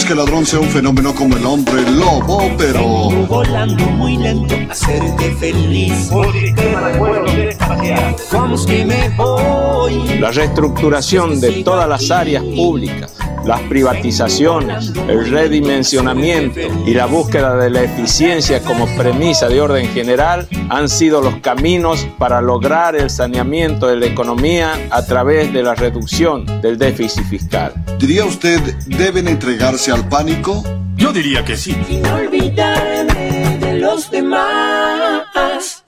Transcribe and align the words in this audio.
queremos 0.00 0.04
que 0.04 0.12
el 0.12 0.18
ladrón 0.18 0.46
sea 0.46 0.60
un 0.60 0.68
fenómeno 0.68 1.14
como 1.14 1.36
el 1.36 1.44
hombre 1.46 1.82
lobo, 1.90 2.50
pero... 2.56 2.82
volando 3.26 3.84
muy 3.86 4.16
lento, 4.16 4.54
hacerte 4.70 5.34
feliz. 5.36 6.10
Vamos 8.32 8.66
que 8.66 8.84
me 8.84 9.08
voy. 9.10 10.18
La 10.18 10.30
reestructuración 10.30 11.40
de 11.40 11.62
todas 11.62 11.88
las 11.88 12.10
áreas 12.10 12.42
públicas 12.42 13.19
las 13.44 13.60
privatizaciones, 13.62 14.92
el 15.08 15.30
redimensionamiento 15.30 16.60
y 16.86 16.94
la 16.94 17.06
búsqueda 17.06 17.56
de 17.56 17.70
la 17.70 17.82
eficiencia 17.82 18.62
como 18.62 18.86
premisa 18.96 19.48
de 19.48 19.60
orden 19.60 19.88
general 19.88 20.48
han 20.68 20.88
sido 20.88 21.20
los 21.20 21.36
caminos 21.36 22.06
para 22.18 22.40
lograr 22.40 22.96
el 22.96 23.10
saneamiento 23.10 23.86
de 23.86 23.96
la 23.96 24.06
economía 24.06 24.72
a 24.90 25.04
través 25.04 25.52
de 25.52 25.62
la 25.62 25.74
reducción 25.74 26.46
del 26.60 26.78
déficit 26.78 27.24
fiscal. 27.24 27.72
¿Diría 27.98 28.24
usted 28.24 28.60
deben 28.86 29.28
entregarse 29.28 29.92
al 29.92 30.08
pánico? 30.08 30.62
Yo 30.96 31.12
diría 31.12 31.44
que 31.44 31.56
sí. 31.56 31.76
Sin 31.88 32.06
olvidarme 32.06 33.58
de 33.58 33.78
los 33.78 34.10
demás. 34.10 35.84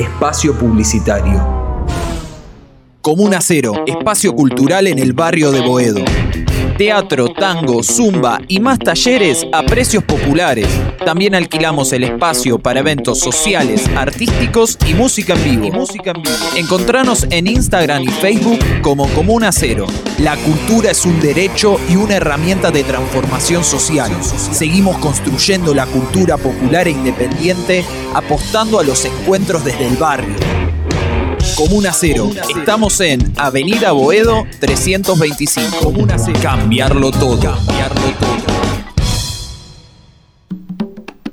Espacio 0.00 0.54
Publicitario. 0.54 1.86
Comuna 3.02 3.38
Cero, 3.42 3.84
espacio 3.86 4.34
cultural 4.34 4.86
en 4.86 4.98
el 4.98 5.12
barrio 5.12 5.52
de 5.52 5.60
Boedo. 5.60 6.02
Teatro, 6.80 7.28
tango, 7.28 7.82
zumba 7.82 8.40
y 8.48 8.58
más 8.58 8.78
talleres 8.78 9.46
a 9.52 9.62
precios 9.62 10.02
populares. 10.02 10.66
También 11.04 11.34
alquilamos 11.34 11.92
el 11.92 12.04
espacio 12.04 12.58
para 12.58 12.80
eventos 12.80 13.20
sociales, 13.20 13.86
artísticos 13.94 14.78
y 14.88 14.94
música 14.94 15.34
en 15.34 15.60
vivo. 15.60 15.84
Encontranos 16.56 17.26
en 17.28 17.48
Instagram 17.48 18.04
y 18.04 18.08
Facebook 18.08 18.58
como 18.80 19.06
Comuna 19.10 19.52
Cero. 19.52 19.84
La 20.20 20.38
cultura 20.38 20.92
es 20.92 21.04
un 21.04 21.20
derecho 21.20 21.78
y 21.86 21.96
una 21.96 22.16
herramienta 22.16 22.70
de 22.70 22.82
transformación 22.82 23.62
social. 23.62 24.10
Seguimos 24.24 24.96
construyendo 25.00 25.74
la 25.74 25.84
cultura 25.84 26.38
popular 26.38 26.88
e 26.88 26.92
independiente 26.92 27.84
apostando 28.14 28.80
a 28.80 28.84
los 28.84 29.04
encuentros 29.04 29.66
desde 29.66 29.86
el 29.86 29.96
barrio. 29.98 30.59
Comuna 31.56 31.92
Cero. 31.92 32.30
Estamos 32.56 33.00
en 33.00 33.32
Avenida 33.36 33.92
Boedo 33.92 34.46
325. 34.60 35.78
Comuna 35.82 36.18
Cero. 36.18 36.38
Cambiarlo 36.42 37.10
todo. 37.10 37.40
Cambiarlo 37.40 38.00
todo. 38.18 38.60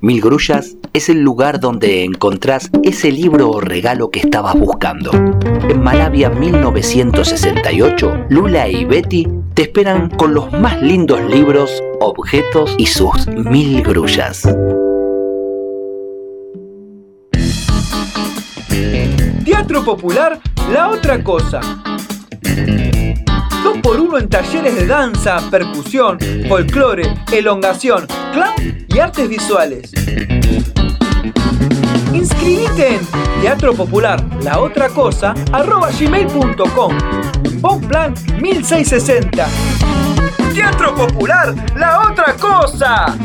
Mil 0.01 0.21
Grullas 0.21 0.75
es 0.93 1.09
el 1.09 1.21
lugar 1.21 1.59
donde 1.59 2.03
encontrás 2.03 2.69
ese 2.83 3.11
libro 3.11 3.49
o 3.49 3.59
regalo 3.59 4.09
que 4.09 4.19
estabas 4.19 4.57
buscando. 4.57 5.11
En 5.11 5.81
Malavia 5.81 6.29
1968, 6.29 8.25
Lula 8.29 8.67
y 8.69 8.85
Betty 8.85 9.27
te 9.53 9.63
esperan 9.63 10.09
con 10.09 10.33
los 10.33 10.51
más 10.51 10.81
lindos 10.81 11.19
libros, 11.29 11.83
objetos 11.99 12.75
y 12.77 12.85
sus 12.85 13.27
mil 13.27 13.81
grullas. 13.81 14.47
Teatro 19.47 19.81
Popular, 19.81 20.41
la 20.69 20.89
otra 20.89 21.23
cosa. 21.23 21.61
Dos 23.63 23.77
por 23.81 23.97
uno 23.97 24.17
en 24.17 24.27
talleres 24.27 24.75
de 24.75 24.85
danza, 24.85 25.39
percusión, 25.49 26.19
folclore, 26.49 27.13
elongación, 27.31 28.05
clown 28.33 28.85
y 28.89 28.99
artes 28.99 29.29
visuales. 29.29 29.93
Inscribite 32.13 32.95
en 32.95 33.07
Teatro 33.41 33.73
Popular, 33.73 34.21
la 34.43 34.59
otra 34.59 34.89
cosa, 34.89 35.33
arroba 35.53 35.91
gmail.com. 35.97 36.97
Plan 37.87 38.13
1660. 38.41 39.47
Teatro 40.53 40.93
Popular, 40.93 41.55
la 41.73 42.01
otra 42.01 42.35
cosa. 42.35 43.17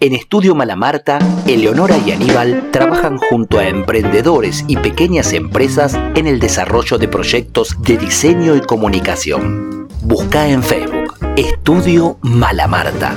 En 0.00 0.12
Estudio 0.12 0.54
Malamarta, 0.54 1.18
Eleonora 1.48 1.98
y 2.06 2.12
Aníbal 2.12 2.70
trabajan 2.70 3.18
junto 3.18 3.58
a 3.58 3.66
emprendedores 3.66 4.64
y 4.68 4.76
pequeñas 4.76 5.32
empresas 5.32 5.98
en 6.14 6.28
el 6.28 6.38
desarrollo 6.38 6.98
de 6.98 7.08
proyectos 7.08 7.74
de 7.82 7.96
diseño 7.96 8.54
y 8.54 8.60
comunicación. 8.60 9.88
Busca 10.02 10.46
en 10.46 10.62
Facebook 10.62 11.14
Estudio 11.36 12.16
Malamarta. 12.22 13.12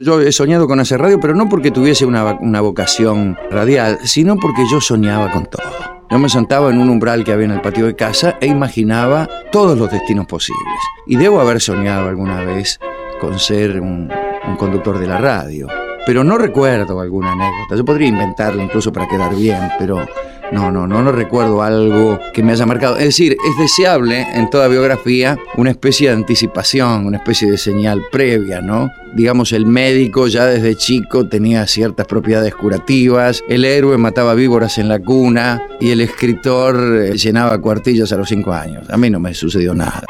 Yo 0.00 0.20
he 0.20 0.32
soñado 0.32 0.66
con 0.66 0.80
hacer 0.80 1.00
radio, 1.00 1.20
pero 1.20 1.36
no 1.36 1.48
porque 1.48 1.70
tuviese 1.70 2.04
una, 2.04 2.34
una 2.40 2.60
vocación 2.60 3.38
radial, 3.48 4.00
sino 4.02 4.34
porque 4.38 4.64
yo 4.68 4.80
soñaba 4.80 5.30
con 5.30 5.46
todo. 5.46 5.95
Yo 6.08 6.20
me 6.20 6.28
sentaba 6.28 6.70
en 6.70 6.78
un 6.78 6.88
umbral 6.88 7.24
que 7.24 7.32
había 7.32 7.46
en 7.46 7.50
el 7.50 7.60
patio 7.60 7.86
de 7.86 7.96
casa 7.96 8.36
e 8.40 8.46
imaginaba 8.46 9.28
todos 9.50 9.76
los 9.76 9.90
destinos 9.90 10.26
posibles. 10.26 10.78
Y 11.06 11.16
debo 11.16 11.40
haber 11.40 11.60
soñado 11.60 12.08
alguna 12.08 12.42
vez 12.44 12.78
con 13.20 13.38
ser 13.40 13.80
un, 13.80 14.08
conductor 14.56 14.98
de 14.98 15.08
la 15.08 15.18
radio. 15.18 15.66
Pero 16.06 16.22
no 16.22 16.38
recuerdo 16.38 17.00
alguna 17.00 17.32
anécdota. 17.32 17.74
Yo 17.74 17.84
podría 17.84 18.06
inventarla 18.06 18.62
incluso 18.62 18.92
para 18.92 19.08
quedar 19.08 19.34
bien, 19.34 19.68
pero 19.80 20.06
no, 20.52 20.70
no, 20.70 20.86
no, 20.86 21.02
no 21.02 21.12
recuerdo 21.12 21.62
algo 21.62 22.18
que 22.32 22.42
me 22.42 22.52
haya 22.52 22.66
marcado. 22.66 22.96
Es 22.96 23.04
decir, 23.04 23.32
es 23.32 23.58
deseable 23.58 24.26
en 24.34 24.48
toda 24.50 24.68
biografía 24.68 25.38
una 25.56 25.70
especie 25.70 26.08
de 26.08 26.14
anticipación, 26.14 27.06
una 27.06 27.18
especie 27.18 27.50
de 27.50 27.58
señal 27.58 28.02
previa, 28.12 28.60
¿no? 28.60 28.90
Digamos, 29.14 29.52
el 29.52 29.66
médico 29.66 30.28
ya 30.28 30.46
desde 30.46 30.74
chico 30.76 31.28
tenía 31.28 31.66
ciertas 31.66 32.06
propiedades 32.06 32.54
curativas, 32.54 33.42
el 33.48 33.64
héroe 33.64 33.96
mataba 33.96 34.34
víboras 34.34 34.78
en 34.78 34.88
la 34.88 34.98
cuna 34.98 35.62
y 35.80 35.90
el 35.90 36.00
escritor 36.00 36.76
eh, 37.02 37.16
llenaba 37.16 37.58
cuartillas 37.60 38.12
a 38.12 38.16
los 38.16 38.28
cinco 38.28 38.52
años. 38.52 38.88
A 38.90 38.96
mí 38.96 39.10
no 39.10 39.18
me 39.18 39.34
sucedió 39.34 39.74
nada. 39.74 40.04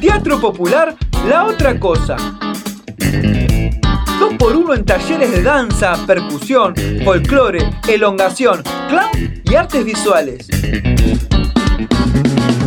Teatro 0.00 0.40
Popular, 0.40 0.94
la 1.28 1.46
otra 1.46 1.78
cosa. 1.78 2.16
Dos 4.20 4.34
por 4.34 4.54
uno 4.54 4.74
en 4.74 4.84
talleres 4.84 5.30
de 5.30 5.42
danza, 5.42 5.94
percusión, 6.06 6.74
folclore, 7.06 7.70
elongación, 7.88 8.62
clown 8.90 9.42
y 9.42 9.54
artes 9.54 9.82
visuales. 9.82 10.46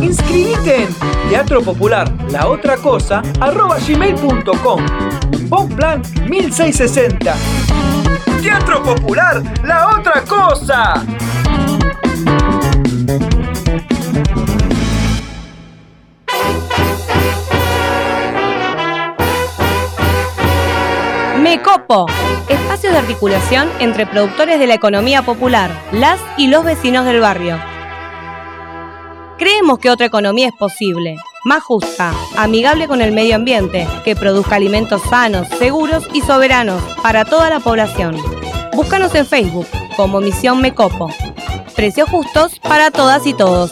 Inscribite 0.02 0.82
en 0.82 0.88
Teatro 1.30 1.62
Popular, 1.62 2.12
la 2.32 2.48
otra 2.48 2.76
cosa, 2.76 3.22
arroba 3.40 3.78
gmail.com. 3.78 4.84
Plan 5.76 6.02
1660. 6.28 7.36
Teatro 8.42 8.82
Popular, 8.82 9.40
la 9.62 9.96
otra 9.96 10.22
cosa. 10.22 11.06
Mecopo, 21.56 22.06
espacio 22.48 22.90
de 22.90 22.98
articulación 22.98 23.70
entre 23.78 24.06
productores 24.06 24.58
de 24.58 24.66
la 24.66 24.74
economía 24.74 25.22
popular, 25.22 25.70
las 25.92 26.20
y 26.36 26.48
los 26.48 26.64
vecinos 26.64 27.04
del 27.04 27.20
barrio. 27.20 27.60
Creemos 29.38 29.78
que 29.78 29.88
otra 29.88 30.06
economía 30.06 30.48
es 30.48 30.54
posible, 30.54 31.16
más 31.44 31.62
justa, 31.62 32.12
amigable 32.36 32.88
con 32.88 33.00
el 33.00 33.12
medio 33.12 33.36
ambiente, 33.36 33.86
que 34.04 34.16
produzca 34.16 34.56
alimentos 34.56 35.00
sanos, 35.02 35.46
seguros 35.46 36.08
y 36.12 36.22
soberanos 36.22 36.82
para 37.00 37.24
toda 37.24 37.48
la 37.50 37.60
población. 37.60 38.16
Búscanos 38.72 39.14
en 39.14 39.24
Facebook 39.24 39.68
como 39.96 40.20
Misión 40.20 40.60
Mecopo. 40.60 41.08
Precios 41.76 42.10
justos 42.10 42.58
para 42.58 42.90
todas 42.90 43.28
y 43.28 43.32
todos. 43.32 43.70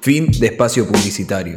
Fin 0.00 0.30
de 0.30 0.46
espacio 0.46 0.86
publicitario. 0.86 1.56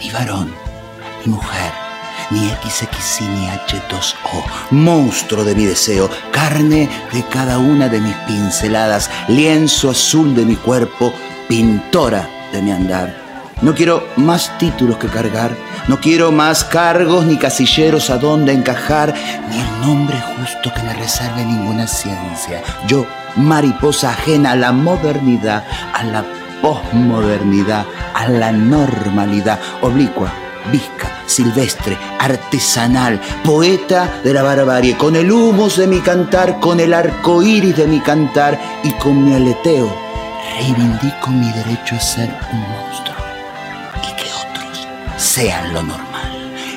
ni 0.00 0.10
varón, 0.10 0.52
ni 1.24 1.32
mujer, 1.32 1.72
ni 2.30 2.48
XX. 2.48 3.20
H2O, 3.20 4.44
monstruo 4.70 5.44
de 5.44 5.54
mi 5.54 5.66
deseo, 5.66 6.08
carne 6.30 6.88
de 7.12 7.24
cada 7.24 7.58
una 7.58 7.88
de 7.88 8.00
mis 8.00 8.14
pinceladas, 8.26 9.10
lienzo 9.28 9.90
azul 9.90 10.34
de 10.34 10.44
mi 10.44 10.56
cuerpo, 10.56 11.12
pintora 11.48 12.28
de 12.52 12.62
mi 12.62 12.72
andar. 12.72 13.14
No 13.62 13.74
quiero 13.74 14.06
más 14.16 14.56
títulos 14.58 14.96
que 14.96 15.08
cargar, 15.08 15.54
no 15.86 16.00
quiero 16.00 16.32
más 16.32 16.64
cargos 16.64 17.26
ni 17.26 17.36
casilleros 17.36 18.08
a 18.08 18.16
donde 18.16 18.52
encajar, 18.52 19.14
ni 19.50 19.60
el 19.60 19.80
nombre 19.82 20.18
justo 20.36 20.72
que 20.72 20.82
me 20.82 20.94
reserve 20.94 21.44
ninguna 21.44 21.86
ciencia. 21.86 22.62
Yo, 22.86 23.06
mariposa 23.36 24.10
ajena 24.10 24.52
a 24.52 24.56
la 24.56 24.72
modernidad, 24.72 25.64
a 25.92 26.04
la 26.04 26.24
posmodernidad, 26.62 27.84
a 28.14 28.28
la 28.28 28.52
normalidad, 28.52 29.58
oblicua, 29.82 30.32
visca, 30.70 31.22
silvestre, 31.26 31.96
artesanal, 32.18 33.20
poeta 33.44 34.20
de 34.22 34.34
la 34.34 34.42
barbarie, 34.42 34.96
con 34.96 35.16
el 35.16 35.30
humus 35.30 35.76
de 35.76 35.86
mi 35.86 36.00
cantar, 36.00 36.60
con 36.60 36.80
el 36.80 36.92
arco 36.94 37.42
iris 37.42 37.76
de 37.76 37.86
mi 37.86 38.00
cantar 38.00 38.58
y 38.82 38.92
con 38.92 39.24
mi 39.24 39.34
aleteo, 39.34 39.92
reivindico 40.58 41.30
mi 41.30 41.50
derecho 41.52 41.96
a 41.96 42.00
ser 42.00 42.34
un 42.52 42.60
monstruo 42.60 43.16
y 44.02 44.16
que 44.16 44.30
otros 44.32 44.86
sean 45.16 45.72
lo 45.72 45.82
normal. 45.82 46.10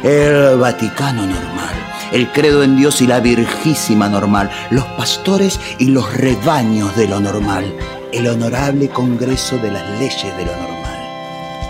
El 0.04 0.58
Vaticano 0.58 1.26
normal, 1.26 1.76
el 2.12 2.30
credo 2.32 2.64
en 2.64 2.76
Dios 2.76 3.02
y 3.02 3.08
la 3.08 3.22
Virgísima 3.22 4.10
normal, 4.10 4.50
los 4.70 4.86
pastores 4.86 5.60
y 5.78 5.86
los 5.88 6.14
rebaños 6.14 6.96
de 6.96 7.08
lo 7.08 7.20
normal, 7.20 7.74
el 8.14 8.28
honorable 8.28 8.90
Congreso 8.90 9.58
de 9.58 9.72
las 9.72 10.00
leyes 10.00 10.38
de 10.38 10.46
lo 10.46 10.56
normal, 10.56 11.00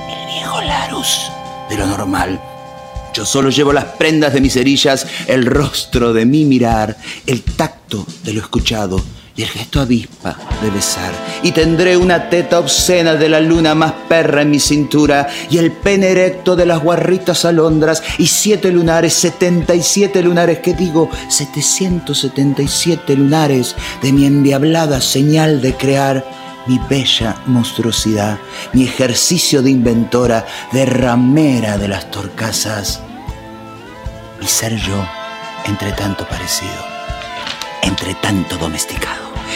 el 0.09 0.27
viejo 0.27 0.61
Larus 0.61 1.31
de 1.69 1.77
lo 1.77 1.87
normal. 1.87 2.39
Yo 3.13 3.25
solo 3.25 3.49
llevo 3.49 3.71
las 3.71 3.85
prendas 3.85 4.33
de 4.33 4.41
mis 4.41 4.53
cerillas, 4.53 5.07
el 5.27 5.45
rostro 5.45 6.13
de 6.13 6.25
mi 6.25 6.45
mirar, 6.45 6.97
el 7.25 7.43
tacto 7.43 8.05
de 8.23 8.33
lo 8.33 8.41
escuchado 8.41 9.01
y 9.35 9.43
el 9.43 9.49
gesto 9.49 9.81
avispa 9.81 10.37
de 10.61 10.69
besar. 10.69 11.11
Y 11.41 11.51
tendré 11.51 11.97
una 11.97 12.29
teta 12.29 12.59
obscena 12.59 13.15
de 13.15 13.29
la 13.29 13.39
luna 13.39 13.73
más 13.75 13.93
perra 14.07 14.43
en 14.43 14.51
mi 14.51 14.59
cintura 14.59 15.27
y 15.49 15.57
el 15.57 15.71
pene 15.71 16.09
erecto 16.09 16.55
de 16.55 16.65
las 16.65 16.81
guarritas 16.81 17.45
alondras 17.45 18.03
y 18.17 18.27
siete 18.27 18.71
lunares, 18.71 19.13
setenta 19.13 19.73
y 19.75 19.81
siete 19.81 20.21
lunares, 20.21 20.59
que 20.59 20.73
digo, 20.73 21.09
777 21.29 23.15
lunares 23.15 23.75
de 24.01 24.13
mi 24.13 24.25
endiablada 24.25 25.01
señal 25.01 25.61
de 25.61 25.73
crear 25.75 26.23
mi 26.65 26.79
bella 26.89 27.35
monstruosidad, 27.45 28.37
mi 28.71 28.83
ejercicio 28.83 29.61
de 29.61 29.71
inventora, 29.71 30.45
de 30.71 30.85
ramera 30.85 31.77
de 31.77 31.87
las 31.87 32.09
torcasas, 32.09 33.01
mi 34.39 34.47
ser 34.47 34.75
yo, 34.77 35.05
entre 35.65 35.91
tanto 35.91 36.25
parecido, 36.27 36.71
entre 37.81 38.13
tanto 38.15 38.57
domesticado, 38.57 39.22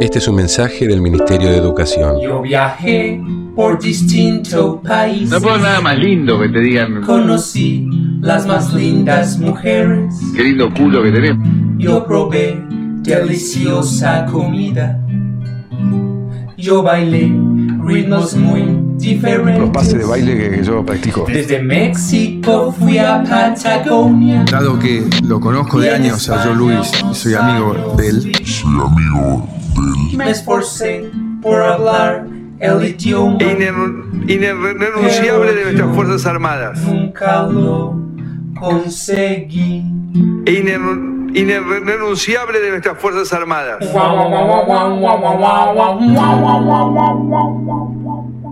Este 0.00 0.18
es 0.18 0.26
un 0.28 0.36
mensaje 0.36 0.88
del 0.88 1.02
Ministerio 1.02 1.50
de 1.50 1.58
Educación. 1.58 2.18
Yo 2.22 2.40
viajé 2.40 3.20
por 3.54 3.78
distintos 3.78 4.78
países. 4.82 5.28
No 5.28 5.42
puedo 5.42 5.58
nada 5.58 5.82
más 5.82 5.98
lindo 5.98 6.40
que 6.40 6.48
te 6.48 6.58
digan. 6.58 7.02
Conocí 7.02 7.86
las 8.22 8.46
más 8.46 8.72
lindas 8.72 9.38
mujeres. 9.38 10.14
Qué 10.34 10.44
lindo 10.44 10.72
culo 10.72 11.02
que 11.02 11.12
tenés. 11.12 11.36
Yo 11.76 12.06
probé 12.06 12.58
deliciosa 13.02 14.24
comida. 14.24 14.98
Yo 16.56 16.82
bailé 16.82 17.30
ritmos 17.84 18.34
muy 18.36 18.62
diferentes. 18.96 19.58
Los 19.58 19.68
pases 19.68 19.98
de 19.98 20.06
baile 20.06 20.50
que 20.50 20.64
yo 20.64 20.82
practico. 20.82 21.26
Desde 21.28 21.62
México 21.62 22.74
fui 22.78 22.96
a 22.96 23.22
Patagonia. 23.22 24.46
Dado 24.50 24.78
que 24.78 25.04
lo 25.24 25.38
conozco 25.40 25.78
de 25.78 25.90
años 25.90 26.26
a 26.30 26.42
Joe 26.42 26.54
Luis 26.54 26.90
y 27.10 27.14
soy 27.14 27.34
amigo 27.34 27.94
de 27.98 28.08
él. 28.08 28.32
Soy 28.46 28.80
amigo 28.80 29.59
de 29.74 30.10
él. 30.10 30.16
Me 30.16 30.30
esforcé 30.30 31.10
por 31.42 31.62
hablar 31.62 32.26
el 32.60 32.84
idioma. 32.84 33.38
Irrenunciable 34.26 35.54
de 35.54 35.64
nuestras 35.64 35.94
Fuerzas 35.94 36.26
Armadas. 36.26 36.80
Nunca 36.80 37.42
lo 37.46 37.96
conseguí. 38.58 39.82
Irrenunciable 41.34 42.60
de 42.60 42.70
nuestras 42.70 42.98
Fuerzas 42.98 43.32
Armadas. 43.32 43.78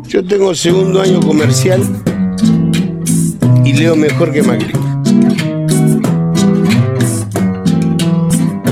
Yo 0.09 0.25
tengo 0.25 0.55
segundo 0.55 1.03
año 1.03 1.21
comercial 1.21 1.83
y 3.65 3.73
leo 3.75 3.95
mejor 3.95 4.33
que 4.33 4.43
Macri. 4.43 4.73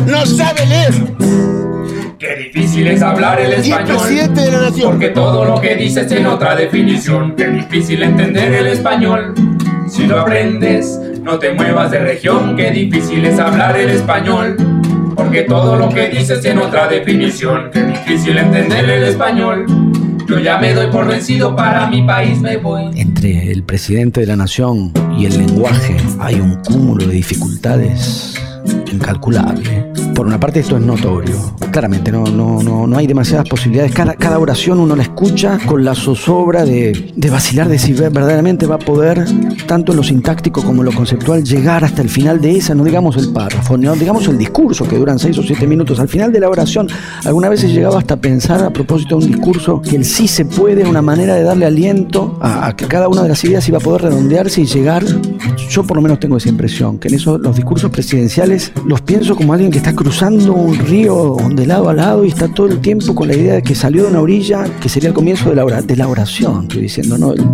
¡No 0.06 0.24
sabe 0.24 0.64
leer! 0.66 1.15
Difícil 2.76 2.94
es 2.94 3.02
hablar 3.02 3.40
el 3.40 3.54
español. 3.54 3.96
presidente 3.96 4.40
de 4.42 4.50
la 4.50 4.60
nación. 4.60 4.90
Porque 4.90 5.08
todo 5.08 5.46
lo 5.46 5.58
que 5.62 5.76
dices 5.76 6.06
tiene 6.08 6.28
otra 6.28 6.54
definición. 6.54 7.34
Qué 7.34 7.48
difícil 7.48 8.02
entender 8.02 8.52
el 8.52 8.66
español. 8.66 9.32
Si 9.88 10.06
lo 10.06 10.20
aprendes, 10.20 11.00
no 11.22 11.38
te 11.38 11.54
muevas 11.54 11.90
de 11.90 12.00
región. 12.00 12.54
Qué 12.54 12.70
difícil 12.72 13.24
es 13.24 13.38
hablar 13.38 13.78
el 13.78 13.88
español. 13.88 14.56
Porque 15.16 15.44
todo 15.44 15.76
lo 15.76 15.88
que 15.88 16.10
dices 16.10 16.42
tiene 16.42 16.60
otra 16.60 16.86
definición. 16.86 17.70
Qué 17.72 17.82
difícil 17.82 18.36
entender 18.36 18.90
el 18.90 19.04
español. 19.04 19.64
Yo 20.28 20.38
ya 20.38 20.58
me 20.58 20.74
doy 20.74 20.88
por 20.88 21.06
vencido, 21.06 21.56
para 21.56 21.86
mi 21.86 22.02
país 22.02 22.42
me 22.42 22.58
voy. 22.58 22.90
Entre 22.94 23.52
el 23.52 23.62
presidente 23.62 24.20
de 24.20 24.26
la 24.26 24.36
nación 24.36 24.92
y 25.16 25.24
el 25.24 25.38
lenguaje 25.38 25.96
hay 26.18 26.40
un 26.40 26.56
cúmulo 26.56 27.06
de 27.06 27.14
dificultades 27.14 28.34
incalculable. 28.92 29.86
Por 30.16 30.26
una 30.26 30.40
parte 30.40 30.60
esto 30.60 30.78
es 30.78 30.82
notorio. 30.82 31.36
Claramente 31.70 32.10
no, 32.10 32.24
no, 32.24 32.62
no, 32.62 32.86
no 32.86 32.96
hay 32.96 33.06
demasiadas 33.06 33.46
posibilidades. 33.46 33.92
Cada, 33.92 34.14
cada 34.14 34.38
oración 34.38 34.80
uno 34.80 34.96
la 34.96 35.02
escucha 35.02 35.58
con 35.66 35.84
la 35.84 35.94
zozobra 35.94 36.64
de, 36.64 37.12
de 37.14 37.30
vacilar 37.30 37.68
de 37.68 37.78
si 37.78 37.92
verdaderamente 37.92 38.66
va 38.66 38.76
a 38.76 38.78
poder, 38.78 39.26
tanto 39.66 39.92
en 39.92 39.98
lo 39.98 40.02
sintáctico 40.02 40.62
como 40.62 40.80
en 40.80 40.86
lo 40.86 40.92
conceptual, 40.94 41.44
llegar 41.44 41.84
hasta 41.84 42.00
el 42.00 42.08
final 42.08 42.40
de 42.40 42.56
esa, 42.56 42.74
no 42.74 42.82
digamos 42.82 43.18
el 43.18 43.30
párrafo, 43.30 43.76
no 43.76 43.94
digamos 43.94 44.26
el 44.28 44.38
discurso 44.38 44.88
que 44.88 44.96
duran 44.96 45.18
seis 45.18 45.36
o 45.36 45.42
siete 45.42 45.66
minutos. 45.66 46.00
Al 46.00 46.08
final 46.08 46.32
de 46.32 46.40
la 46.40 46.48
oración, 46.48 46.88
alguna 47.26 47.50
vez 47.50 47.62
he 47.64 47.68
llegado 47.68 47.98
hasta 47.98 48.16
pensar 48.16 48.64
a 48.64 48.70
propósito 48.70 49.18
de 49.18 49.26
un 49.26 49.32
discurso 49.32 49.82
que 49.82 49.96
el 49.96 50.06
sí 50.06 50.28
se 50.28 50.46
puede 50.46 50.88
una 50.88 51.02
manera 51.02 51.34
de 51.34 51.42
darle 51.42 51.66
aliento 51.66 52.38
a, 52.40 52.68
a 52.68 52.74
que 52.74 52.86
cada 52.86 53.08
una 53.08 53.22
de 53.22 53.28
las 53.28 53.44
ideas 53.44 53.68
iba 53.68 53.76
a 53.76 53.82
poder 53.82 54.00
redondearse 54.00 54.62
y 54.62 54.64
llegar. 54.64 55.04
Yo 55.68 55.84
por 55.84 55.98
lo 55.98 56.02
menos 56.02 56.20
tengo 56.20 56.38
esa 56.38 56.48
impresión, 56.48 56.98
que 56.98 57.08
en 57.08 57.16
eso 57.16 57.36
los 57.36 57.54
discursos 57.54 57.90
presidenciales 57.90 58.72
los 58.86 59.02
pienso 59.02 59.36
como 59.36 59.52
alguien 59.52 59.70
que 59.70 59.76
está 59.76 59.92
cruzando 59.92 60.05
un 60.06 60.78
río 60.78 61.36
de 61.50 61.66
lado 61.66 61.88
a 61.88 61.94
lado 61.94 62.24
y 62.24 62.28
está 62.28 62.46
todo 62.46 62.68
el 62.68 62.80
tiempo 62.80 63.14
con 63.14 63.26
la 63.26 63.34
idea 63.34 63.54
de 63.54 63.62
que 63.62 63.74
salió 63.74 64.04
de 64.04 64.10
una 64.10 64.20
orilla, 64.20 64.64
que 64.80 64.88
sería 64.88 65.08
el 65.08 65.14
comienzo 65.14 65.50
de 65.50 65.56
la, 65.56 65.82
de 65.82 65.96
la 65.96 66.06
oración, 66.06 66.62
estoy 66.62 66.82
diciendo, 66.82 67.18
no 67.18 67.32
el 67.32 67.44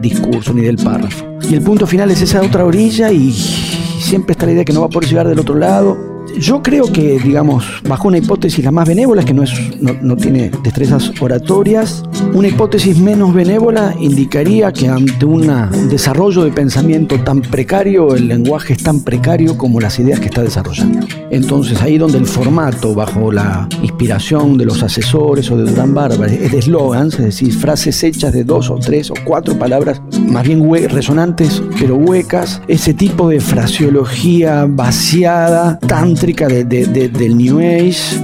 discurso 0.00 0.52
ni 0.54 0.62
del 0.62 0.76
párrafo. 0.76 1.24
Y 1.50 1.54
el 1.54 1.62
punto 1.62 1.86
final 1.86 2.10
es 2.10 2.22
esa 2.22 2.40
otra 2.40 2.64
orilla 2.64 3.10
y 3.10 3.32
siempre 3.32 4.32
está 4.32 4.46
la 4.46 4.52
idea 4.52 4.60
de 4.60 4.64
que 4.64 4.72
no 4.72 4.80
va 4.80 4.86
a 4.86 4.90
poder 4.90 5.08
llegar 5.08 5.28
del 5.28 5.40
otro 5.40 5.56
lado. 5.56 6.11
Yo 6.38 6.62
creo 6.62 6.90
que, 6.92 7.18
digamos, 7.18 7.64
bajo 7.88 8.08
una 8.08 8.18
hipótesis 8.18 8.64
la 8.64 8.70
más 8.70 8.88
benévola, 8.88 9.24
que 9.24 9.34
no, 9.34 9.42
es, 9.42 9.52
no, 9.80 9.92
no 10.00 10.16
tiene 10.16 10.50
destrezas 10.62 11.12
oratorias, 11.20 12.04
una 12.34 12.48
hipótesis 12.48 12.98
menos 12.98 13.34
benévola 13.34 13.94
indicaría 14.00 14.72
que 14.72 14.88
ante 14.88 15.24
un 15.24 15.50
desarrollo 15.88 16.44
de 16.44 16.50
pensamiento 16.50 17.20
tan 17.20 17.42
precario, 17.42 18.14
el 18.14 18.28
lenguaje 18.28 18.72
es 18.72 18.82
tan 18.82 19.00
precario 19.00 19.58
como 19.58 19.80
las 19.80 19.98
ideas 19.98 20.20
que 20.20 20.26
está 20.26 20.42
desarrollando. 20.42 21.06
Entonces 21.30 21.80
ahí 21.82 21.98
donde 21.98 22.18
el 22.18 22.26
formato, 22.26 22.94
bajo 22.94 23.30
la 23.32 23.68
inspiración 23.82 24.56
de 24.56 24.64
los 24.64 24.82
asesores 24.82 25.50
o 25.50 25.56
de 25.56 25.70
Durán 25.70 25.94
Bárbara, 25.94 26.32
es 26.32 26.52
de 26.52 26.58
eslogans, 26.58 27.14
es 27.14 27.24
decir, 27.24 27.52
frases 27.52 28.02
hechas 28.02 28.32
de 28.32 28.44
dos 28.44 28.70
o 28.70 28.76
tres 28.76 29.10
o 29.10 29.14
cuatro 29.24 29.58
palabras, 29.58 30.00
más 30.26 30.46
bien 30.46 30.62
resonantes 30.88 31.62
pero 31.78 31.96
huecas, 31.96 32.62
ese 32.68 32.94
tipo 32.94 33.28
de 33.28 33.40
fraseología 33.40 34.66
vaciada, 34.68 35.78
tántrica 36.22 36.46
de- 36.46 36.62
de- 36.62 36.86
de- 36.86 37.08
del 37.08 37.36
New 37.36 37.58
Age, 37.58 38.16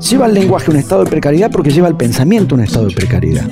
lleva 0.00 0.24
al 0.24 0.32
lenguaje 0.32 0.68
a 0.68 0.70
un 0.70 0.78
estado 0.78 1.04
de 1.04 1.10
precariedad 1.10 1.50
porque 1.50 1.68
lleva 1.70 1.86
al 1.86 1.98
pensamiento 1.98 2.54
a 2.54 2.58
un 2.58 2.64
estado 2.64 2.86
de 2.86 2.94
precariedad. 2.94 3.44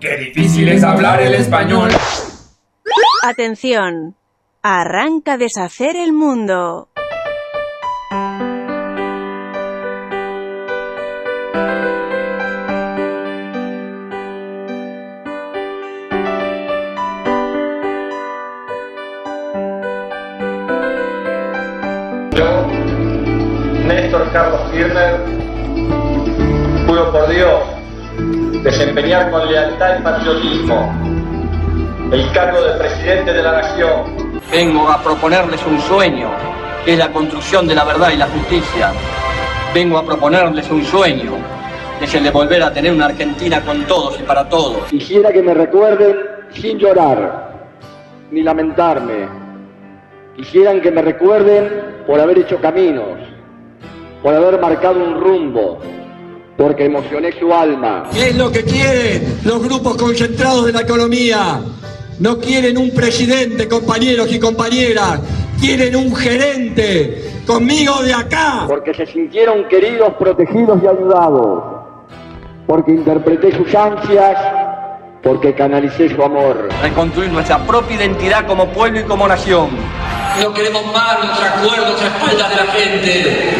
Qué 0.00 0.16
difícil 0.16 0.68
es 0.68 0.82
hablar 0.82 1.22
el 1.22 1.34
español. 1.34 1.88
Atención. 3.22 4.16
Arranca 4.62 5.34
a 5.34 5.38
deshacer 5.38 5.94
el 5.94 6.12
mundo. 6.12 6.88
Por 27.10 27.28
Dios 27.28 27.62
desempeñar 28.62 29.30
con 29.30 29.50
lealtad 29.50 29.98
y 29.98 30.02
patriotismo 30.02 30.94
el 32.12 32.30
cargo 32.32 32.60
de 32.60 32.78
presidente 32.78 33.32
de 33.32 33.42
la 33.42 33.52
nación. 33.52 34.40
Vengo 34.50 34.88
a 34.88 35.00
proponerles 35.02 35.64
un 35.64 35.80
sueño, 35.80 36.28
que 36.84 36.92
es 36.92 36.98
la 36.98 37.12
construcción 37.12 37.68
de 37.68 37.74
la 37.74 37.84
verdad 37.84 38.10
y 38.12 38.16
la 38.16 38.26
justicia. 38.26 38.92
Vengo 39.72 39.96
a 39.98 40.04
proponerles 40.04 40.68
un 40.70 40.84
sueño, 40.84 41.34
que 41.98 42.06
es 42.06 42.14
el 42.14 42.24
de 42.24 42.30
volver 42.30 42.62
a 42.62 42.72
tener 42.72 42.92
una 42.92 43.06
Argentina 43.06 43.60
con 43.60 43.84
todos 43.84 44.18
y 44.18 44.24
para 44.24 44.48
todos. 44.48 44.88
Quisiera 44.88 45.32
que 45.32 45.42
me 45.42 45.54
recuerden 45.54 46.16
sin 46.52 46.78
llorar, 46.78 47.68
ni 48.32 48.42
lamentarme. 48.42 49.28
Quisieran 50.36 50.80
que 50.80 50.90
me 50.90 51.02
recuerden 51.02 52.02
por 52.06 52.18
haber 52.18 52.38
hecho 52.38 52.60
caminos, 52.60 53.18
por 54.22 54.34
haber 54.34 54.60
marcado 54.60 54.98
un 54.98 55.20
rumbo, 55.20 55.78
porque 56.60 56.84
emocioné 56.84 57.32
su 57.38 57.52
alma. 57.54 58.10
¿Qué 58.12 58.28
es 58.28 58.36
lo 58.36 58.52
que 58.52 58.62
quieren 58.62 59.40
los 59.44 59.62
grupos 59.62 59.96
concentrados 59.96 60.66
de 60.66 60.72
la 60.72 60.82
economía? 60.82 61.58
No 62.18 62.38
quieren 62.38 62.76
un 62.76 62.90
presidente, 62.90 63.66
compañeros 63.66 64.30
y 64.30 64.38
compañeras. 64.38 65.20
Quieren 65.58 65.96
un 65.96 66.14
gerente, 66.14 67.32
conmigo 67.46 68.02
de 68.02 68.12
acá. 68.12 68.66
Porque 68.68 68.92
se 68.92 69.06
sintieron 69.06 69.68
queridos, 69.68 70.12
protegidos 70.18 70.78
y 70.82 70.86
ayudados. 70.86 71.62
Porque 72.66 72.90
interpreté 72.90 73.56
sus 73.56 73.74
ansias, 73.74 74.36
porque 75.22 75.54
canalicé 75.54 76.14
su 76.14 76.22
amor. 76.22 76.68
Reconstruir 76.82 77.32
nuestra 77.32 77.58
propia 77.66 77.96
identidad 77.96 78.46
como 78.46 78.66
pueblo 78.68 79.00
y 79.00 79.04
como 79.04 79.26
nación. 79.26 79.70
No 80.42 80.52
queremos 80.52 80.84
más 80.92 81.24
los 81.26 81.42
acuerdos 81.42 82.02
a 82.02 82.06
espaldas 82.06 82.50
de 82.50 82.56
la 82.56 82.72
gente. 82.72 83.50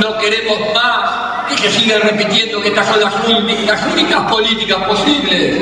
No 0.00 0.16
queremos 0.18 0.58
más 0.72 1.09
que 1.50 1.56
se 1.56 1.70
sigan 1.80 2.00
repitiendo 2.02 2.60
que 2.62 2.68
estas 2.68 2.86
son 2.86 3.00
las 3.00 3.14
únicas, 3.26 3.80
políticas 4.30 4.84
posibles. 4.86 5.56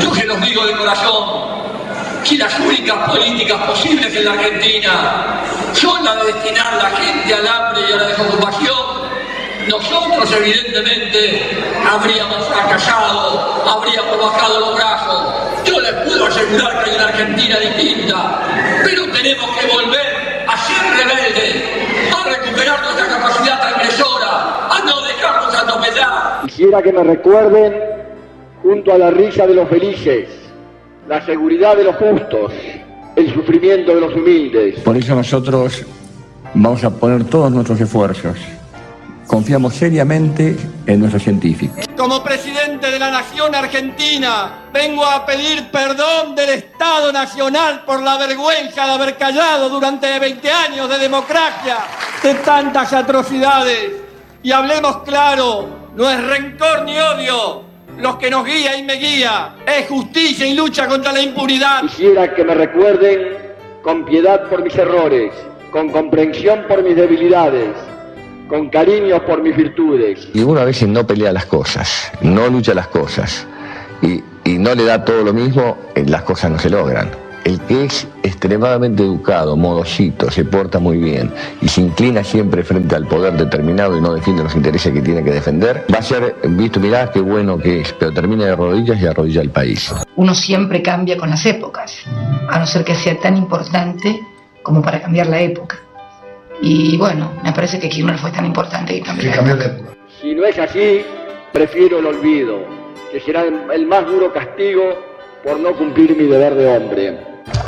Yo 0.00 0.12
que 0.12 0.24
los 0.24 0.40
digo 0.40 0.66
de 0.66 0.72
corazón, 0.76 1.48
que 2.24 2.36
las 2.36 2.58
únicas 2.60 3.10
políticas 3.10 3.62
posibles 3.64 4.14
en 4.14 4.24
la 4.24 4.32
Argentina 4.32 5.42
son 5.72 6.04
las 6.04 6.16
de 6.20 6.32
destinar 6.32 6.74
a 6.74 6.82
la 6.82 6.90
gente 6.96 7.34
al 7.34 7.46
hambre 7.46 7.82
y 7.88 7.92
a 7.92 7.96
la 7.96 8.08
desocupación, 8.08 9.08
nosotros 9.68 10.32
evidentemente 10.32 11.62
habríamos 11.86 12.46
fracasado, 12.48 13.62
habríamos 13.68 14.18
bajado 14.18 14.60
los 14.60 14.74
brazos. 14.76 15.34
Yo 15.64 15.78
les 15.80 15.92
puedo 15.92 16.26
asegurar 16.26 16.82
que 16.82 16.90
hay 16.90 16.96
una 16.96 17.04
Argentina 17.04 17.58
distinta, 17.58 18.40
pero 18.82 19.06
tenemos 19.12 19.58
que 19.58 19.66
volver 19.66 20.46
a 20.48 20.56
ser 20.56 21.06
rebeldes, 21.06 21.64
a 22.16 22.24
recuperar 22.24 22.82
nuestra 22.82 23.08
capacidad 23.08 23.60
transgresora, 23.60 24.68
a 24.70 24.80
no 24.86 24.98
Quisiera 26.42 26.82
que 26.82 26.92
me 26.92 27.02
recuerden 27.02 27.74
junto 28.62 28.92
a 28.92 28.98
la 28.98 29.10
risa 29.10 29.46
de 29.46 29.54
los 29.54 29.68
felices, 29.68 30.28
la 31.08 31.24
seguridad 31.24 31.76
de 31.76 31.84
los 31.84 31.96
justos, 31.96 32.52
el 33.16 33.34
sufrimiento 33.34 33.94
de 33.94 34.00
los 34.00 34.14
humildes. 34.14 34.80
Por 34.80 34.96
eso 34.96 35.14
nosotros 35.14 35.84
vamos 36.54 36.82
a 36.84 36.90
poner 36.90 37.24
todos 37.24 37.50
nuestros 37.50 37.80
esfuerzos. 37.80 38.38
Confiamos 39.26 39.74
seriamente 39.74 40.56
en 40.86 41.00
nuestros 41.00 41.22
científicos. 41.22 41.84
Como 41.96 42.24
presidente 42.24 42.90
de 42.90 42.98
la 42.98 43.10
Nación 43.10 43.54
Argentina, 43.54 44.70
vengo 44.72 45.04
a 45.04 45.26
pedir 45.26 45.70
perdón 45.70 46.34
del 46.34 46.48
Estado 46.50 47.12
Nacional 47.12 47.82
por 47.84 48.02
la 48.02 48.16
vergüenza 48.16 48.86
de 48.86 48.92
haber 48.92 49.16
callado 49.18 49.68
durante 49.68 50.18
20 50.18 50.50
años 50.50 50.88
de 50.88 50.98
democracia, 50.98 51.76
de 52.22 52.34
tantas 52.36 52.92
atrocidades. 52.94 54.07
Y 54.42 54.52
hablemos 54.52 54.98
claro, 54.98 55.68
no 55.96 56.08
es 56.08 56.24
rencor 56.24 56.84
ni 56.84 56.98
odio 56.98 57.68
los 57.98 58.16
que 58.16 58.30
nos 58.30 58.44
guía 58.44 58.76
y 58.76 58.84
me 58.84 58.94
guía, 58.94 59.56
es 59.66 59.88
justicia 59.88 60.46
y 60.46 60.54
lucha 60.54 60.86
contra 60.86 61.12
la 61.12 61.20
impunidad. 61.20 61.82
Quisiera 61.82 62.32
que 62.32 62.44
me 62.44 62.54
recuerden 62.54 63.36
con 63.82 64.04
piedad 64.04 64.48
por 64.48 64.62
mis 64.62 64.76
errores, 64.76 65.32
con 65.72 65.90
comprensión 65.90 66.64
por 66.68 66.82
mis 66.84 66.94
debilidades, 66.94 67.74
con 68.48 68.68
cariño 68.68 69.24
por 69.26 69.42
mis 69.42 69.56
virtudes. 69.56 70.28
Y 70.32 70.40
uno 70.42 70.60
a 70.60 70.64
veces 70.64 70.88
no 70.88 71.06
pelea 71.06 71.32
las 71.32 71.46
cosas, 71.46 72.12
no 72.20 72.48
lucha 72.48 72.72
las 72.74 72.88
cosas 72.88 73.46
y, 74.00 74.22
y 74.44 74.58
no 74.58 74.74
le 74.74 74.84
da 74.84 75.04
todo 75.04 75.24
lo 75.24 75.32
mismo, 75.32 75.76
eh, 75.96 76.04
las 76.06 76.22
cosas 76.22 76.52
no 76.52 76.58
se 76.58 76.70
logran. 76.70 77.27
El 77.44 77.60
que 77.62 77.84
es 77.84 78.06
extremadamente 78.22 79.02
educado, 79.02 79.56
modosito, 79.56 80.30
se 80.30 80.44
porta 80.44 80.78
muy 80.78 80.98
bien 80.98 81.32
y 81.60 81.68
se 81.68 81.80
inclina 81.80 82.22
siempre 82.22 82.62
frente 82.62 82.94
al 82.94 83.06
poder 83.06 83.34
determinado 83.34 83.96
y 83.96 84.00
no 84.00 84.14
defiende 84.14 84.42
los 84.42 84.54
intereses 84.54 84.92
que 84.92 85.00
tiene 85.00 85.24
que 85.24 85.30
defender, 85.30 85.84
va 85.92 85.98
a 85.98 86.02
ser 86.02 86.36
visto, 86.44 86.78
mirá 86.78 87.10
qué 87.10 87.20
bueno 87.20 87.58
que 87.58 87.80
es, 87.80 87.92
pero 87.94 88.12
termina 88.12 88.46
de 88.46 88.56
rodillas 88.56 89.00
y 89.00 89.06
arrodilla 89.06 89.40
el 89.40 89.50
país. 89.50 89.92
Uno 90.16 90.34
siempre 90.34 90.82
cambia 90.82 91.16
con 91.16 91.30
las 91.30 91.44
épocas, 91.46 92.04
a 92.48 92.58
no 92.58 92.66
ser 92.66 92.84
que 92.84 92.94
sea 92.94 93.18
tan 93.18 93.36
importante 93.36 94.20
como 94.62 94.82
para 94.82 95.00
cambiar 95.00 95.28
la 95.28 95.40
época. 95.40 95.78
Y 96.60 96.96
bueno, 96.96 97.32
me 97.42 97.52
parece 97.52 97.78
que 97.78 97.88
Kirchner 97.88 98.18
fue 98.18 98.30
tan 98.30 98.44
importante 98.44 98.96
y 98.96 99.00
cambió 99.00 99.30
la 99.30 99.36
época. 99.36 99.94
Si 100.20 100.34
no 100.34 100.44
es 100.44 100.58
así, 100.58 101.02
prefiero 101.52 102.00
el 102.00 102.06
olvido, 102.06 102.58
que 103.12 103.20
será 103.20 103.44
el 103.44 103.86
más 103.86 104.06
duro 104.06 104.32
castigo 104.32 104.82
por 105.44 105.58
no 105.58 105.76
cumplir 105.76 106.16
mi 106.16 106.26
deber 106.26 106.54
de 106.54 106.66
hombre. 106.66 107.18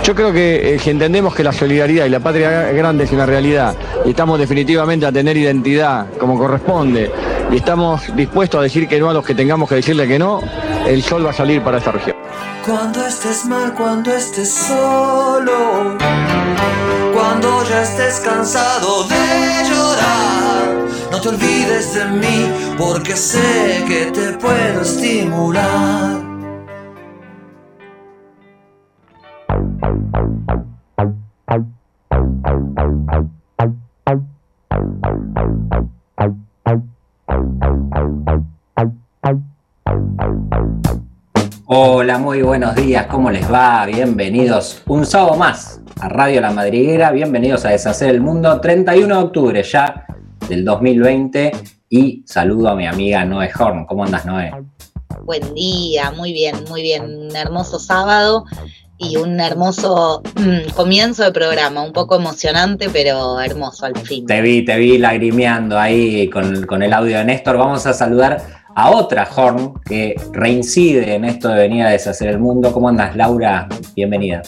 Yo 0.02 0.14
creo 0.14 0.32
que, 0.32 0.74
eh, 0.74 0.80
entendemos 0.86 1.34
que 1.34 1.42
la 1.42 1.52
solidaridad 1.52 2.06
y 2.06 2.08
la 2.08 2.20
patria 2.20 2.72
grande 2.72 3.04
es 3.04 3.12
una 3.12 3.26
realidad 3.26 3.74
y 4.04 4.10
estamos 4.10 4.38
definitivamente 4.38 5.06
a 5.06 5.12
tener 5.12 5.36
identidad 5.36 6.06
como 6.18 6.38
corresponde 6.38 7.10
y 7.50 7.56
estamos 7.56 8.14
dispuestos 8.16 8.60
a 8.60 8.62
decir 8.62 8.88
que 8.88 8.98
no 8.98 9.10
a 9.10 9.14
los 9.14 9.24
que 9.24 9.34
tengamos 9.34 9.68
que 9.68 9.76
decirle 9.76 10.06
que 10.06 10.18
no, 10.18 10.40
el 10.86 11.02
sol 11.02 11.24
va 11.26 11.30
a 11.30 11.34
salir 11.34 11.62
para 11.62 11.78
esta 11.78 11.92
región. 11.92 12.16
Cuando 12.64 13.06
estés 13.06 13.44
mal, 13.46 13.74
cuando 13.74 14.14
estés 14.14 14.52
solo, 14.52 15.96
cuando 17.14 17.64
ya 17.64 17.82
estés 17.82 18.20
cansado 18.20 19.04
de 19.04 19.68
llorar, 19.68 20.86
no 21.10 21.20
te 21.20 21.28
olvides 21.28 21.94
de 21.94 22.04
mí 22.06 22.52
porque 22.78 23.16
sé 23.16 23.84
que 23.88 24.10
te 24.12 24.32
puedo 24.38 24.82
estimular. 24.82 26.29
Hola, 41.66 42.18
muy 42.18 42.42
buenos 42.42 42.76
días, 42.76 43.06
¿cómo 43.06 43.32
les 43.32 43.50
va? 43.52 43.84
Bienvenidos 43.86 44.82
un 44.86 45.04
sábado 45.04 45.36
más 45.36 45.80
a 46.00 46.08
Radio 46.08 46.40
La 46.40 46.52
Madriguera, 46.52 47.10
bienvenidos 47.10 47.64
a 47.64 47.70
Deshacer 47.70 48.10
el 48.10 48.20
Mundo, 48.20 48.60
31 48.60 49.16
de 49.16 49.22
octubre 49.22 49.62
ya 49.64 50.06
del 50.48 50.64
2020 50.64 51.52
y 51.88 52.22
saludo 52.26 52.68
a 52.68 52.76
mi 52.76 52.86
amiga 52.86 53.24
Noé 53.24 53.50
Horn. 53.58 53.86
¿Cómo 53.86 54.04
andas, 54.04 54.24
Noé? 54.24 54.52
Buen 55.24 55.54
día, 55.54 56.12
muy 56.12 56.32
bien, 56.32 56.64
muy 56.68 56.82
bien. 56.82 57.04
Un 57.04 57.34
hermoso 57.34 57.78
sábado 57.78 58.44
y 59.00 59.16
un 59.16 59.40
hermoso 59.40 60.22
mm, 60.36 60.74
comienzo 60.76 61.24
de 61.24 61.32
programa, 61.32 61.82
un 61.82 61.92
poco 61.92 62.16
emocionante, 62.16 62.90
pero 62.92 63.40
hermoso 63.40 63.86
al 63.86 63.96
fin. 63.96 64.26
Te 64.26 64.42
vi, 64.42 64.62
te 64.62 64.76
vi 64.76 64.98
lagrimeando 64.98 65.78
ahí 65.78 66.28
con, 66.28 66.66
con 66.66 66.82
el 66.82 66.92
audio 66.92 67.16
de 67.16 67.24
Néstor. 67.24 67.56
Vamos 67.56 67.86
a 67.86 67.94
saludar 67.94 68.42
a 68.74 68.90
otra 68.90 69.26
Horn 69.34 69.80
que 69.86 70.14
reincide 70.32 71.14
en 71.14 71.24
esto 71.24 71.48
de 71.48 71.56
venir 71.56 71.84
a 71.84 71.90
deshacer 71.90 72.28
el 72.28 72.38
mundo. 72.38 72.72
¿Cómo 72.72 72.88
andas, 72.88 73.16
Laura? 73.16 73.66
Bienvenida. 73.96 74.42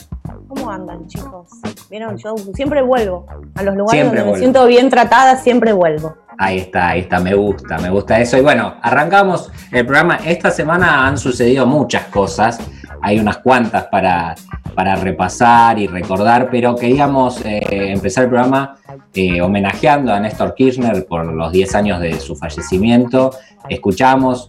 ¿Cómo 0.49 0.71
andan, 0.71 1.07
chicos? 1.07 1.49
Vieron, 1.89 2.19
yo 2.19 2.35
siempre 2.55 2.83
vuelvo 2.83 3.27
a 3.55 3.63
los 3.63 3.75
lugares 3.75 4.03
Siempre 4.03 4.21
donde 4.21 4.33
me 4.35 4.39
siento 4.39 4.67
bien 4.67 4.91
tratada, 4.91 5.37
siempre 5.37 5.73
vuelvo. 5.73 6.15
Ahí 6.39 6.59
está, 6.59 6.89
ahí 6.89 7.01
está, 7.01 7.21
me 7.21 7.35
gusta, 7.35 7.79
me 7.79 7.89
gusta 7.89 8.21
eso. 8.21 8.37
Y 8.37 8.43
bueno, 8.43 8.75
arrancamos 8.83 9.51
el 9.71 9.87
programa. 9.87 10.17
Esta 10.25 10.51
semana 10.51 11.07
han 11.07 11.17
sucedido 11.17 11.67
muchas 11.67 12.07
cosas, 12.07 12.59
hay 13.03 13.19
unas 13.19 13.39
cuantas 13.39 13.87
para, 13.87 14.35
para 14.75 14.97
repasar 14.97 15.79
y 15.79 15.87
recordar, 15.87 16.49
pero 16.51 16.77
queríamos 16.77 17.45
eh, 17.45 17.93
empezar 17.93 18.25
el 18.25 18.31
programa 18.31 18.77
eh, 19.13 19.41
homenajeando 19.41 20.13
a 20.13 20.21
Néstor 20.21 20.55
Kirchner 20.55 21.05
por 21.07 21.27
los 21.27 21.53
10 21.53 21.75
años 21.75 22.01
de 22.01 22.19
su 22.21 22.37
fallecimiento. 22.37 23.33
Escuchamos, 23.69 24.47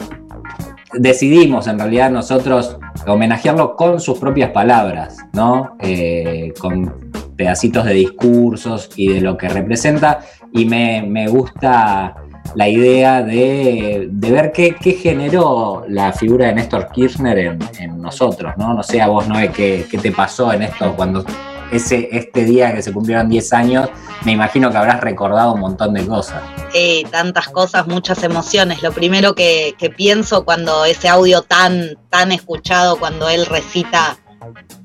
decidimos 0.93 1.67
en 1.67 1.79
realidad 1.79 2.11
nosotros 2.11 2.77
homenajearlo 3.07 3.75
con 3.75 3.99
sus 3.99 4.19
propias 4.19 4.51
palabras, 4.51 5.17
¿no? 5.33 5.75
Eh, 5.79 6.53
con 6.59 7.11
pedacitos 7.35 7.85
de 7.85 7.93
discursos 7.93 8.89
y 8.95 9.13
de 9.13 9.21
lo 9.21 9.35
que 9.35 9.49
representa. 9.49 10.19
Y 10.51 10.65
me, 10.65 11.01
me 11.01 11.27
gusta 11.27 12.22
la 12.55 12.67
idea 12.67 13.23
de, 13.23 14.07
de 14.11 14.31
ver 14.31 14.51
qué, 14.51 14.75
qué 14.75 14.93
generó 14.93 15.85
la 15.87 16.13
figura 16.13 16.47
de 16.47 16.55
Néstor 16.55 16.89
Kirchner 16.91 17.37
en, 17.79 18.01
nosotros, 18.01 18.53
¿no? 18.57 18.73
No 18.73 18.83
sé 18.83 19.01
a 19.01 19.07
vos, 19.07 19.27
Noé, 19.27 19.51
qué, 19.51 19.85
qué 19.89 19.97
te 19.97 20.11
pasó 20.11 20.51
en 20.53 20.63
esto 20.63 20.93
cuando 20.95 21.25
ese, 21.71 22.09
este 22.11 22.45
día 22.45 22.73
que 22.73 22.81
se 22.81 22.93
cumplieron 22.93 23.29
10 23.29 23.53
años, 23.53 23.89
me 24.25 24.31
imagino 24.31 24.69
que 24.69 24.77
habrás 24.77 25.01
recordado 25.01 25.53
un 25.53 25.59
montón 25.59 25.93
de 25.93 26.05
cosas. 26.05 26.41
Eh, 26.73 27.03
tantas 27.11 27.49
cosas, 27.49 27.87
muchas 27.87 28.23
emociones. 28.23 28.83
Lo 28.83 28.91
primero 28.91 29.33
que, 29.33 29.73
que 29.77 29.89
pienso 29.89 30.45
cuando 30.45 30.85
ese 30.85 31.09
audio 31.09 31.41
tan, 31.41 31.97
tan 32.09 32.31
escuchado, 32.31 32.97
cuando 32.97 33.29
él 33.29 33.45
recita 33.45 34.17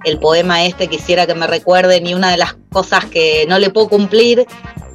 el 0.04 0.18
poema 0.18 0.64
este, 0.64 0.88
quisiera 0.88 1.26
que 1.26 1.34
me 1.34 1.46
recuerden, 1.46 2.06
y 2.06 2.14
una 2.14 2.30
de 2.30 2.36
las 2.38 2.56
cosas 2.70 3.04
que 3.06 3.44
no 3.48 3.58
le 3.58 3.70
puedo 3.70 3.88
cumplir, 3.88 4.46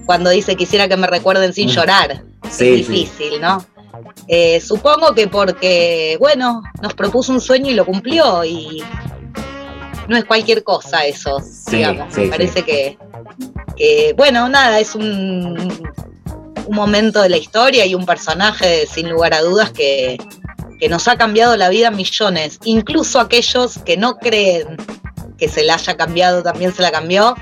cuando 0.05 0.29
dice 0.29 0.55
quisiera 0.55 0.87
que 0.87 0.97
me 0.97 1.07
recuerden 1.07 1.53
sin 1.53 1.67
Mm. 1.69 1.71
llorar. 1.71 2.23
Sí, 2.49 2.81
es 2.81 2.87
difícil, 2.87 3.41
¿no? 3.41 3.65
Eh, 4.27 4.59
supongo 4.61 5.13
que 5.13 5.27
porque, 5.27 6.17
bueno, 6.19 6.61
nos 6.81 6.93
propuso 6.93 7.31
un 7.31 7.41
sueño 7.41 7.69
y 7.71 7.73
lo 7.73 7.85
cumplió, 7.85 8.43
y 8.43 8.83
no 10.07 10.17
es 10.17 10.25
cualquier 10.25 10.63
cosa 10.63 11.05
eso, 11.05 11.37
digamos. 11.69 12.13
sí, 12.13 12.19
me 12.21 12.25
sí. 12.25 12.31
parece 12.31 12.63
que, 12.63 12.97
que, 13.77 14.13
bueno, 14.17 14.49
nada, 14.49 14.79
es 14.79 14.95
un, 14.95 15.57
un 16.65 16.75
momento 16.75 17.21
de 17.21 17.29
la 17.29 17.37
historia 17.37 17.85
y 17.85 17.95
un 17.95 18.05
personaje, 18.05 18.87
sin 18.87 19.09
lugar 19.09 19.33
a 19.33 19.41
dudas, 19.41 19.71
que, 19.71 20.17
que 20.79 20.89
nos 20.89 21.07
ha 21.07 21.15
cambiado 21.17 21.55
la 21.55 21.69
vida 21.69 21.87
a 21.89 21.91
millones, 21.91 22.59
incluso 22.65 23.19
aquellos 23.19 23.77
que 23.79 23.95
no 23.97 24.17
creen 24.17 24.77
que 25.37 25.47
se 25.49 25.63
la 25.63 25.75
haya 25.75 25.95
cambiado, 25.97 26.43
también 26.43 26.73
se 26.73 26.81
la 26.81 26.91
cambió 26.91 27.35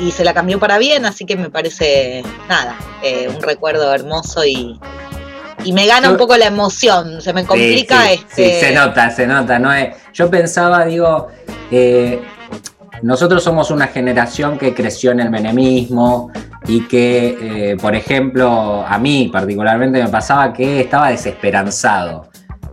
y 0.00 0.10
se 0.10 0.24
la 0.24 0.34
cambió 0.34 0.58
para 0.58 0.78
bien, 0.78 1.04
así 1.04 1.24
que 1.24 1.36
me 1.36 1.50
parece, 1.50 2.22
nada, 2.48 2.76
eh, 3.02 3.28
un 3.34 3.42
recuerdo 3.42 3.92
hermoso 3.94 4.44
y, 4.44 4.78
y 5.64 5.72
me 5.72 5.86
gana 5.86 6.10
un 6.10 6.16
poco 6.16 6.36
la 6.36 6.46
emoción, 6.46 7.20
se 7.20 7.32
me 7.32 7.44
complica 7.44 8.02
Sí, 8.02 8.08
sí, 8.08 8.14
este... 8.14 8.54
sí, 8.54 8.66
se 8.66 8.74
nota, 8.74 9.10
se 9.10 9.26
nota. 9.26 9.58
¿no? 9.58 9.74
Eh, 9.74 9.94
Yo 10.12 10.30
pensaba, 10.30 10.84
digo, 10.84 11.28
eh, 11.70 12.22
nosotros 13.02 13.42
somos 13.42 13.70
una 13.70 13.88
generación 13.88 14.58
que 14.58 14.74
creció 14.74 15.10
en 15.10 15.20
el 15.20 15.30
menemismo 15.30 16.30
y 16.66 16.86
que, 16.86 17.72
eh, 17.72 17.76
por 17.76 17.94
ejemplo, 17.94 18.84
a 18.86 18.98
mí 18.98 19.28
particularmente 19.32 20.02
me 20.02 20.08
pasaba 20.08 20.52
que 20.52 20.80
estaba 20.80 21.10
desesperanzado. 21.10 22.30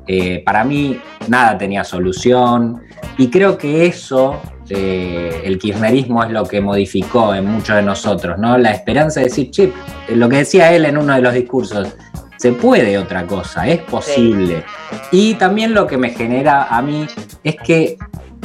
Eh, 0.08 0.42
para 0.46 0.64
mí 0.64 1.00
nada 1.28 1.58
tenía 1.58 1.84
solución 1.84 2.82
y 3.18 3.30
creo 3.30 3.58
que 3.58 3.86
eso, 3.86 4.42
eh, 4.74 5.42
el 5.44 5.60
kirchnerismo 5.60 6.24
es 6.24 6.32
lo 6.32 6.46
que 6.46 6.62
modificó 6.62 7.36
en 7.36 7.46
muchos 7.46 7.76
de 7.76 7.82
nosotros, 7.82 8.38
¿no? 8.38 8.58
La 8.58 8.72
esperanza 8.72 9.20
de 9.20 9.26
decir, 9.26 9.52
chip, 9.52 9.74
lo 10.10 10.30
que 10.30 10.38
decía 10.38 10.72
él 10.72 10.86
en 10.86 10.98
uno 10.98 11.14
de 11.14 11.22
los 11.22 11.34
discursos, 11.34 11.90
se 12.38 12.54
puede 12.54 12.98
otra 12.98 13.28
cosa, 13.28 13.68
es 13.68 13.82
posible. 13.82 14.64
Y 15.12 15.34
también 15.34 15.74
lo 15.74 15.88
que 15.88 15.98
me 15.98 16.12
genera 16.12 16.64
a 16.76 16.82
mí 16.82 17.06
es 17.44 17.56
que 17.58 17.98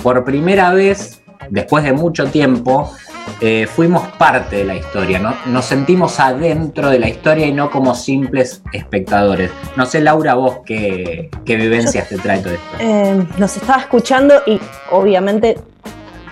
por 0.03 0.25
primera 0.25 0.73
vez, 0.73 1.23
después 1.49 1.85
de 1.85 1.93
mucho 1.93 2.27
tiempo, 2.27 2.93
eh, 3.41 3.69
fuimos 3.73 4.07
parte 4.19 4.57
de 4.57 4.65
la 4.65 4.75
historia, 4.75 5.19
¿no? 5.19 5.35
nos 5.47 5.65
sentimos 5.65 6.19
adentro 6.19 6.91
de 6.91 6.99
la 6.99 7.09
historia 7.09 7.47
y 7.47 7.53
no 7.53 7.71
como 7.71 7.95
simples 7.95 8.63
espectadores. 8.73 9.51
No 9.77 9.87
sé, 9.87 10.01
Laura, 10.01 10.35
vos 10.35 10.59
qué, 10.67 11.31
qué 11.45 11.57
vivencias 11.57 12.09
te 12.09 12.19
trae 12.19 12.41
todo 12.41 12.55
esto. 12.55 12.77
Eh, 12.81 13.27
los 13.39 13.57
estaba 13.57 13.81
escuchando 13.81 14.35
y 14.47 14.61
obviamente 14.91 15.57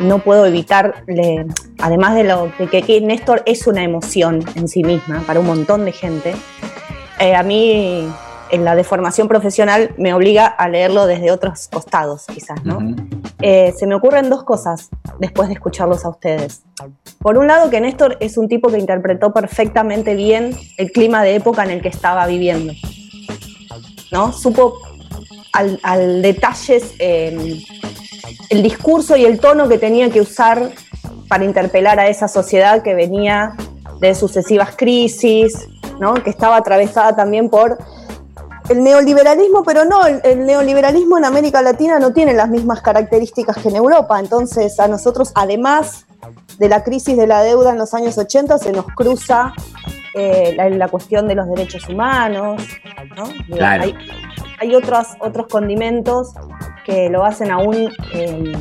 no 0.00 0.18
puedo 0.20 0.46
evitar, 0.46 1.04
le- 1.06 1.46
además 1.80 2.14
de 2.14 2.24
lo 2.24 2.50
de 2.58 2.66
que, 2.68 2.82
que 2.82 3.00
Néstor 3.00 3.42
es 3.46 3.66
una 3.66 3.82
emoción 3.84 4.44
en 4.54 4.68
sí 4.68 4.82
misma 4.84 5.22
para 5.26 5.40
un 5.40 5.46
montón 5.46 5.84
de 5.84 5.92
gente, 5.92 6.34
eh, 7.20 7.34
a 7.34 7.42
mí 7.42 8.08
en 8.50 8.64
la 8.64 8.74
deformación 8.76 9.26
profesional 9.26 9.94
me 9.96 10.12
obliga 10.14 10.46
a 10.46 10.68
leerlo 10.68 11.06
desde 11.06 11.30
otros 11.30 11.68
costados, 11.72 12.24
quizás, 12.32 12.62
¿no? 12.64 12.78
Eh, 13.40 13.72
se 13.76 13.86
me 13.86 13.94
ocurren 13.94 14.30
dos 14.30 14.44
cosas 14.44 14.90
después 15.18 15.48
de 15.48 15.54
escucharlos 15.54 16.04
a 16.04 16.10
ustedes. 16.10 16.62
Por 17.18 17.36
un 17.38 17.46
lado, 17.46 17.70
que 17.70 17.80
Néstor 17.80 18.16
es 18.20 18.36
un 18.38 18.48
tipo 18.48 18.68
que 18.68 18.78
interpretó 18.78 19.32
perfectamente 19.32 20.14
bien 20.14 20.56
el 20.76 20.92
clima 20.92 21.22
de 21.22 21.36
época 21.36 21.64
en 21.64 21.70
el 21.70 21.82
que 21.82 21.88
estaba 21.88 22.26
viviendo. 22.26 22.72
¿no? 24.12 24.32
Supo 24.32 24.74
al, 25.52 25.80
al 25.82 26.22
detalles 26.22 26.94
eh, 26.98 27.60
el 28.54 28.62
discurso 28.62 29.16
y 29.16 29.24
el 29.24 29.40
tono 29.40 29.68
que 29.68 29.78
tenía 29.78 30.10
que 30.10 30.20
usar 30.20 30.70
para 31.28 31.44
interpelar 31.44 31.98
a 31.98 32.06
esa 32.06 32.28
sociedad 32.28 32.82
que 32.82 32.94
venía 32.94 33.56
de 34.00 34.14
sucesivas 34.14 34.76
crisis, 34.76 35.68
¿no? 35.98 36.14
que 36.14 36.30
estaba 36.30 36.56
atravesada 36.56 37.16
también 37.16 37.50
por 37.50 37.76
el 38.68 38.82
neoliberalismo, 38.82 39.64
pero 39.64 39.84
no, 39.84 40.06
el, 40.06 40.20
el 40.22 40.46
neoliberalismo 40.46 41.18
en 41.18 41.24
América 41.24 41.62
Latina 41.62 41.98
no 41.98 42.12
tiene 42.12 42.32
las 42.32 42.48
mismas 42.48 42.80
características 42.80 43.56
que 43.58 43.70
en 43.70 43.76
Europa, 43.76 44.20
entonces 44.20 44.78
a 44.78 44.86
nosotros, 44.86 45.32
además 45.34 46.06
de 46.58 46.68
la 46.68 46.84
crisis 46.84 47.16
de 47.16 47.26
la 47.26 47.42
deuda 47.42 47.72
en 47.72 47.78
los 47.78 47.92
años 47.92 48.16
80, 48.16 48.58
se 48.58 48.70
nos 48.70 48.86
cruza 48.94 49.52
eh, 50.14 50.54
la, 50.56 50.68
la 50.68 50.88
cuestión 50.88 51.26
de 51.26 51.34
los 51.34 51.48
derechos 51.48 51.88
humanos, 51.88 52.62
¿no? 53.16 53.26
Digo, 53.26 53.56
Claro. 53.58 53.84
Hay, 53.84 53.94
hay 54.60 54.74
otros, 54.74 55.08
otros 55.18 55.46
condimentos 55.48 56.34
que 56.84 57.08
lo 57.10 57.24
hacen 57.24 57.50
aún, 57.50 57.90
eh, 58.12 58.52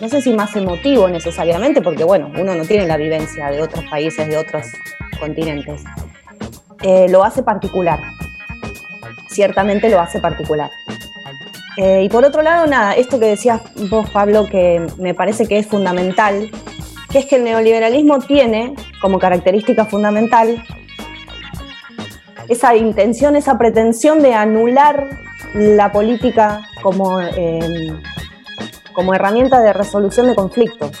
no 0.00 0.08
sé 0.08 0.20
si 0.22 0.32
más 0.32 0.54
emotivo 0.56 1.08
necesariamente, 1.08 1.82
porque 1.82 2.04
bueno, 2.04 2.30
uno 2.38 2.54
no 2.54 2.64
tiene 2.64 2.86
la 2.86 2.96
vivencia 2.96 3.50
de 3.50 3.62
otros 3.62 3.84
países, 3.90 4.28
de 4.28 4.36
otros 4.36 4.66
continentes. 5.20 5.82
Eh, 6.82 7.06
lo 7.08 7.24
hace 7.24 7.42
particular, 7.42 7.98
ciertamente 9.28 9.88
lo 9.88 10.00
hace 10.00 10.20
particular. 10.20 10.70
Eh, 11.76 12.02
y 12.02 12.08
por 12.08 12.24
otro 12.24 12.42
lado, 12.42 12.66
nada, 12.66 12.94
esto 12.94 13.20
que 13.20 13.26
decías 13.26 13.60
vos, 13.88 14.10
Pablo, 14.10 14.46
que 14.46 14.84
me 14.98 15.14
parece 15.14 15.46
que 15.46 15.58
es 15.58 15.66
fundamental, 15.66 16.50
que 17.18 17.24
es 17.24 17.30
que 17.30 17.36
el 17.36 17.44
neoliberalismo 17.44 18.20
tiene 18.20 18.74
como 19.00 19.18
característica 19.18 19.84
fundamental 19.86 20.62
esa 22.48 22.76
intención, 22.76 23.34
esa 23.34 23.58
pretensión 23.58 24.22
de 24.22 24.34
anular 24.34 25.08
la 25.54 25.90
política 25.90 26.60
como, 26.80 27.20
eh, 27.20 27.92
como 28.94 29.14
herramienta 29.14 29.60
de 29.60 29.72
resolución 29.72 30.28
de 30.28 30.34
conflictos. 30.36 30.92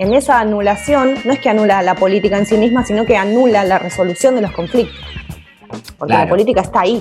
En 0.00 0.12
esa 0.14 0.40
anulación, 0.40 1.14
no 1.24 1.32
es 1.32 1.38
que 1.38 1.48
anula 1.48 1.80
la 1.82 1.94
política 1.94 2.36
en 2.38 2.46
sí 2.46 2.58
misma, 2.58 2.84
sino 2.84 3.06
que 3.06 3.16
anula 3.16 3.64
la 3.64 3.78
resolución 3.78 4.34
de 4.34 4.42
los 4.42 4.50
conflictos. 4.52 4.98
Porque 5.96 6.12
Claro. 6.12 6.24
la 6.24 6.28
política 6.28 6.60
está 6.62 6.80
ahí. 6.80 7.00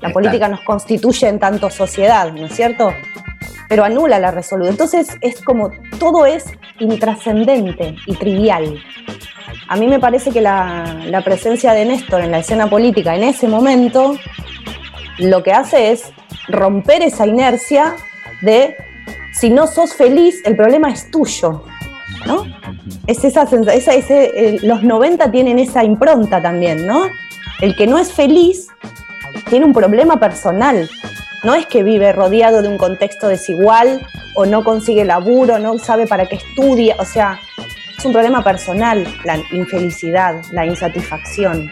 La 0.00 0.08
Está. 0.08 0.12
política 0.12 0.48
nos 0.48 0.60
constituye 0.62 1.28
en 1.28 1.38
tanto 1.38 1.70
sociedad, 1.70 2.32
¿no 2.32 2.46
es 2.46 2.52
cierto? 2.56 2.92
Pero 3.68 3.84
anula 3.84 4.18
la 4.18 4.30
resolución. 4.30 4.72
Entonces 4.74 5.08
es 5.20 5.42
como 5.42 5.70
todo 5.98 6.24
es 6.26 6.44
intrascendente 6.78 7.96
y 8.06 8.14
trivial. 8.14 8.78
A 9.68 9.76
mí 9.76 9.86
me 9.88 9.98
parece 9.98 10.30
que 10.30 10.40
la, 10.40 10.96
la 11.06 11.22
presencia 11.22 11.72
de 11.72 11.84
Néstor 11.84 12.20
en 12.22 12.30
la 12.30 12.38
escena 12.38 12.68
política 12.68 13.16
en 13.16 13.24
ese 13.24 13.48
momento 13.48 14.16
lo 15.18 15.42
que 15.42 15.52
hace 15.52 15.92
es 15.92 16.12
romper 16.48 17.02
esa 17.02 17.26
inercia 17.26 17.96
de 18.42 18.76
si 19.32 19.50
no 19.50 19.66
sos 19.66 19.94
feliz, 19.94 20.40
el 20.44 20.56
problema 20.56 20.90
es 20.90 21.10
tuyo. 21.10 21.64
¿no? 22.26 22.44
Es 23.06 23.24
esa, 23.24 23.42
esa- 23.44 23.92
eh, 23.94 24.58
los 24.62 24.82
90 24.82 25.30
tienen 25.30 25.58
esa 25.58 25.84
impronta 25.84 26.40
también, 26.42 26.86
¿no? 26.86 27.02
El 27.60 27.74
que 27.76 27.86
no 27.86 27.98
es 27.98 28.12
feliz 28.12 28.68
tiene 29.48 29.64
un 29.64 29.72
problema 29.72 30.18
personal. 30.18 30.88
No 31.42 31.54
es 31.54 31.66
que 31.66 31.82
vive 31.82 32.12
rodeado 32.12 32.62
de 32.62 32.68
un 32.68 32.78
contexto 32.78 33.28
desigual 33.28 34.00
o 34.34 34.46
no 34.46 34.64
consigue 34.64 35.04
laburo, 35.04 35.58
no 35.58 35.78
sabe 35.78 36.06
para 36.06 36.26
qué 36.26 36.36
estudia, 36.36 36.96
o 36.98 37.04
sea, 37.04 37.38
es 37.96 38.04
un 38.04 38.12
problema 38.12 38.42
personal, 38.42 39.06
la 39.24 39.38
infelicidad, 39.52 40.42
la 40.52 40.66
insatisfacción. 40.66 41.70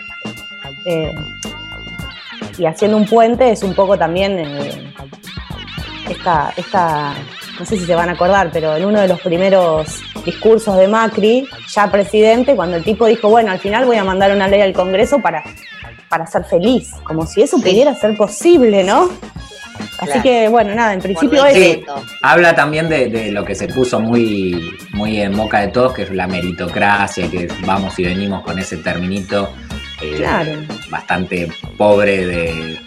Eh, 0.87 1.15
y 2.59 2.67
haciendo 2.67 2.97
un 2.97 3.07
puente 3.07 3.51
es 3.51 3.63
un 3.63 3.75
poco 3.75 3.99
también 3.99 4.39
eh, 4.39 4.93
esta, 6.09 6.53
esta, 6.57 7.15
no 7.59 7.65
sé 7.65 7.77
si 7.79 7.85
se 7.85 7.95
van 7.95 8.09
a 8.09 8.13
acordar, 8.13 8.51
pero 8.53 8.77
en 8.77 8.85
uno 8.85 9.01
de 9.01 9.09
los 9.09 9.21
primeros 9.21 10.03
discursos 10.25 10.77
de 10.77 10.89
Macri, 10.89 11.47
ya 11.69 11.91
presidente, 11.91 12.55
cuando 12.55 12.77
el 12.77 12.85
tipo 12.85 13.07
dijo, 13.07 13.29
bueno, 13.29 13.51
al 13.51 13.59
final 13.59 13.85
voy 13.85 13.97
a 13.97 14.05
mandar 14.05 14.33
una 14.33 14.49
ley 14.49 14.61
al 14.61 14.73
Congreso 14.73 15.19
para, 15.21 15.43
para 16.09 16.27
ser 16.27 16.45
feliz, 16.45 16.93
como 17.05 17.27
si 17.27 17.43
eso 17.43 17.59
pudiera 17.59 17.95
ser 17.95 18.17
posible, 18.17 18.85
¿no? 18.85 19.11
Así 20.11 20.21
que, 20.23 20.49
bueno, 20.49 20.75
nada, 20.75 20.95
en 20.95 21.01
principio 21.01 21.45
es... 21.47 21.81
Habla 22.23 22.55
también 22.55 22.89
de, 22.89 23.31
lo 23.33 23.45
que 23.45 23.55
se 23.55 23.69
puso 23.69 24.01
muy, 24.01 24.77
muy 24.93 25.21
en 25.21 25.37
boca 25.37 25.61
de 25.61 25.69
todos, 25.69 25.95
que 25.95 26.03
es 26.03 26.11
la 26.11 26.27
meritocracia, 26.27 27.31
que 27.31 27.49
vamos 27.67 27.99
y 27.99 28.05
venimos 28.05 28.43
con 28.43 28.59
ese 28.59 28.79
terminito 28.79 29.53
eh, 30.03 30.67
bastante 30.91 31.49
pobre 31.77 32.27
de, 32.27 32.79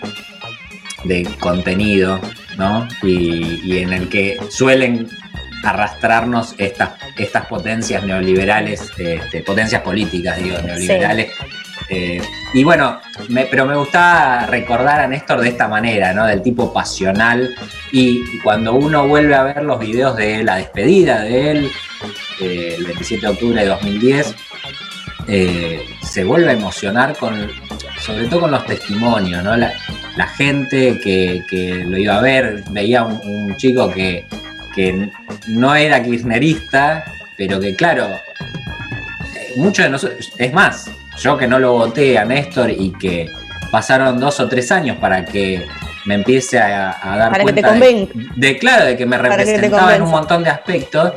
de 1.04 1.28
contenido, 1.40 2.20
¿no? 2.58 2.88
Y, 3.04 3.78
en 3.78 3.94
el 3.94 4.10
que 4.10 4.38
suelen 4.50 5.08
arrastrarnos 5.64 6.56
estas, 6.58 6.92
estas 7.18 7.46
potencias 7.48 8.04
neoliberales, 8.04 8.92
este, 8.98 9.42
potencias 9.42 9.82
políticas, 9.82 10.42
digo, 10.42 10.58
neoliberales. 10.60 11.32
Eh, 11.90 12.22
y 12.54 12.64
bueno, 12.64 13.00
pero 13.50 13.66
me 13.66 13.76
gusta 13.76 14.46
recordar 14.48 15.00
a 15.00 15.08
Néstor 15.08 15.42
de 15.42 15.50
esta 15.50 15.68
manera, 15.68 16.14
¿no? 16.14 16.26
Del 16.26 16.42
tipo 16.42 16.74
pasional. 16.74 17.56
Y 17.92 18.40
cuando 18.40 18.74
uno 18.74 19.08
vuelve 19.08 19.36
a 19.36 19.44
ver 19.44 19.64
los 19.64 19.80
videos 19.80 20.16
de 20.16 20.44
la 20.44 20.58
despedida 20.58 21.22
de 21.22 21.52
él, 21.52 21.72
eh, 22.42 22.76
el 22.78 22.86
27 22.86 23.26
de 23.26 23.32
octubre 23.32 23.62
de 23.62 23.68
2010, 23.68 24.36
eh, 25.30 25.86
se 26.04 26.24
vuelve 26.24 26.52
a 26.52 26.54
emocionar 26.54 27.18
con, 27.18 27.52
sobre 28.00 28.28
todo 28.28 28.42
con 28.42 28.52
los 28.52 28.66
testimonios, 28.66 29.44
¿no? 29.44 29.58
La, 29.58 29.74
gente 30.36 31.00
que, 31.04 31.84
lo 31.86 31.98
iba 31.98 32.18
a 32.18 32.22
ver, 32.22 32.64
veía 32.72 33.04
un, 33.04 33.56
chico 33.58 33.92
que, 33.92 34.26
que, 34.74 35.10
no 35.48 35.76
era 35.76 36.02
kirchnerista, 36.02 37.04
pero 37.38 37.60
que 37.60 37.76
claro, 37.76 38.06
eh, 38.06 39.54
muchos 39.58 39.86
de 39.86 39.92
nosotros, 39.92 40.34
es 40.38 40.54
más, 40.54 40.90
yo 41.20 41.38
que 41.38 41.48
no 41.48 41.60
lo 41.60 41.74
voté 41.74 42.18
a 42.18 42.26
Néstor 42.26 42.70
y 42.70 42.92
que 43.00 43.30
pasaron 43.72 44.20
dos 44.20 44.40
o 44.40 44.48
tres 44.48 44.72
años 44.72 44.98
para 44.98 45.26
que 45.26 45.66
me 46.06 46.16
empiece 46.16 46.58
a, 46.58 46.96
dar 47.04 47.42
cuenta 47.42 47.74
de, 48.36 48.58
claro, 48.58 48.86
de 48.86 48.96
que 48.96 49.06
me 49.06 49.18
representaba 49.18 49.96
en 49.96 50.04
un 50.04 50.10
montón 50.10 50.44
de 50.44 50.50
aspectos, 50.50 51.14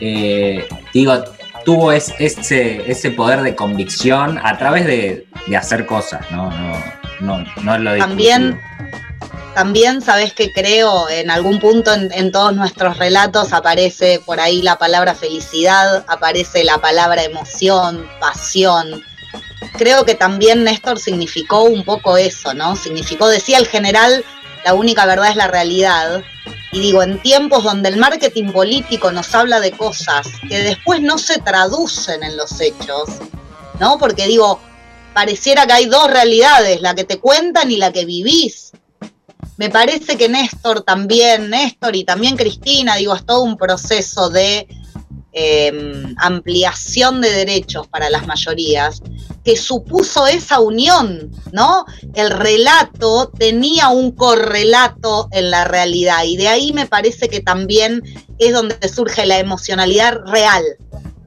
eh, 0.00 0.66
digo, 0.92 1.22
tuvo 1.64 1.92
ese, 1.92 2.84
ese 2.90 3.10
poder 3.12 3.42
de 3.42 3.54
convicción 3.54 4.40
a 4.42 4.58
través 4.58 4.86
de, 4.86 5.26
hacer 5.56 5.86
cosas, 5.86 6.28
¿no? 6.30 6.50
No, 7.20 7.38
no, 7.38 7.44
no 7.62 7.78
lo 7.78 7.96
También, 7.96 8.60
también 9.54 10.02
sabes 10.02 10.32
que 10.32 10.52
creo 10.52 11.08
en 11.08 11.30
algún 11.30 11.60
punto 11.60 11.92
en, 11.94 12.32
todos 12.32 12.54
nuestros 12.54 12.98
relatos 12.98 13.52
aparece 13.52 14.20
por 14.26 14.40
ahí 14.40 14.62
la 14.62 14.78
palabra 14.78 15.14
felicidad, 15.14 16.04
aparece 16.08 16.64
la 16.64 16.78
palabra 16.78 17.22
emoción, 17.22 18.04
pasión. 18.20 19.02
Creo 19.76 20.04
que 20.04 20.14
también 20.14 20.64
Néstor 20.64 20.98
significó 20.98 21.64
un 21.64 21.84
poco 21.84 22.16
eso, 22.16 22.54
¿no? 22.54 22.76
Significó, 22.76 23.28
decía 23.28 23.58
el 23.58 23.66
general, 23.66 24.24
la 24.64 24.74
única 24.74 25.06
verdad 25.06 25.30
es 25.30 25.36
la 25.36 25.48
realidad. 25.48 26.22
Y 26.72 26.80
digo, 26.80 27.02
en 27.02 27.20
tiempos 27.20 27.64
donde 27.64 27.88
el 27.88 27.96
marketing 27.96 28.50
político 28.50 29.12
nos 29.12 29.34
habla 29.34 29.60
de 29.60 29.72
cosas 29.72 30.26
que 30.48 30.58
después 30.60 31.00
no 31.00 31.18
se 31.18 31.38
traducen 31.38 32.22
en 32.22 32.36
los 32.36 32.60
hechos, 32.60 33.08
¿no? 33.78 33.98
Porque 33.98 34.26
digo, 34.26 34.60
pareciera 35.12 35.66
que 35.66 35.72
hay 35.72 35.86
dos 35.86 36.10
realidades, 36.10 36.80
la 36.80 36.94
que 36.94 37.04
te 37.04 37.18
cuentan 37.18 37.70
y 37.70 37.76
la 37.76 37.92
que 37.92 38.04
vivís. 38.04 38.72
Me 39.56 39.70
parece 39.70 40.16
que 40.16 40.28
Néstor 40.28 40.82
también, 40.82 41.50
Néstor 41.50 41.94
y 41.94 42.04
también 42.04 42.36
Cristina, 42.36 42.96
digo, 42.96 43.14
es 43.14 43.24
todo 43.24 43.42
un 43.42 43.56
proceso 43.56 44.30
de 44.30 44.66
Em, 45.36 46.14
ampliación 46.18 47.20
de 47.20 47.28
derechos 47.28 47.88
para 47.88 48.08
las 48.08 48.24
mayorías, 48.24 49.02
que 49.44 49.56
supuso 49.56 50.28
esa 50.28 50.60
unión, 50.60 51.32
¿no? 51.50 51.86
El 52.14 52.30
relato 52.30 53.32
tenía 53.36 53.88
un 53.88 54.12
correlato 54.12 55.26
en 55.32 55.50
la 55.50 55.64
realidad 55.64 56.22
y 56.22 56.36
de 56.36 56.46
ahí 56.46 56.72
me 56.72 56.86
parece 56.86 57.28
que 57.28 57.40
también 57.40 58.00
es 58.38 58.52
donde 58.52 58.76
surge 58.88 59.26
la 59.26 59.40
emocionalidad 59.40 60.20
real, 60.24 60.62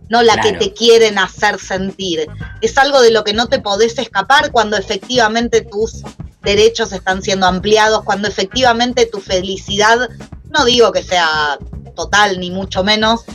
no 0.07 0.23
la 0.23 0.39
que 0.39 0.53
te 0.53 0.73
quieren 0.73 1.19
hacer 1.19 1.59
sentir. 1.59 2.27
Es 2.61 2.77
algo 2.77 3.01
de 3.01 3.11
lo 3.11 3.25
que 3.25 3.33
no 3.33 3.47
te 3.47 3.59
podés 3.59 3.99
escapar 3.99 4.53
cuando 4.53 4.77
efectivamente 4.77 5.67
tus 5.69 6.03
derechos 6.43 6.93
están 6.93 7.21
siendo 7.21 7.45
ampliados, 7.45 8.05
cuando 8.05 8.29
efectivamente 8.29 9.05
tu 9.05 9.19
felicidad, 9.19 10.09
no 10.49 10.63
digo 10.63 10.93
que 10.93 11.03
sea 11.03 11.59
total 11.93 12.39
ni 12.39 12.51
mucho 12.51 12.85
menos, 12.85 13.25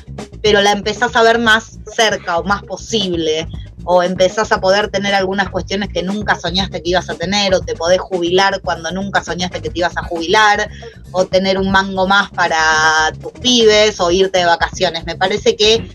pero 0.43 0.61
la 0.61 0.73
empezás 0.73 1.15
a 1.17 1.23
ver 1.23 1.39
más 1.39 1.79
cerca 1.95 2.39
o 2.39 2.45
más 2.45 2.63
posible, 2.65 3.49
o 3.85 4.03
empezás 4.03 4.53
a 4.53 4.61
poder 4.61 4.89
tener 4.89 5.15
algunas 5.15 5.51
cuestiones 5.51 5.89
que 5.89 6.03
nunca 6.03 6.39
soñaste 6.39 6.83
que 6.83 6.91
ibas 6.91 7.09
a 7.11 7.15
tener, 7.15 7.55
o 7.55 7.61
te 7.61 7.75
podés 7.75 8.01
jubilar 8.01 8.61
cuando 8.61 8.91
nunca 8.91 9.23
soñaste 9.25 9.61
que 9.61 9.71
te 9.71 9.79
ibas 9.79 9.97
a 9.97 10.05
jubilar, 10.05 10.69
o 11.11 11.27
tener 11.27 11.59
un 11.59 11.71
mango 11.71 12.07
más 12.07 12.31
para 12.31 13.13
tus 13.21 13.33
pibes, 13.33 14.01
o 14.01 14.11
irte 14.11 14.41
de 14.41 14.45
vacaciones. 14.45 15.05
Me 15.05 15.17
parece 15.17 15.57
que 15.57 15.89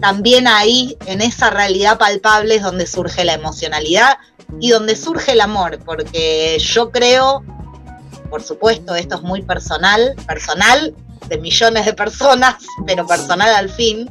también 0.00 0.48
ahí, 0.48 0.96
en 1.06 1.20
esa 1.20 1.50
realidad 1.50 1.98
palpable, 1.98 2.56
es 2.56 2.62
donde 2.62 2.86
surge 2.86 3.24
la 3.24 3.34
emocionalidad 3.34 4.18
y 4.60 4.70
donde 4.70 4.96
surge 4.96 5.32
el 5.32 5.40
amor, 5.40 5.78
porque 5.84 6.58
yo 6.58 6.90
creo, 6.90 7.44
por 8.30 8.42
supuesto, 8.42 8.94
esto 8.94 9.16
es 9.16 9.22
muy 9.22 9.42
personal, 9.42 10.14
personal, 10.26 10.94
de 11.28 11.38
millones 11.38 11.86
de 11.86 11.94
personas, 11.94 12.56
pero 12.86 13.06
personal 13.06 13.54
al 13.54 13.70
fin. 13.70 14.10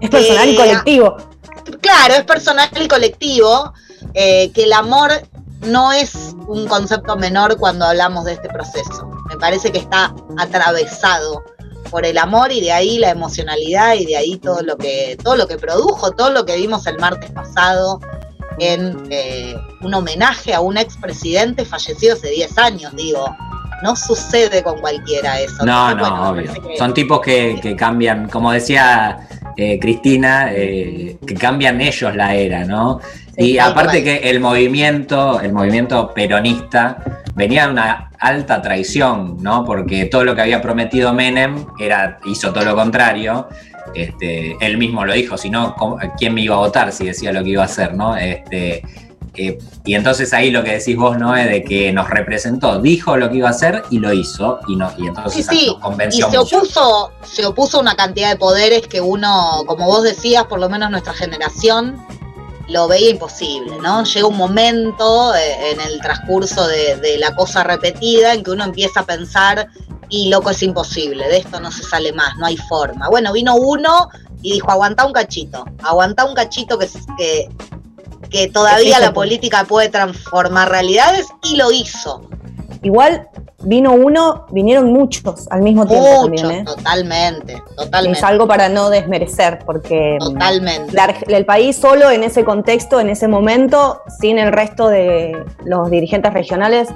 Es 0.00 0.10
personal 0.10 0.48
y 0.48 0.56
colectivo. 0.56 1.16
Claro, 1.80 2.14
es 2.14 2.24
personal 2.24 2.70
y 2.80 2.88
colectivo, 2.88 3.72
eh, 4.14 4.50
que 4.52 4.64
el 4.64 4.72
amor 4.72 5.10
no 5.62 5.92
es 5.92 6.34
un 6.46 6.66
concepto 6.68 7.16
menor 7.16 7.56
cuando 7.56 7.86
hablamos 7.86 8.24
de 8.24 8.34
este 8.34 8.48
proceso. 8.48 9.10
Me 9.28 9.36
parece 9.36 9.72
que 9.72 9.78
está 9.78 10.14
atravesado 10.38 11.44
por 11.90 12.04
el 12.04 12.18
amor 12.18 12.52
y 12.52 12.60
de 12.60 12.72
ahí 12.72 12.98
la 12.98 13.10
emocionalidad 13.10 13.94
y 13.94 14.06
de 14.06 14.16
ahí 14.16 14.38
todo 14.38 14.62
lo 14.62 14.76
que, 14.76 15.16
todo 15.22 15.36
lo 15.36 15.46
que 15.46 15.56
produjo, 15.56 16.12
todo 16.12 16.30
lo 16.30 16.44
que 16.44 16.56
vimos 16.56 16.86
el 16.86 16.98
martes 16.98 17.30
pasado 17.30 18.00
en 18.58 19.06
eh, 19.10 19.54
un 19.82 19.94
homenaje 19.94 20.54
a 20.54 20.60
un 20.60 20.78
expresidente 20.78 21.64
fallecido 21.64 22.14
hace 22.14 22.30
10 22.30 22.58
años, 22.58 22.96
digo 22.96 23.24
no 23.82 23.96
sucede 23.96 24.62
con 24.62 24.80
cualquiera 24.80 25.40
eso. 25.40 25.64
No, 25.64 25.94
no, 25.94 26.30
obvio. 26.30 26.52
Son 26.78 26.94
tipos 26.94 27.20
que, 27.20 27.74
cambian, 27.76 28.28
como 28.28 28.52
decía 28.52 29.18
eh, 29.56 29.78
Cristina, 29.78 30.52
eh, 30.52 31.16
que 31.26 31.34
cambian 31.34 31.80
ellos 31.80 32.14
la 32.14 32.34
era, 32.34 32.64
¿no? 32.64 33.00
y 33.38 33.58
aparte 33.58 34.02
que 34.02 34.30
el 34.30 34.40
movimiento, 34.40 35.40
el 35.40 35.52
movimiento 35.52 36.12
peronista 36.14 36.96
venía 37.34 37.66
de 37.66 37.72
una 37.72 38.10
alta 38.18 38.62
traición, 38.62 39.36
¿no? 39.42 39.62
Porque 39.64 40.06
todo 40.06 40.24
lo 40.24 40.34
que 40.34 40.40
había 40.40 40.62
prometido 40.62 41.12
Menem 41.12 41.66
era, 41.78 42.18
hizo 42.24 42.52
todo 42.52 42.64
lo 42.64 42.74
contrario. 42.74 43.48
Este, 43.94 44.56
él 44.60 44.78
mismo 44.78 45.04
lo 45.04 45.12
dijo, 45.12 45.36
si 45.36 45.50
no, 45.50 45.76
¿quién 46.18 46.32
me 46.34 46.40
iba 46.40 46.56
a 46.56 46.58
votar 46.58 46.92
si 46.92 47.06
decía 47.06 47.30
lo 47.30 47.44
que 47.44 47.50
iba 47.50 47.62
a 47.62 47.66
hacer, 47.66 47.94
¿no? 47.94 48.16
Este, 48.16 48.82
eh, 49.36 49.58
y 49.84 49.94
entonces 49.94 50.32
ahí 50.32 50.50
lo 50.50 50.64
que 50.64 50.72
decís 50.78 50.96
vos, 50.96 51.18
Noé, 51.18 51.46
de 51.46 51.62
que 51.62 51.92
nos 51.92 52.08
representó, 52.08 52.80
dijo 52.80 53.16
lo 53.16 53.30
que 53.30 53.38
iba 53.38 53.48
a 53.48 53.50
hacer 53.52 53.82
y 53.90 53.98
lo 53.98 54.12
hizo, 54.12 54.60
y, 54.68 54.76
no, 54.76 54.90
y 54.98 55.06
entonces 55.06 55.46
sí, 55.46 55.58
sí. 55.58 55.76
convenció. 55.80 56.28
Y 56.28 56.30
se 56.30 56.38
opuso, 56.38 57.12
se 57.22 57.46
opuso 57.46 57.80
una 57.80 57.94
cantidad 57.94 58.30
de 58.30 58.36
poderes 58.36 58.86
que 58.86 59.00
uno, 59.00 59.62
como 59.66 59.86
vos 59.86 60.02
decías, 60.02 60.44
por 60.44 60.58
lo 60.58 60.68
menos 60.68 60.90
nuestra 60.90 61.12
generación, 61.12 62.04
lo 62.68 62.88
veía 62.88 63.10
imposible, 63.10 63.76
¿no? 63.80 64.02
Llega 64.02 64.26
un 64.26 64.36
momento 64.36 65.34
eh, 65.36 65.70
en 65.70 65.80
el 65.80 66.00
transcurso 66.00 66.66
de, 66.66 66.96
de, 66.96 67.16
la 67.18 67.34
cosa 67.36 67.62
repetida 67.62 68.34
en 68.34 68.42
que 68.42 68.50
uno 68.50 68.64
empieza 68.64 69.00
a 69.00 69.06
pensar, 69.06 69.68
y 70.08 70.28
loco, 70.28 70.50
es 70.50 70.62
imposible, 70.62 71.26
de 71.28 71.38
esto 71.38 71.60
no 71.60 71.70
se 71.70 71.82
sale 71.82 72.12
más, 72.12 72.36
no 72.38 72.46
hay 72.46 72.56
forma. 72.56 73.08
Bueno, 73.08 73.32
vino 73.32 73.56
uno 73.56 74.08
y 74.42 74.52
dijo, 74.52 74.70
aguanta 74.70 75.04
un 75.06 75.12
cachito, 75.12 75.64
aguanta 75.82 76.24
un 76.24 76.34
cachito 76.34 76.78
que, 76.78 76.88
que 77.18 77.48
que 78.36 78.48
todavía 78.48 79.00
la 79.00 79.12
política 79.12 79.64
puede 79.64 79.88
transformar 79.88 80.70
realidades 80.70 81.26
y 81.42 81.56
lo 81.56 81.72
hizo. 81.72 82.28
Igual 82.82 83.28
vino 83.62 83.92
uno, 83.94 84.46
vinieron 84.50 84.92
muchos 84.92 85.48
al 85.50 85.62
mismo 85.62 85.86
tiempo 85.86 86.22
también, 86.22 86.50
¿eh? 86.50 86.64
Totalmente, 86.64 87.62
totalmente. 87.76 88.18
Es 88.18 88.24
algo 88.24 88.46
para 88.46 88.68
no 88.68 88.90
desmerecer, 88.90 89.60
porque 89.64 90.18
totalmente. 90.20 90.94
el 91.28 91.46
país 91.46 91.76
solo 91.76 92.10
en 92.10 92.22
ese 92.22 92.44
contexto, 92.44 93.00
en 93.00 93.08
ese 93.08 93.26
momento, 93.26 94.02
sin 94.20 94.38
el 94.38 94.52
resto 94.52 94.88
de 94.88 95.36
los 95.64 95.90
dirigentes 95.90 96.32
regionales, 96.32 96.88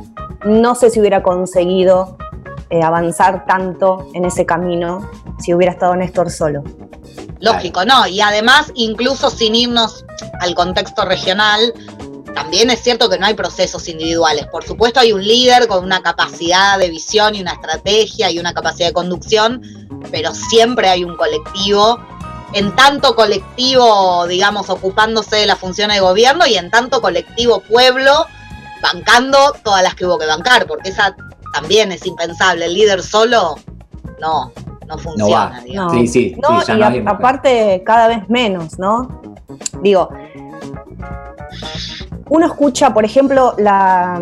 no 0.44 0.74
sé 0.74 0.90
si 0.90 1.00
hubiera 1.00 1.22
conseguido 1.22 2.18
eh, 2.68 2.82
avanzar 2.82 3.46
tanto 3.46 4.08
en 4.14 4.26
ese 4.26 4.46
camino 4.46 5.10
si 5.38 5.54
hubiera 5.54 5.72
estado 5.72 5.96
Néstor 5.96 6.30
solo. 6.30 6.62
Lógico, 7.40 7.84
no. 7.84 8.06
Y 8.06 8.20
además, 8.20 8.70
incluso 8.74 9.30
sin 9.30 9.54
irnos 9.54 10.04
al 10.40 10.54
contexto 10.54 11.04
regional, 11.04 11.72
también 12.34 12.70
es 12.70 12.82
cierto 12.82 13.08
que 13.08 13.18
no 13.18 13.26
hay 13.26 13.34
procesos 13.34 13.88
individuales. 13.88 14.46
Por 14.46 14.64
supuesto 14.64 15.00
hay 15.00 15.12
un 15.12 15.22
líder 15.22 15.66
con 15.66 15.84
una 15.84 16.02
capacidad 16.02 16.78
de 16.78 16.90
visión 16.90 17.34
y 17.34 17.40
una 17.40 17.52
estrategia 17.52 18.30
y 18.30 18.38
una 18.38 18.52
capacidad 18.52 18.88
de 18.88 18.92
conducción, 18.92 19.62
pero 20.10 20.34
siempre 20.34 20.88
hay 20.88 21.04
un 21.04 21.16
colectivo, 21.16 21.98
en 22.52 22.74
tanto 22.76 23.14
colectivo, 23.14 24.26
digamos, 24.26 24.68
ocupándose 24.70 25.36
de 25.36 25.46
la 25.46 25.56
función 25.56 25.90
de 25.90 26.00
gobierno 26.00 26.46
y 26.46 26.56
en 26.56 26.70
tanto 26.70 27.00
colectivo 27.00 27.60
pueblo, 27.60 28.26
bancando 28.82 29.54
todas 29.62 29.82
las 29.82 29.94
que 29.94 30.06
hubo 30.06 30.18
que 30.18 30.26
bancar, 30.26 30.66
porque 30.66 30.90
esa 30.90 31.14
también 31.52 31.92
es 31.92 32.06
impensable. 32.06 32.66
El 32.66 32.74
líder 32.74 33.02
solo, 33.02 33.56
no, 34.20 34.52
no 34.90 34.98
funciona. 34.98 35.62
No, 35.72 35.90
sí, 35.90 36.06
sí, 36.06 36.36
no, 36.42 36.60
y 36.76 37.02
aparte 37.06 37.82
cada 37.84 38.08
vez 38.08 38.28
menos, 38.28 38.78
¿no? 38.78 39.22
Digo, 39.82 40.10
uno 42.28 42.46
escucha, 42.46 42.92
por 42.92 43.04
ejemplo, 43.04 43.54
la. 43.58 44.20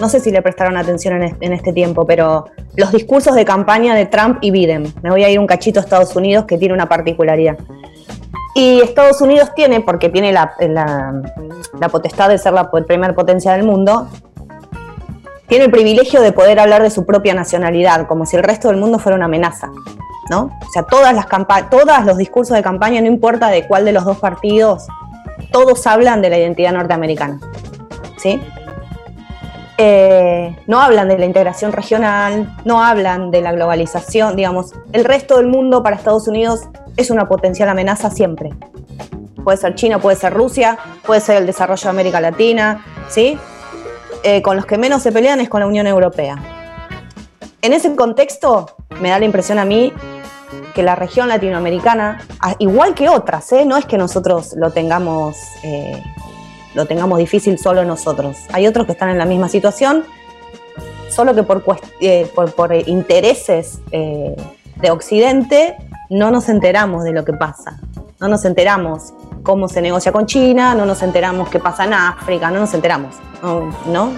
No 0.00 0.08
sé 0.08 0.20
si 0.20 0.30
le 0.30 0.42
prestaron 0.42 0.76
atención 0.76 1.22
en 1.22 1.52
este, 1.52 1.72
tiempo, 1.72 2.06
pero 2.06 2.46
los 2.76 2.92
discursos 2.92 3.34
de 3.34 3.44
campaña 3.44 3.94
de 3.94 4.06
Trump 4.06 4.38
y 4.40 4.50
Biden. 4.50 4.92
Me 5.02 5.10
voy 5.10 5.24
a 5.24 5.30
ir 5.30 5.38
un 5.38 5.46
cachito 5.46 5.80
a 5.80 5.82
Estados 5.82 6.14
Unidos 6.14 6.44
que 6.44 6.56
tiene 6.56 6.74
una 6.74 6.88
particularidad. 6.88 7.58
Y 8.54 8.80
Estados 8.80 9.20
Unidos 9.20 9.50
tiene, 9.54 9.80
porque 9.80 10.08
tiene 10.08 10.32
la, 10.32 10.54
potestad 11.90 12.28
de 12.28 12.38
ser 12.38 12.52
la 12.52 12.70
primera 12.70 13.14
potencia 13.14 13.52
del 13.52 13.64
mundo, 13.64 14.08
tiene 15.48 15.64
el 15.64 15.70
privilegio 15.70 16.20
de 16.20 16.32
poder 16.32 16.60
hablar 16.60 16.82
de 16.82 16.90
su 16.90 17.06
propia 17.06 17.34
nacionalidad, 17.34 18.06
como 18.06 18.26
si 18.26 18.36
el 18.36 18.42
resto 18.42 18.68
del 18.68 18.76
mundo 18.76 18.98
fuera 18.98 19.16
una 19.16 19.24
amenaza. 19.24 19.70
¿no? 20.30 20.50
O 20.66 20.70
sea, 20.72 20.82
todas 20.82 21.14
las 21.14 21.26
todos 21.70 22.04
los 22.04 22.16
discursos 22.18 22.56
de 22.56 22.62
campaña, 22.62 23.00
no 23.00 23.06
importa 23.06 23.48
de 23.48 23.66
cuál 23.66 23.84
de 23.84 23.92
los 23.92 24.04
dos 24.04 24.18
partidos, 24.18 24.86
todos 25.50 25.86
hablan 25.86 26.20
de 26.20 26.30
la 26.30 26.38
identidad 26.38 26.72
norteamericana. 26.72 27.40
¿sí? 28.18 28.40
Eh, 29.78 30.56
no 30.66 30.80
hablan 30.80 31.08
de 31.08 31.18
la 31.18 31.24
integración 31.24 31.72
regional, 31.72 32.56
no 32.64 32.82
hablan 32.82 33.30
de 33.30 33.40
la 33.40 33.52
globalización, 33.52 34.36
digamos, 34.36 34.72
el 34.92 35.04
resto 35.04 35.36
del 35.36 35.46
mundo 35.46 35.82
para 35.82 35.96
Estados 35.96 36.26
Unidos 36.26 36.62
es 36.96 37.10
una 37.10 37.28
potencial 37.28 37.68
amenaza 37.68 38.10
siempre. 38.10 38.50
Puede 39.44 39.56
ser 39.56 39.76
China, 39.76 40.00
puede 40.00 40.16
ser 40.16 40.34
Rusia, 40.34 40.78
puede 41.06 41.20
ser 41.20 41.36
el 41.36 41.46
desarrollo 41.46 41.84
de 41.84 41.90
América 41.90 42.20
Latina, 42.20 42.84
¿sí? 43.08 43.38
Eh, 44.22 44.42
con 44.42 44.56
los 44.56 44.66
que 44.66 44.78
menos 44.78 45.02
se 45.02 45.12
pelean 45.12 45.40
es 45.40 45.48
con 45.48 45.60
la 45.60 45.66
Unión 45.66 45.86
Europea. 45.86 46.36
En 47.62 47.72
ese 47.72 47.94
contexto, 47.94 48.76
me 49.00 49.10
da 49.10 49.18
la 49.18 49.24
impresión 49.24 49.58
a 49.58 49.64
mí 49.64 49.92
que 50.74 50.82
la 50.82 50.94
región 50.94 51.28
latinoamericana, 51.28 52.20
igual 52.58 52.94
que 52.94 53.08
otras, 53.08 53.52
¿eh? 53.52 53.64
no 53.64 53.76
es 53.76 53.84
que 53.84 53.98
nosotros 53.98 54.54
lo 54.56 54.70
tengamos, 54.70 55.36
eh, 55.62 56.02
lo 56.74 56.86
tengamos 56.86 57.18
difícil 57.18 57.58
solo 57.58 57.84
nosotros. 57.84 58.36
Hay 58.52 58.66
otros 58.66 58.86
que 58.86 58.92
están 58.92 59.10
en 59.10 59.18
la 59.18 59.24
misma 59.24 59.48
situación, 59.48 60.04
solo 61.10 61.34
que 61.34 61.42
por, 61.42 61.62
por, 61.64 62.74
intereses 62.88 63.80
de 63.90 64.90
Occidente 64.90 65.76
no 66.10 66.30
nos 66.30 66.48
enteramos 66.48 67.04
de 67.04 67.12
lo 67.12 67.24
que 67.24 67.32
pasa. 67.32 67.80
No 68.20 68.28
nos 68.28 68.44
enteramos 68.44 69.12
cómo 69.42 69.68
se 69.68 69.80
negocia 69.80 70.12
con 70.12 70.26
China, 70.26 70.74
no 70.74 70.86
nos 70.86 71.02
enteramos 71.02 71.48
qué 71.48 71.58
pasa 71.58 71.84
en 71.84 71.94
África, 71.94 72.50
no 72.50 72.60
nos 72.60 72.74
enteramos. 72.74 73.14
No, 73.42 73.70
no, 73.86 74.12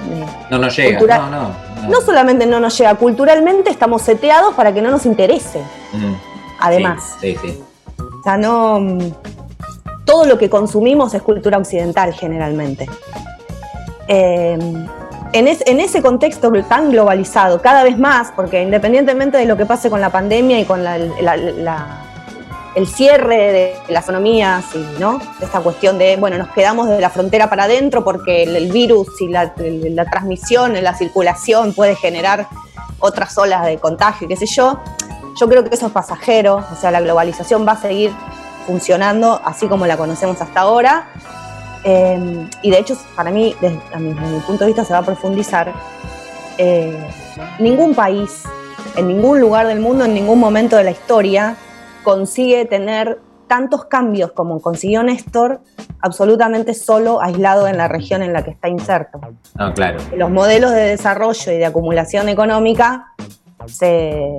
no 0.50 0.58
nos 0.58 0.76
llega. 0.76 1.18
no, 1.18 1.30
no, 1.30 1.50
no, 1.88 2.00
solamente 2.00 2.46
no 2.46 2.60
nos 2.60 2.76
llega, 2.78 2.94
culturalmente 2.94 3.70
estamos 3.70 4.02
seteados 4.02 4.54
para 4.54 4.72
que 4.72 4.80
no 4.80 4.90
nos 4.90 5.06
interese. 5.06 5.62
Mm 5.92 6.30
además. 6.60 7.16
Sí, 7.20 7.36
sí, 7.42 7.60
O 7.98 8.22
sea, 8.22 8.36
no. 8.36 8.98
Todo 10.04 10.26
lo 10.26 10.38
que 10.38 10.48
consumimos 10.50 11.14
es 11.14 11.22
cultura 11.22 11.58
occidental 11.58 12.12
generalmente. 12.12 12.88
Em, 14.08 14.86
en, 15.32 15.46
ese 15.80 16.02
contexto 16.02 16.50
tan 16.68 16.90
globalizado, 16.90 17.62
cada 17.62 17.84
vez 17.84 17.96
más, 17.96 18.32
porque 18.34 18.60
independientemente 18.62 19.38
de 19.38 19.46
lo 19.46 19.56
que 19.56 19.66
pase 19.66 19.88
con 19.88 20.00
la 20.00 20.10
pandemia 20.10 20.58
y 20.58 20.64
con 20.64 20.82
el 22.74 22.86
cierre 22.86 23.52
de 23.52 23.74
las 23.88 24.04
economías 24.04 24.64
y 24.74 25.00
¿no? 25.00 25.20
esta 25.40 25.60
cuestión 25.60 25.98
de, 25.98 26.16
bueno, 26.16 26.38
nos 26.38 26.48
quedamos 26.48 26.88
de 26.88 27.00
la 27.00 27.10
frontera 27.10 27.50
para 27.50 27.64
adentro 27.64 28.04
porque 28.04 28.44
el, 28.44 28.70
virus 28.70 29.20
y 29.20 29.28
la, 29.28 29.52
la 29.56 30.04
transmisión, 30.04 30.80
la 30.82 30.94
circulación 30.94 31.74
puede 31.74 31.96
generar 31.96 32.48
otras 33.00 33.36
olas 33.38 33.66
de 33.66 33.78
contagio, 33.78 34.28
qué 34.28 34.36
sé 34.36 34.46
yo. 34.46 34.78
Yo 35.38 35.48
creo 35.48 35.64
que 35.64 35.74
eso 35.74 35.86
es 35.86 35.92
pasajero, 35.92 36.64
o 36.70 36.76
sea, 36.76 36.90
la 36.90 37.00
globalización 37.00 37.66
va 37.66 37.72
a 37.72 37.80
seguir 37.80 38.12
funcionando 38.66 39.40
así 39.44 39.66
como 39.66 39.86
la 39.86 39.96
conocemos 39.96 40.40
hasta 40.40 40.60
ahora. 40.60 41.08
Em, 41.82 42.48
y 42.62 42.70
de 42.70 42.78
hecho, 42.78 42.96
para 43.16 43.30
mí, 43.30 43.54
desde, 43.60 43.78
mi, 43.98 44.40
punto 44.40 44.64
de 44.64 44.66
vista, 44.66 44.84
se 44.84 44.92
va 44.92 45.00
a 45.00 45.02
profundizar. 45.02 45.72
Eh, 46.58 46.98
ningún 47.58 47.94
país, 47.94 48.42
en 48.96 49.08
ningún 49.08 49.40
lugar 49.40 49.66
del 49.66 49.80
mundo, 49.80 50.04
en 50.04 50.12
ningún 50.12 50.38
momento 50.38 50.76
de 50.76 50.84
la 50.84 50.90
historia, 50.90 51.56
consigue 52.02 52.64
tener 52.64 53.20
tantos 53.50 53.86
cambios 53.86 54.30
como 54.30 54.60
consiguió 54.60 55.02
Néstor, 55.02 55.60
absolutamente 56.00 56.72
solo, 56.72 57.20
aislado 57.20 57.66
en 57.66 57.76
la 57.76 57.88
región 57.88 58.22
en 58.22 58.32
la 58.32 58.44
que 58.44 58.52
está 58.52 58.68
inserto. 58.68 59.20
Claro. 59.74 59.98
Los 60.16 60.30
modelos 60.30 60.70
de 60.70 60.82
desarrollo 60.82 61.50
y 61.50 61.56
de 61.56 61.66
acumulación 61.66 62.28
económica 62.28 63.12
se, 63.66 64.36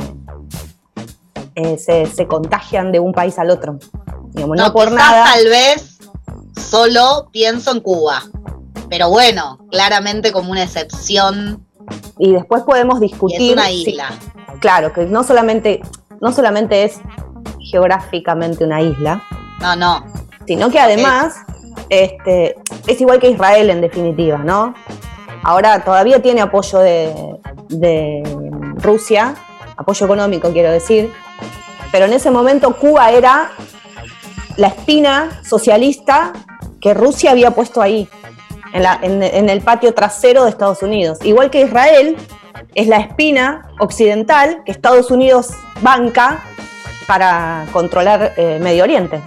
eh, 1.56 1.78
se, 1.78 2.28
contagian 2.28 2.94
de 2.94 3.00
un 3.00 3.12
país 3.12 3.38
al 3.38 3.50
otro. 3.50 3.80
no, 4.34 4.74
por 4.74 4.94
nada. 4.94 5.26
Tal 5.26 5.46
vez 5.46 6.00
solo 6.58 7.28
pienso 7.34 7.72
en 7.72 7.82
Cuba, 7.82 8.24
pero 8.90 9.10
bueno, 9.10 9.60
claramente 9.70 10.32
como 10.32 10.52
una 10.52 10.64
excepción. 10.64 11.66
Y 12.18 12.32
después 12.32 12.64
podemos 12.64 13.02
discutir. 13.02 13.42
es 13.42 13.54
una 13.54 13.72
isla. 13.72 14.08
claro, 14.62 14.94
que 14.94 15.06
no 15.06 15.26
solamente, 15.26 15.82
no 16.22 16.32
solamente 16.32 16.86
es 16.86 17.02
geográficamente 17.60 18.64
una 18.64 18.82
isla. 18.82 19.24
No, 19.60 19.76
no. 19.76 20.06
Sino 20.46 20.70
que 20.70 20.80
además 20.80 21.36
este, 21.90 22.56
es 22.88 23.00
igual 23.02 23.20
que 23.20 23.30
Israel 23.30 23.70
en 23.70 23.82
definitiva, 23.82 24.40
¿no? 24.40 24.74
Ahora 25.44 25.84
todavía 25.84 26.22
tiene 26.22 26.42
apoyo 26.42 26.80
de, 26.80 27.14
de 27.70 28.24
Rusia, 28.76 29.36
apoyo 29.78 30.06
económico 30.06 30.52
quiero 30.52 30.72
decir, 30.72 31.12
pero 31.92 32.06
en 32.06 32.14
ese 32.14 32.32
momento 32.32 32.76
Cuba 32.78 33.12
era 33.12 33.52
la 34.58 34.68
espina 34.68 35.42
socialista 35.44 36.34
que 36.80 36.94
Rusia 36.94 37.32
había 37.32 37.52
puesto 37.52 37.82
ahí, 37.82 38.08
en, 38.74 39.50
el 39.50 39.62
patio 39.62 39.94
trasero 39.94 40.44
de 40.44 40.50
Estados 40.50 40.82
Unidos. 40.82 41.20
Igual 41.24 41.50
que 41.50 41.62
Israel 41.62 42.16
es 42.74 42.88
la 42.88 42.98
espina 42.98 43.70
occidental 43.80 44.64
que 44.66 44.72
Estados 44.72 45.12
Unidos 45.12 45.50
banca 45.82 46.44
para 47.12 47.66
controlar 47.74 48.32
eh, 48.38 48.58
Medio 48.62 48.86
Oriente. 48.86 49.20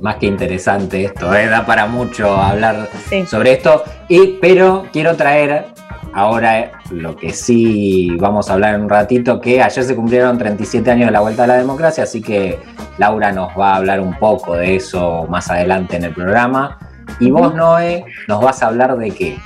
Más 0.00 0.16
que 0.16 0.26
interesante 0.26 1.04
esto, 1.04 1.32
¿eh? 1.36 1.46
da 1.46 1.64
para 1.64 1.86
mucho 1.86 2.34
hablar 2.34 2.88
sobre 3.28 3.52
esto. 3.52 3.84
Y, 4.08 4.38
pero 4.40 4.86
quiero 4.92 5.14
traer 5.14 5.66
Ahora 6.12 6.72
lo 6.90 7.14
que 7.14 7.32
sí 7.32 8.16
vamos 8.18 8.50
a 8.50 8.54
hablar 8.54 8.74
en 8.74 8.80
un 8.80 8.88
ratito, 8.88 9.40
que 9.40 9.62
ayer 9.62 9.84
se 9.84 9.94
cumplieron 9.94 10.36
37 10.36 10.90
años 10.90 11.06
de 11.06 11.12
la 11.12 11.20
vuelta 11.20 11.44
a 11.44 11.46
la 11.46 11.58
democracia, 11.58 12.02
así 12.02 12.20
que 12.20 12.58
Laura 12.96 13.30
nos 13.30 13.50
va 13.56 13.74
a 13.74 13.76
hablar 13.76 14.00
un 14.00 14.18
poco 14.18 14.56
de 14.56 14.76
eso 14.76 15.26
más 15.28 15.48
adelante 15.48 15.96
en 15.96 16.04
el 16.04 16.14
programa. 16.14 16.76
Y 17.20 17.30
vos, 17.30 17.54
Noé, 17.54 18.04
nos 18.26 18.42
vas 18.42 18.62
a 18.64 18.66
hablar 18.66 18.96
de 18.96 19.10
qué. 19.12 19.38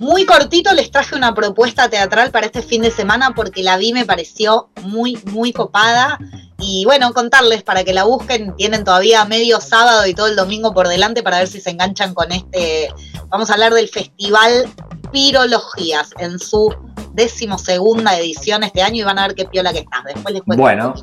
Muy 0.00 0.24
cortito 0.24 0.72
les 0.72 0.90
traje 0.90 1.14
una 1.14 1.34
propuesta 1.34 1.90
teatral 1.90 2.30
para 2.30 2.46
este 2.46 2.62
fin 2.62 2.80
de 2.80 2.90
semana 2.90 3.34
porque 3.36 3.62
la 3.62 3.76
vi, 3.76 3.92
me 3.92 4.06
pareció 4.06 4.70
muy, 4.80 5.18
muy 5.26 5.52
copada. 5.52 6.18
Y 6.58 6.86
bueno, 6.86 7.12
contarles 7.12 7.62
para 7.62 7.84
que 7.84 7.92
la 7.92 8.04
busquen, 8.04 8.56
tienen 8.56 8.82
todavía 8.82 9.22
medio 9.26 9.60
sábado 9.60 10.06
y 10.06 10.14
todo 10.14 10.28
el 10.28 10.36
domingo 10.36 10.72
por 10.72 10.88
delante 10.88 11.22
para 11.22 11.36
ver 11.40 11.48
si 11.48 11.60
se 11.60 11.68
enganchan 11.68 12.14
con 12.14 12.32
este. 12.32 12.88
Vamos 13.28 13.50
a 13.50 13.52
hablar 13.52 13.74
del 13.74 13.90
Festival 13.90 14.70
Pirologías 15.12 16.14
en 16.18 16.38
su 16.38 16.74
decimosegunda 17.12 18.18
edición 18.18 18.62
este 18.62 18.80
año 18.80 19.02
y 19.02 19.04
van 19.04 19.18
a 19.18 19.26
ver 19.26 19.36
qué 19.36 19.44
piola 19.44 19.70
que 19.70 19.80
está. 19.80 20.02
Después 20.06 20.32
les 20.32 20.42
cuento. 20.42 20.62
Bueno, 20.62 20.94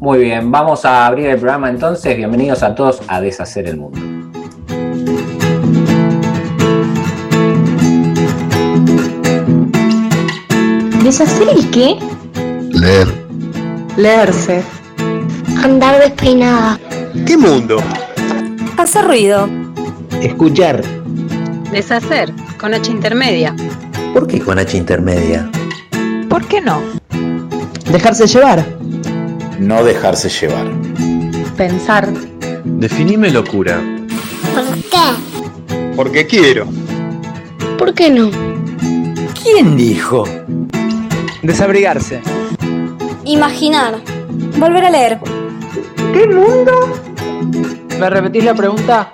muy 0.00 0.18
bien, 0.18 0.50
vamos 0.50 0.84
a 0.84 1.06
abrir 1.06 1.26
el 1.26 1.38
programa 1.38 1.70
entonces. 1.70 2.16
Bienvenidos 2.16 2.64
a 2.64 2.74
todos 2.74 3.00
a 3.06 3.20
Deshacer 3.20 3.68
el 3.68 3.76
Mundo. 3.76 4.29
¿Deshacer 11.02 11.48
el 11.48 11.70
qué? 11.70 11.96
Leer. 12.72 13.08
Leerse. 13.96 14.62
Andar 15.62 15.98
despeinada. 15.98 16.78
¿Qué 17.26 17.36
mundo? 17.38 17.78
Hacer 18.76 19.06
ruido. 19.06 19.48
Escuchar. 20.22 20.82
Deshacer 21.72 22.32
con 22.58 22.74
H 22.74 22.90
intermedia. 22.90 23.56
¿Por 24.12 24.26
qué 24.26 24.40
con 24.40 24.58
H 24.58 24.76
intermedia? 24.76 25.50
¿Por 26.28 26.46
qué 26.46 26.60
no? 26.60 26.82
Dejarse 27.90 28.26
llevar. 28.26 28.64
No 29.58 29.82
dejarse 29.82 30.28
llevar. 30.28 30.66
Pensar. 31.56 32.12
Definime 32.64 33.30
locura. 33.30 33.80
¿Por 34.54 34.74
qué? 34.74 35.96
Porque 35.96 36.26
quiero. 36.26 36.66
¿Por 37.78 37.94
qué 37.94 38.10
no? 38.10 38.30
¿Quién 39.42 39.76
dijo? 39.76 40.24
Desabrigarse. 41.42 42.20
Imaginar. 43.24 43.94
Volver 44.58 44.84
a 44.84 44.90
leer. 44.90 45.20
¿Qué 46.12 46.26
mundo? 46.26 46.72
¿Me 47.98 48.10
repetís 48.10 48.44
la 48.44 48.54
pregunta? 48.54 49.12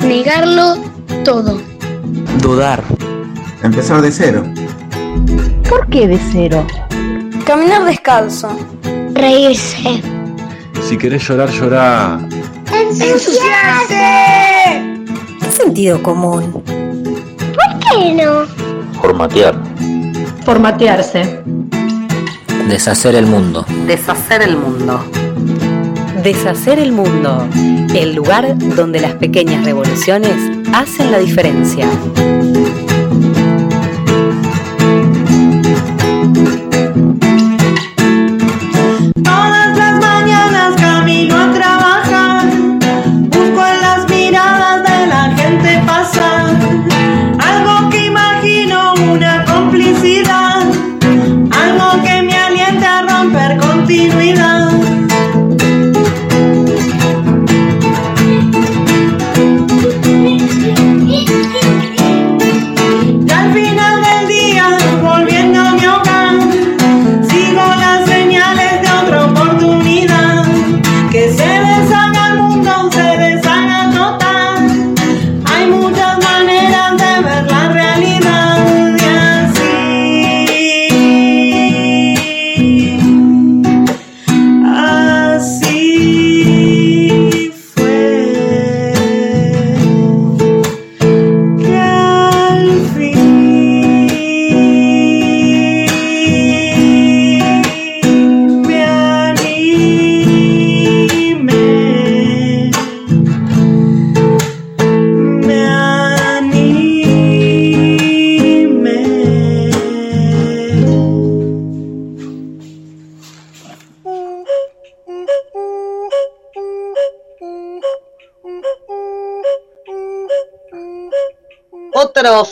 Negarlo 0.00 0.76
todo. 1.24 1.60
Dudar. 2.42 2.82
Empezar 3.62 4.00
de 4.02 4.12
cero. 4.12 4.44
¿Por 5.68 5.88
qué 5.88 6.06
de 6.06 6.18
cero? 6.32 6.66
Caminar 7.44 7.84
descalzo. 7.84 8.48
Reírse. 9.14 10.02
Si 10.82 10.96
querés 10.96 11.26
llorar, 11.26 11.50
llorá. 11.50 12.18
¡Ensuciarse! 12.72 13.94
¿Qué 15.40 15.50
sentido 15.50 16.02
común? 16.02 16.62
¿Por 16.64 17.78
qué 17.80 18.14
no? 18.14 18.46
Formatear. 19.00 19.67
Formatearse. 20.48 21.42
Deshacer 22.70 23.14
el 23.16 23.26
mundo. 23.26 23.66
Deshacer 23.86 24.40
el 24.40 24.56
mundo. 24.56 25.04
Deshacer 26.22 26.78
el 26.78 26.90
mundo. 26.90 27.46
El 27.94 28.14
lugar 28.14 28.56
donde 28.56 28.98
las 28.98 29.12
pequeñas 29.12 29.66
revoluciones 29.66 30.32
hacen 30.72 31.12
la 31.12 31.18
diferencia. 31.18 31.86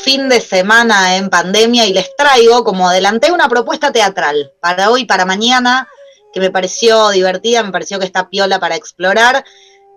Fin 0.07 0.29
de 0.29 0.41
semana 0.41 1.17
en 1.17 1.29
pandemia 1.29 1.85
y 1.85 1.93
les 1.93 2.15
traigo, 2.15 2.63
como 2.63 2.89
adelanté, 2.89 3.33
una 3.33 3.49
propuesta 3.49 3.91
teatral 3.91 4.53
para 4.61 4.89
hoy, 4.89 5.05
para 5.05 5.25
mañana, 5.25 5.89
que 6.33 6.39
me 6.39 6.53
pareció 6.53 7.09
divertida, 7.09 7.65
me 7.65 7.73
pareció 7.73 7.99
que 7.99 8.05
está 8.05 8.31
piola 8.31 8.61
para 8.61 8.77
explorar. 8.77 9.45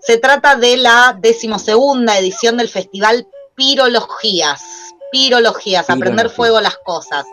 Se 0.02 0.18
trata 0.18 0.56
de 0.56 0.78
la 0.78 1.16
decimosegunda 1.22 2.18
edición 2.18 2.58
del 2.58 2.70
festival 2.70 3.28
Pirologías. 3.54 4.64
Pirologías, 5.12 5.88
aprender 5.92 6.32
fuego 6.32 6.60
las 6.60 6.78
cosas. 6.78 7.28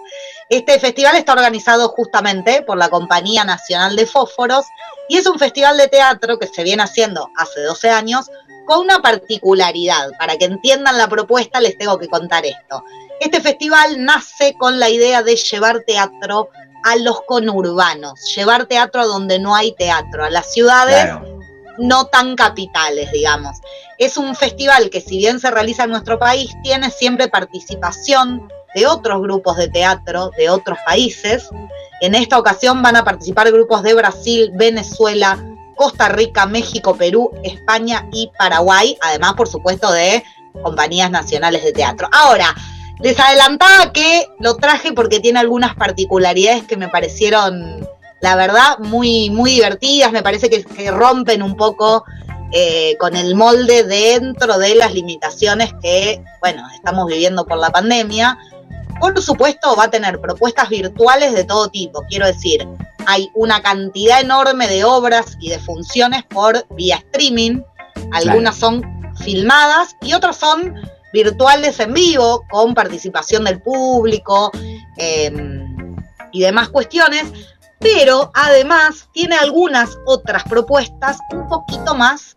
Este 0.50 0.78
festival 0.78 1.16
está 1.16 1.32
organizado 1.32 1.88
justamente 1.88 2.60
por 2.60 2.76
la 2.76 2.90
Compañía 2.90 3.44
Nacional 3.44 3.96
de 3.96 4.04
Fósforos 4.04 4.66
y 5.08 5.16
es 5.16 5.26
un 5.26 5.38
festival 5.38 5.78
de 5.78 5.88
teatro 5.88 6.38
que 6.38 6.46
se 6.46 6.62
viene 6.62 6.82
haciendo 6.82 7.30
hace 7.38 7.62
12 7.62 7.88
años 7.88 8.26
con 8.66 8.81
una 8.81 9.00
particularidad. 9.00 10.11
Para 10.18 10.37
que 10.37 10.44
entiendan 10.44 10.98
la 10.98 11.09
propuesta 11.09 11.61
les 11.61 11.79
tengo 11.79 11.98
que 11.98 12.09
contar 12.09 12.44
esto. 12.44 12.85
Este 13.20 13.40
festival 13.40 14.05
nace 14.05 14.55
con 14.59 14.79
la 14.79 14.90
idea 14.90 15.22
de 15.22 15.37
llevar 15.37 15.81
teatro 15.87 16.50
a 16.85 16.96
los 16.96 17.22
conurbanos, 17.22 18.35
llevar 18.37 18.66
teatro 18.66 19.00
a 19.00 19.07
donde 19.07 19.38
no 19.38 19.57
hay 19.57 19.72
teatro, 19.72 20.24
a 20.24 20.31
las 20.31 20.52
ciudades 20.52 21.11
no 21.79 22.07
tan 22.07 22.37
capitales, 22.37 23.11
digamos. 23.12 23.59
Es 23.98 24.16
un 24.16 24.35
festival 24.35 24.90
que 24.90 25.00
si 25.00 25.18
bien 25.18 25.40
se 25.40 25.50
realiza 25.50 25.85
en 25.85 25.90
nuestro 25.90 26.18
país, 26.18 26.55
tiene 26.62 26.90
siempre 26.90 27.29
participación 27.29 28.48
de 28.74 28.87
otros 28.87 29.22
grupos 29.22 29.57
de 29.57 29.68
teatro 29.68 30.31
de 30.37 30.50
otros 30.50 30.79
países. 30.85 31.48
En 32.00 32.14
esta 32.14 32.38
ocasión 32.38 32.83
van 32.83 32.96
a 32.96 33.05
participar 33.05 33.50
grupos 33.50 33.83
de 33.83 33.94
Brasil, 33.94 34.50
Venezuela, 34.55 35.42
Costa 35.76 36.08
Rica, 36.08 36.46
México, 36.46 36.96
Perú, 36.96 37.30
España 37.44 38.08
y 38.12 38.30
Paraguay, 38.38 38.98
además, 39.02 39.34
por 39.34 39.48
supuesto, 39.48 39.92
de 39.92 40.24
compañías 40.62 41.10
nacionales 41.10 41.62
de 41.62 41.72
teatro. 41.72 42.08
Ahora, 42.12 42.54
les 43.00 43.20
adelantaba 43.20 43.92
que 43.92 44.26
lo 44.40 44.56
traje 44.56 44.92
porque 44.92 45.20
tiene 45.20 45.38
algunas 45.38 45.76
particularidades 45.76 46.64
que 46.64 46.76
me 46.76 46.88
parecieron, 46.88 47.86
la 48.20 48.36
verdad, 48.36 48.78
muy, 48.78 49.30
muy 49.30 49.52
divertidas, 49.52 50.12
me 50.12 50.22
parece 50.22 50.48
que, 50.48 50.64
que 50.64 50.90
rompen 50.90 51.42
un 51.42 51.56
poco 51.56 52.04
eh, 52.52 52.96
con 52.98 53.16
el 53.16 53.34
molde 53.34 53.82
dentro 53.82 54.56
de 54.58 54.76
las 54.76 54.94
limitaciones 54.94 55.74
que, 55.82 56.22
bueno, 56.40 56.62
estamos 56.74 57.06
viviendo 57.06 57.44
por 57.44 57.58
la 57.58 57.70
pandemia. 57.70 58.38
Por 59.00 59.20
supuesto, 59.20 59.76
va 59.76 59.85
a 59.85 59.90
tener 59.90 60.20
propuestas 60.20 60.68
virtuales 60.68 61.32
de 61.32 61.44
todo 61.44 61.68
tipo, 61.68 62.02
quiero 62.09 62.26
decir, 62.26 62.66
hay 63.06 63.30
una 63.35 63.61
cantidad 63.62 64.20
enorme 64.20 64.66
de 64.66 64.85
obras 64.85 65.37
y 65.40 65.50
de 65.50 65.59
funciones 65.59 66.24
por 66.24 66.66
vía 66.70 66.96
streaming, 66.96 67.62
algunas 68.12 68.56
son 68.56 68.82
filmadas 69.16 69.96
y 70.02 70.12
otras 70.12 70.37
son 70.37 70.74
virtuales 71.12 71.80
en 71.80 71.94
vivo, 71.94 72.44
con 72.50 72.74
participación 72.74 73.44
del 73.44 73.62
público 73.62 74.50
eh, 74.98 75.32
y 76.32 76.40
demás 76.40 76.68
cuestiones, 76.68 77.24
pero 77.78 78.30
además 78.35 79.09
tiene 79.12 79.37
algunas 79.37 79.98
otras 80.06 80.42
propuestas 80.44 81.18
un 81.32 81.48
poquito 81.48 81.94
más 81.94 82.37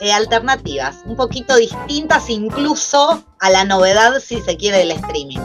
eh, 0.00 0.12
alternativas, 0.12 0.96
un 1.04 1.16
poquito 1.16 1.56
distintas 1.56 2.28
incluso 2.30 3.24
a 3.38 3.50
la 3.50 3.64
novedad, 3.64 4.20
si 4.20 4.40
se 4.40 4.56
quiere, 4.56 4.78
del 4.78 4.92
streaming. 4.92 5.40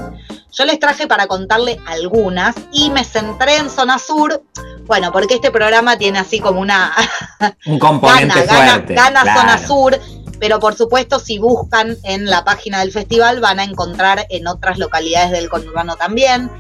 Yo 0.52 0.66
les 0.66 0.80
traje 0.80 1.08
para 1.08 1.28
contarle 1.28 1.80
algunas 1.88 2.56
y 2.74 2.90
me 2.90 3.06
centré 3.06 3.58
en 3.58 3.70
Zona 3.70 3.98
Sur, 3.98 4.44
bueno, 4.86 5.12
porque 5.12 5.36
este 5.36 5.52
programa 5.52 5.98
tiene 5.98 6.20
así 6.20 6.40
como 6.40 6.60
una... 6.60 6.94
Un 7.66 7.80
componente 7.80 8.46
gana, 8.46 8.74
fuerte. 8.74 8.94
gana, 8.94 9.10
gana 9.10 9.22
claro. 9.22 9.40
Zona 9.40 9.68
Sur, 9.68 10.00
pero 10.40 10.60
por 10.60 10.76
supuesto 10.76 11.20
si 11.20 11.38
buscan 11.38 11.96
en 12.04 12.26
la 12.26 12.44
página 12.44 12.80
del 12.80 12.92
festival 12.92 13.40
van 13.40 13.60
a 13.60 13.64
encontrar 13.64 14.26
en 14.30 14.48
otras 14.48 14.78
localidades 14.78 15.32
del 15.32 15.50
conurbano 15.50 15.96
también. 15.96 16.52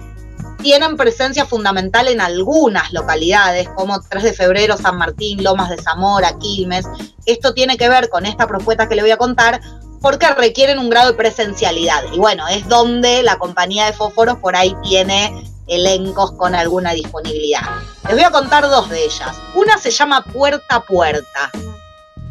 Tienen 0.61 0.95
presencia 0.95 1.45
fundamental 1.45 2.07
en 2.07 2.21
algunas 2.21 2.93
localidades, 2.93 3.67
como 3.69 3.99
3 3.99 4.23
de 4.23 4.33
febrero, 4.33 4.77
San 4.77 4.97
Martín, 4.97 5.43
Lomas 5.43 5.69
de 5.69 5.81
Zamora, 5.81 6.37
Quilmes. 6.37 6.85
Esto 7.25 7.53
tiene 7.53 7.77
que 7.77 7.89
ver 7.89 8.09
con 8.09 8.27
esta 8.27 8.47
propuesta 8.47 8.87
que 8.87 8.95
le 8.95 9.01
voy 9.01 9.11
a 9.11 9.17
contar, 9.17 9.59
porque 10.01 10.27
requieren 10.33 10.79
un 10.79 10.89
grado 10.89 11.11
de 11.11 11.17
presencialidad. 11.17 12.03
Y 12.13 12.17
bueno, 12.17 12.47
es 12.47 12.67
donde 12.67 13.23
la 13.23 13.37
compañía 13.37 13.85
de 13.85 13.93
fósforos 13.93 14.37
por 14.39 14.55
ahí 14.55 14.75
tiene 14.83 15.45
elencos 15.67 16.33
con 16.33 16.55
alguna 16.55 16.91
disponibilidad. 16.91 17.61
Les 18.07 18.15
voy 18.15 18.23
a 18.23 18.31
contar 18.31 18.63
dos 18.63 18.89
de 18.89 19.05
ellas. 19.05 19.37
Una 19.55 19.77
se 19.77 19.91
llama 19.91 20.23
Puerta 20.25 20.75
a 20.75 20.81
Puerta. 20.81 21.51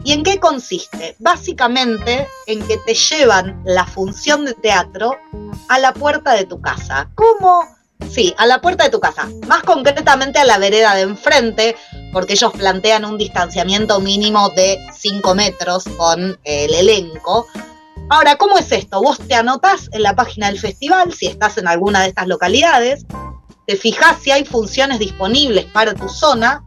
¿Y 0.02 0.12
en 0.12 0.22
qué 0.22 0.40
consiste? 0.40 1.14
Básicamente 1.18 2.26
en 2.46 2.66
que 2.66 2.78
te 2.78 2.94
llevan 2.94 3.60
la 3.64 3.84
función 3.84 4.44
de 4.44 4.54
teatro 4.54 5.16
a 5.68 5.78
la 5.78 5.92
puerta 5.92 6.32
de 6.32 6.46
tu 6.46 6.60
casa. 6.60 7.08
¿Cómo? 7.14 7.79
Sí, 8.08 8.34
a 8.38 8.46
la 8.46 8.60
puerta 8.60 8.84
de 8.84 8.90
tu 8.90 9.00
casa. 9.00 9.28
Más 9.46 9.62
concretamente 9.62 10.38
a 10.38 10.44
la 10.44 10.58
vereda 10.58 10.94
de 10.94 11.02
enfrente, 11.02 11.76
porque 12.12 12.32
ellos 12.32 12.52
plantean 12.52 13.04
un 13.04 13.18
distanciamiento 13.18 14.00
mínimo 14.00 14.48
de 14.50 14.78
5 14.92 15.34
metros 15.34 15.84
con 15.96 16.38
el 16.44 16.74
elenco. 16.74 17.46
Ahora, 18.08 18.36
¿cómo 18.36 18.58
es 18.58 18.72
esto? 18.72 19.00
Vos 19.00 19.18
te 19.18 19.34
anotás 19.34 19.88
en 19.92 20.02
la 20.02 20.16
página 20.16 20.48
del 20.48 20.58
festival, 20.58 21.12
si 21.12 21.26
estás 21.26 21.58
en 21.58 21.68
alguna 21.68 22.02
de 22.02 22.08
estas 22.08 22.26
localidades, 22.26 23.06
te 23.66 23.76
fijas 23.76 24.16
si 24.20 24.32
hay 24.32 24.44
funciones 24.44 24.98
disponibles 24.98 25.66
para 25.66 25.94
tu 25.94 26.08
zona 26.08 26.64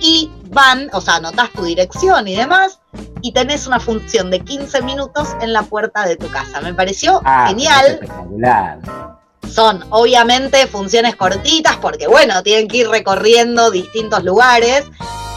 y 0.00 0.28
van, 0.48 0.90
o 0.92 1.00
sea, 1.00 1.16
anotás 1.16 1.52
tu 1.52 1.62
dirección 1.62 2.26
y 2.26 2.34
demás, 2.34 2.80
y 3.20 3.32
tenés 3.32 3.68
una 3.68 3.78
función 3.78 4.28
de 4.32 4.40
15 4.40 4.82
minutos 4.82 5.28
en 5.40 5.52
la 5.52 5.62
puerta 5.62 6.04
de 6.04 6.16
tu 6.16 6.28
casa. 6.28 6.60
Me 6.60 6.74
pareció 6.74 7.20
Ah, 7.24 7.46
genial. 7.46 7.86
Espectacular. 7.86 8.80
Son 9.50 9.84
obviamente 9.90 10.66
funciones 10.66 11.16
cortitas 11.16 11.76
porque, 11.76 12.06
bueno, 12.06 12.42
tienen 12.42 12.68
que 12.68 12.78
ir 12.78 12.88
recorriendo 12.88 13.70
distintos 13.70 14.24
lugares. 14.24 14.84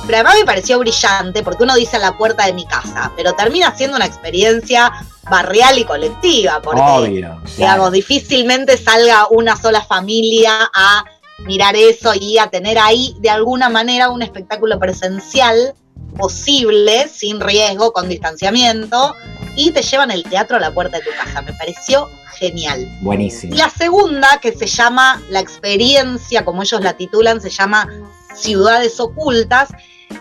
Pero 0.05 0.17
además 0.17 0.35
me 0.39 0.45
pareció 0.45 0.77
brillante 0.77 1.41
porque 1.41 1.63
uno 1.63 1.75
dice 1.75 1.97
a 1.97 1.99
la 1.99 2.15
puerta 2.15 2.45
de 2.45 2.53
mi 2.53 2.65
casa, 2.67 3.11
pero 3.17 3.33
termina 3.33 3.75
siendo 3.75 3.95
una 3.95 4.05
experiencia 4.05 4.91
barrial 5.29 5.79
y 5.79 5.83
colectiva. 5.83 6.61
Porque, 6.61 6.81
Obvio. 6.81 7.41
digamos, 7.57 7.91
difícilmente 7.91 8.77
salga 8.77 9.27
una 9.31 9.55
sola 9.55 9.81
familia 9.81 10.69
a 10.73 11.05
mirar 11.39 11.75
eso 11.75 12.13
y 12.13 12.37
a 12.37 12.47
tener 12.47 12.77
ahí 12.77 13.15
de 13.19 13.29
alguna 13.29 13.69
manera 13.69 14.09
un 14.09 14.21
espectáculo 14.21 14.79
presencial 14.79 15.73
posible, 16.15 17.07
sin 17.07 17.39
riesgo, 17.39 17.93
con 17.93 18.09
distanciamiento, 18.09 19.15
y 19.55 19.71
te 19.71 19.81
llevan 19.81 20.11
el 20.11 20.23
teatro 20.23 20.57
a 20.57 20.59
la 20.59 20.73
puerta 20.73 20.97
de 20.97 21.03
tu 21.03 21.11
casa. 21.11 21.41
Me 21.41 21.53
pareció 21.53 22.09
genial. 22.37 22.85
Buenísimo. 23.01 23.53
Y 23.53 23.57
la 23.57 23.69
segunda, 23.69 24.39
que 24.41 24.51
se 24.53 24.67
llama 24.67 25.21
la 25.29 25.39
experiencia, 25.39 26.43
como 26.43 26.63
ellos 26.63 26.81
la 26.81 26.93
titulan, 26.93 27.41
se 27.41 27.49
llama 27.49 27.89
Ciudades 28.35 28.99
Ocultas, 28.99 29.69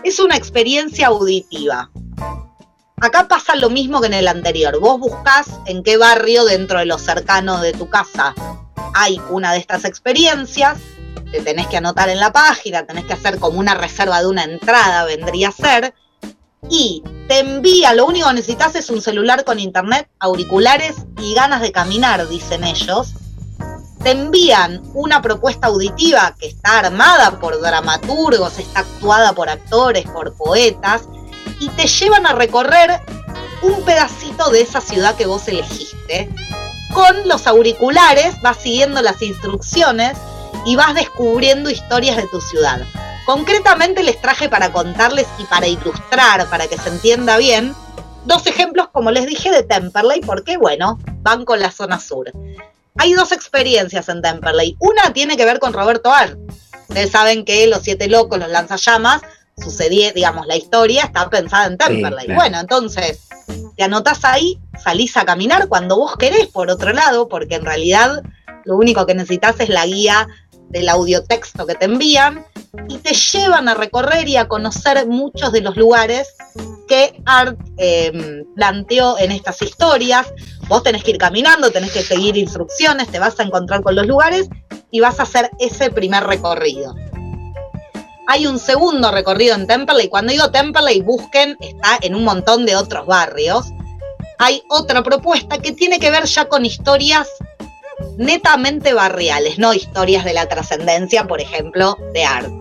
es 0.03 0.19
una 0.19 0.35
experiencia 0.35 1.07
auditiva. 1.07 1.89
Acá 3.01 3.27
pasa 3.27 3.55
lo 3.55 3.69
mismo 3.69 3.99
que 3.99 4.07
en 4.07 4.13
el 4.13 4.27
anterior. 4.27 4.79
Vos 4.79 4.99
buscás 4.99 5.47
en 5.65 5.83
qué 5.83 5.97
barrio 5.97 6.45
dentro 6.45 6.79
de 6.79 6.85
lo 6.85 6.97
cercano 6.97 7.59
de 7.59 7.73
tu 7.73 7.89
casa 7.89 8.33
hay 8.95 9.21
una 9.29 9.51
de 9.51 9.59
estas 9.59 9.83
experiencias, 9.83 10.79
te 11.35 11.41
tenés 11.41 11.67
que 11.67 11.77
anotar 11.77 12.07
en 12.09 12.19
la 12.19 12.31
página, 12.31 12.85
tenés 12.85 13.03
que 13.05 13.13
hacer 13.13 13.39
como 13.39 13.59
una 13.59 13.75
reserva 13.75 14.21
de 14.21 14.27
una 14.27 14.43
entrada, 14.43 15.03
vendría 15.03 15.49
a 15.49 15.51
ser, 15.51 15.93
y 16.69 17.03
te 17.27 17.39
envía, 17.39 17.93
lo 17.93 18.05
único 18.05 18.27
que 18.29 18.35
necesitas 18.35 18.75
es 18.75 18.89
un 18.89 19.01
celular 19.01 19.43
con 19.43 19.59
internet, 19.59 20.07
auriculares 20.19 20.95
y 21.19 21.33
ganas 21.33 21.61
de 21.61 21.71
caminar, 21.73 22.27
dicen 22.29 22.63
ellos. 22.63 23.13
Te 24.01 24.11
envían 24.11 24.81
una 24.93 25.21
propuesta 25.21 25.67
auditiva 25.67 26.35
que 26.39 26.47
está 26.47 26.79
armada 26.79 27.39
por 27.39 27.59
dramaturgos, 27.59 28.57
está 28.59 28.79
actuada 28.81 29.33
por 29.33 29.49
actores, 29.49 30.05
por 30.05 30.37
poetas, 30.37 31.03
y 31.59 31.67
te 31.69 31.87
llevan 31.87 32.25
a 32.25 32.33
recorrer 32.33 33.01
un 33.61 33.83
pedacito 33.83 34.51
de 34.51 34.61
esa 34.61 34.79
ciudad 34.79 35.15
que 35.15 35.25
vos 35.25 35.47
elegiste. 35.47 36.29
Con 36.93 37.27
los 37.27 37.45
auriculares 37.45 38.41
vas 38.41 38.57
siguiendo 38.57 39.01
las 39.01 39.21
instrucciones 39.21 40.15
y 40.65 40.75
vas 40.75 40.93
descubriendo 40.95 41.69
historias 41.69 42.17
de 42.17 42.27
tu 42.27 42.41
ciudad. 42.41 42.81
Concretamente 43.25 44.03
les 44.03 44.21
traje 44.21 44.49
para 44.49 44.71
contarles 44.71 45.27
y 45.39 45.43
para 45.45 45.67
ilustrar, 45.67 46.47
para 46.49 46.67
que 46.67 46.77
se 46.77 46.89
entienda 46.89 47.37
bien, 47.37 47.73
dos 48.25 48.45
ejemplos, 48.47 48.89
como 48.91 49.11
les 49.11 49.25
dije, 49.25 49.51
de 49.51 49.63
Temperley, 49.63 50.21
porque 50.21 50.57
bueno, 50.57 50.99
van 51.21 51.45
con 51.45 51.59
la 51.59 51.71
zona 51.71 51.99
sur. 51.99 52.31
Hay 52.97 53.13
dos 53.13 53.31
experiencias 53.31 54.09
en 54.09 54.21
Temperley. 54.21 54.77
Una 54.79 55.11
tiene 55.13 55.37
que 55.37 55.45
ver 55.45 55.59
con 55.59 55.73
Roberto 55.73 56.13
Ar. 56.13 56.37
Ustedes 56.87 57.11
saben 57.11 57.45
que 57.45 57.67
Los 57.67 57.81
Siete 57.81 58.07
Locos, 58.07 58.39
los 58.39 58.49
lanzallamas, 58.49 59.21
sucedía, 59.57 60.11
digamos, 60.11 60.45
la 60.47 60.55
historia 60.55 61.03
está 61.03 61.29
pensada 61.29 61.65
en 61.65 61.77
Temperley. 61.77 62.25
claro. 62.25 62.39
Bueno, 62.39 62.59
entonces, 62.59 63.27
te 63.75 63.83
anotás 63.83 64.23
ahí, 64.23 64.59
salís 64.81 65.17
a 65.17 65.25
caminar 65.25 65.67
cuando 65.67 65.97
vos 65.97 66.15
querés, 66.17 66.47
por 66.47 66.69
otro 66.69 66.93
lado, 66.93 67.27
porque 67.27 67.55
en 67.55 67.65
realidad 67.65 68.21
lo 68.65 68.75
único 68.75 69.05
que 69.05 69.13
necesitas 69.13 69.59
es 69.59 69.69
la 69.69 69.85
guía 69.85 70.27
del 70.69 70.89
audiotexto 70.89 71.65
que 71.65 71.75
te 71.75 71.85
envían 71.85 72.45
y 72.87 72.97
te 72.97 73.13
llevan 73.13 73.67
a 73.67 73.73
recorrer 73.73 74.27
y 74.27 74.37
a 74.37 74.47
conocer 74.47 75.07
muchos 75.07 75.51
de 75.51 75.61
los 75.61 75.75
lugares 75.75 76.35
que 76.87 77.21
Art 77.25 77.57
eh, 77.77 78.43
planteó 78.55 79.17
en 79.17 79.31
estas 79.31 79.61
historias. 79.61 80.27
Vos 80.67 80.83
tenés 80.83 81.03
que 81.03 81.11
ir 81.11 81.17
caminando, 81.17 81.71
tenés 81.71 81.91
que 81.91 82.01
seguir 82.01 82.37
instrucciones, 82.37 83.09
te 83.09 83.19
vas 83.19 83.39
a 83.39 83.43
encontrar 83.43 83.81
con 83.81 83.95
los 83.95 84.05
lugares 84.05 84.49
y 84.91 84.99
vas 84.99 85.19
a 85.19 85.23
hacer 85.23 85.51
ese 85.59 85.89
primer 85.89 86.23
recorrido. 86.23 86.95
Hay 88.27 88.47
un 88.47 88.57
segundo 88.57 89.11
recorrido 89.11 89.55
en 89.55 89.67
Temperley. 89.67 90.09
Cuando 90.09 90.31
digo 90.31 90.49
Temperley, 90.49 91.01
busquen, 91.01 91.57
está 91.59 91.99
en 92.01 92.15
un 92.15 92.23
montón 92.23 92.65
de 92.65 92.75
otros 92.75 93.05
barrios. 93.05 93.67
Hay 94.39 94.63
otra 94.69 95.03
propuesta 95.03 95.59
que 95.59 95.71
tiene 95.71 95.99
que 95.99 96.09
ver 96.09 96.25
ya 96.25 96.45
con 96.45 96.65
historias 96.65 97.29
netamente 98.17 98.93
barriales, 98.93 99.57
no 99.57 99.73
historias 99.73 100.25
de 100.25 100.33
la 100.33 100.47
trascendencia, 100.47 101.25
por 101.25 101.41
ejemplo, 101.41 101.97
de 102.13 102.23
art. 102.23 102.51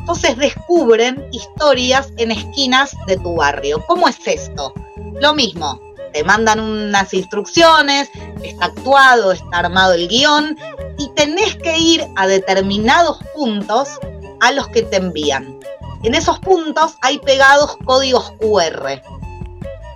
Entonces 0.00 0.36
descubren 0.36 1.26
historias 1.32 2.12
en 2.16 2.30
esquinas 2.32 2.96
de 3.06 3.16
tu 3.16 3.36
barrio. 3.36 3.84
¿Cómo 3.86 4.08
es 4.08 4.16
esto? 4.26 4.72
Lo 5.20 5.34
mismo, 5.34 5.80
te 6.12 6.24
mandan 6.24 6.60
unas 6.60 7.12
instrucciones, 7.14 8.10
está 8.42 8.66
actuado, 8.66 9.32
está 9.32 9.58
armado 9.58 9.92
el 9.94 10.08
guion 10.08 10.58
y 10.98 11.08
tenés 11.10 11.56
que 11.56 11.78
ir 11.78 12.04
a 12.16 12.26
determinados 12.26 13.18
puntos 13.34 13.98
a 14.40 14.52
los 14.52 14.68
que 14.68 14.82
te 14.82 14.96
envían. 14.96 15.58
En 16.02 16.14
esos 16.14 16.38
puntos 16.40 16.96
hay 17.02 17.18
pegados 17.18 17.76
códigos 17.84 18.32
QR. 18.40 19.02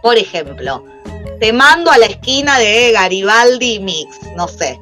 Por 0.03 0.18
ejemplo, 0.18 0.85
te 1.41 1.53
mando 1.53 1.91
a 1.91 1.99
la 1.99 2.07
esquina 2.07 2.59
de 2.59 2.93
Garibaldi 2.93 3.79
Mix, 3.81 4.20
no 4.37 4.49
sé. 4.49 4.81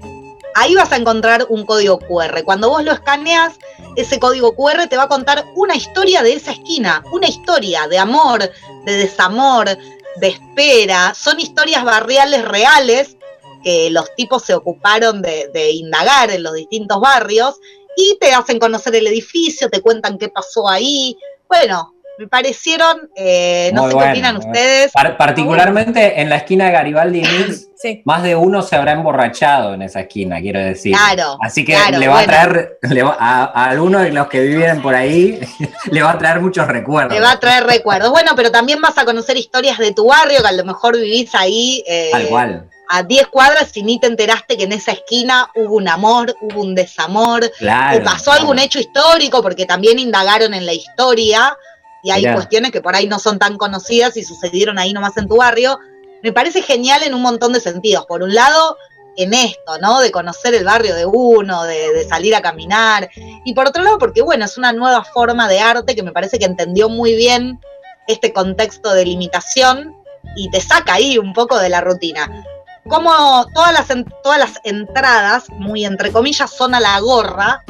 Ahí 0.54 0.74
vas 0.74 0.92
a 0.92 0.96
encontrar 0.96 1.46
un 1.48 1.64
código 1.64 1.98
QR. 1.98 2.44
Cuando 2.44 2.68
vos 2.68 2.84
lo 2.84 2.92
escaneas, 2.92 3.54
ese 3.96 4.18
código 4.18 4.54
QR 4.54 4.86
te 4.88 4.96
va 4.96 5.04
a 5.04 5.08
contar 5.08 5.44
una 5.54 5.74
historia 5.74 6.22
de 6.22 6.34
esa 6.34 6.52
esquina, 6.52 7.02
una 7.12 7.26
historia 7.26 7.88
de 7.88 7.98
amor, 7.98 8.50
de 8.84 8.92
desamor, 8.92 9.78
de 10.16 10.28
espera. 10.28 11.14
Son 11.14 11.40
historias 11.40 11.84
barriales 11.84 12.44
reales 12.44 13.16
que 13.64 13.90
los 13.90 14.14
tipos 14.14 14.42
se 14.44 14.54
ocuparon 14.54 15.22
de, 15.22 15.48
de 15.54 15.70
indagar 15.70 16.30
en 16.30 16.42
los 16.42 16.54
distintos 16.54 17.00
barrios 17.00 17.56
y 17.96 18.18
te 18.18 18.32
hacen 18.32 18.58
conocer 18.58 18.94
el 18.94 19.06
edificio, 19.06 19.70
te 19.70 19.80
cuentan 19.80 20.18
qué 20.18 20.28
pasó 20.28 20.68
ahí. 20.68 21.16
Bueno, 21.48 21.94
me 22.18 22.28
parecieron, 22.28 23.10
eh, 23.16 23.70
no 23.74 23.82
Muy 23.82 23.90
sé 23.90 23.94
bueno, 23.96 24.12
qué 24.12 24.18
opinan 24.18 24.36
ustedes. 24.36 24.92
Par- 24.92 25.16
particularmente 25.16 26.20
en 26.20 26.28
la 26.28 26.36
esquina 26.36 26.66
de 26.66 26.72
Garibaldi 26.72 27.20
y 27.20 27.22
Mix, 27.22 27.68
más 28.04 28.22
de 28.22 28.36
uno 28.36 28.62
se 28.62 28.76
habrá 28.76 28.92
emborrachado 28.92 29.74
en 29.74 29.82
esa 29.82 30.00
esquina, 30.00 30.40
quiero 30.40 30.60
decir. 30.60 30.94
Claro, 30.96 31.36
Así 31.42 31.64
que 31.64 31.72
claro, 31.74 31.98
le 31.98 32.08
va 32.08 32.14
bueno. 32.14 32.32
a 32.32 32.34
traer, 32.34 32.78
le 32.82 33.02
va- 33.02 33.16
a, 33.18 33.44
a 33.44 33.70
alguno 33.70 33.98
de 34.00 34.12
los 34.12 34.28
que 34.28 34.40
viven 34.40 34.82
por 34.82 34.94
ahí, 34.94 35.40
le 35.90 36.02
va 36.02 36.12
a 36.12 36.18
traer 36.18 36.40
muchos 36.40 36.66
recuerdos. 36.68 37.14
Te 37.14 37.20
va 37.20 37.32
a 37.32 37.40
traer 37.40 37.64
recuerdos. 37.64 38.10
Bueno, 38.10 38.32
pero 38.36 38.50
también 38.50 38.80
vas 38.80 38.96
a 38.98 39.04
conocer 39.04 39.36
historias 39.36 39.78
de 39.78 39.92
tu 39.92 40.06
barrio, 40.06 40.40
que 40.42 40.48
a 40.48 40.52
lo 40.52 40.64
mejor 40.64 40.96
vivís 40.96 41.34
ahí 41.34 41.82
eh, 41.88 42.10
Tal 42.12 42.26
cual. 42.28 42.68
a 42.88 43.02
10 43.02 43.26
cuadras 43.28 43.76
y 43.76 43.82
ni 43.82 43.98
te 43.98 44.06
enteraste 44.06 44.56
que 44.56 44.64
en 44.64 44.72
esa 44.72 44.92
esquina 44.92 45.48
hubo 45.56 45.76
un 45.76 45.88
amor, 45.88 46.36
hubo 46.42 46.60
un 46.60 46.74
desamor, 46.74 47.50
Claro, 47.58 47.98
o 47.98 48.02
pasó 48.04 48.32
algún 48.32 48.58
hecho 48.58 48.78
histórico, 48.78 49.42
porque 49.42 49.66
también 49.66 49.98
indagaron 49.98 50.52
en 50.54 50.66
la 50.66 50.72
historia 50.74 51.56
y 52.02 52.10
hay 52.10 52.22
Mirá. 52.22 52.34
cuestiones 52.34 52.72
que 52.72 52.80
por 52.80 52.94
ahí 52.94 53.06
no 53.06 53.18
son 53.18 53.38
tan 53.38 53.56
conocidas 53.56 54.16
y 54.16 54.24
sucedieron 54.24 54.78
ahí 54.78 54.92
nomás 54.92 55.16
en 55.16 55.28
tu 55.28 55.36
barrio. 55.36 55.78
Me 56.22 56.32
parece 56.32 56.62
genial 56.62 57.02
en 57.04 57.14
un 57.14 57.22
montón 57.22 57.52
de 57.52 57.60
sentidos. 57.60 58.06
Por 58.06 58.22
un 58.22 58.34
lado, 58.34 58.76
en 59.16 59.34
esto, 59.34 59.78
¿no? 59.80 60.00
De 60.00 60.10
conocer 60.10 60.54
el 60.54 60.64
barrio 60.64 60.94
de 60.94 61.06
uno, 61.06 61.64
de, 61.64 61.92
de 61.92 62.08
salir 62.08 62.34
a 62.34 62.42
caminar. 62.42 63.10
Y 63.44 63.54
por 63.54 63.68
otro 63.68 63.82
lado, 63.82 63.98
porque 63.98 64.22
bueno, 64.22 64.44
es 64.44 64.56
una 64.56 64.72
nueva 64.72 65.04
forma 65.04 65.48
de 65.48 65.60
arte 65.60 65.94
que 65.94 66.02
me 66.02 66.12
parece 66.12 66.38
que 66.38 66.44
entendió 66.44 66.88
muy 66.88 67.14
bien 67.14 67.60
este 68.06 68.32
contexto 68.32 68.92
de 68.94 69.04
limitación 69.04 69.94
y 70.36 70.50
te 70.50 70.60
saca 70.60 70.94
ahí 70.94 71.18
un 71.18 71.32
poco 71.32 71.58
de 71.58 71.68
la 71.68 71.80
rutina. 71.80 72.44
Como 72.88 73.46
todas 73.54 73.72
las, 73.72 73.86
todas 74.22 74.38
las 74.38 74.60
entradas, 74.64 75.44
muy 75.50 75.84
entre 75.84 76.10
comillas, 76.10 76.50
son 76.50 76.74
a 76.74 76.80
la 76.80 76.98
gorra, 77.00 77.64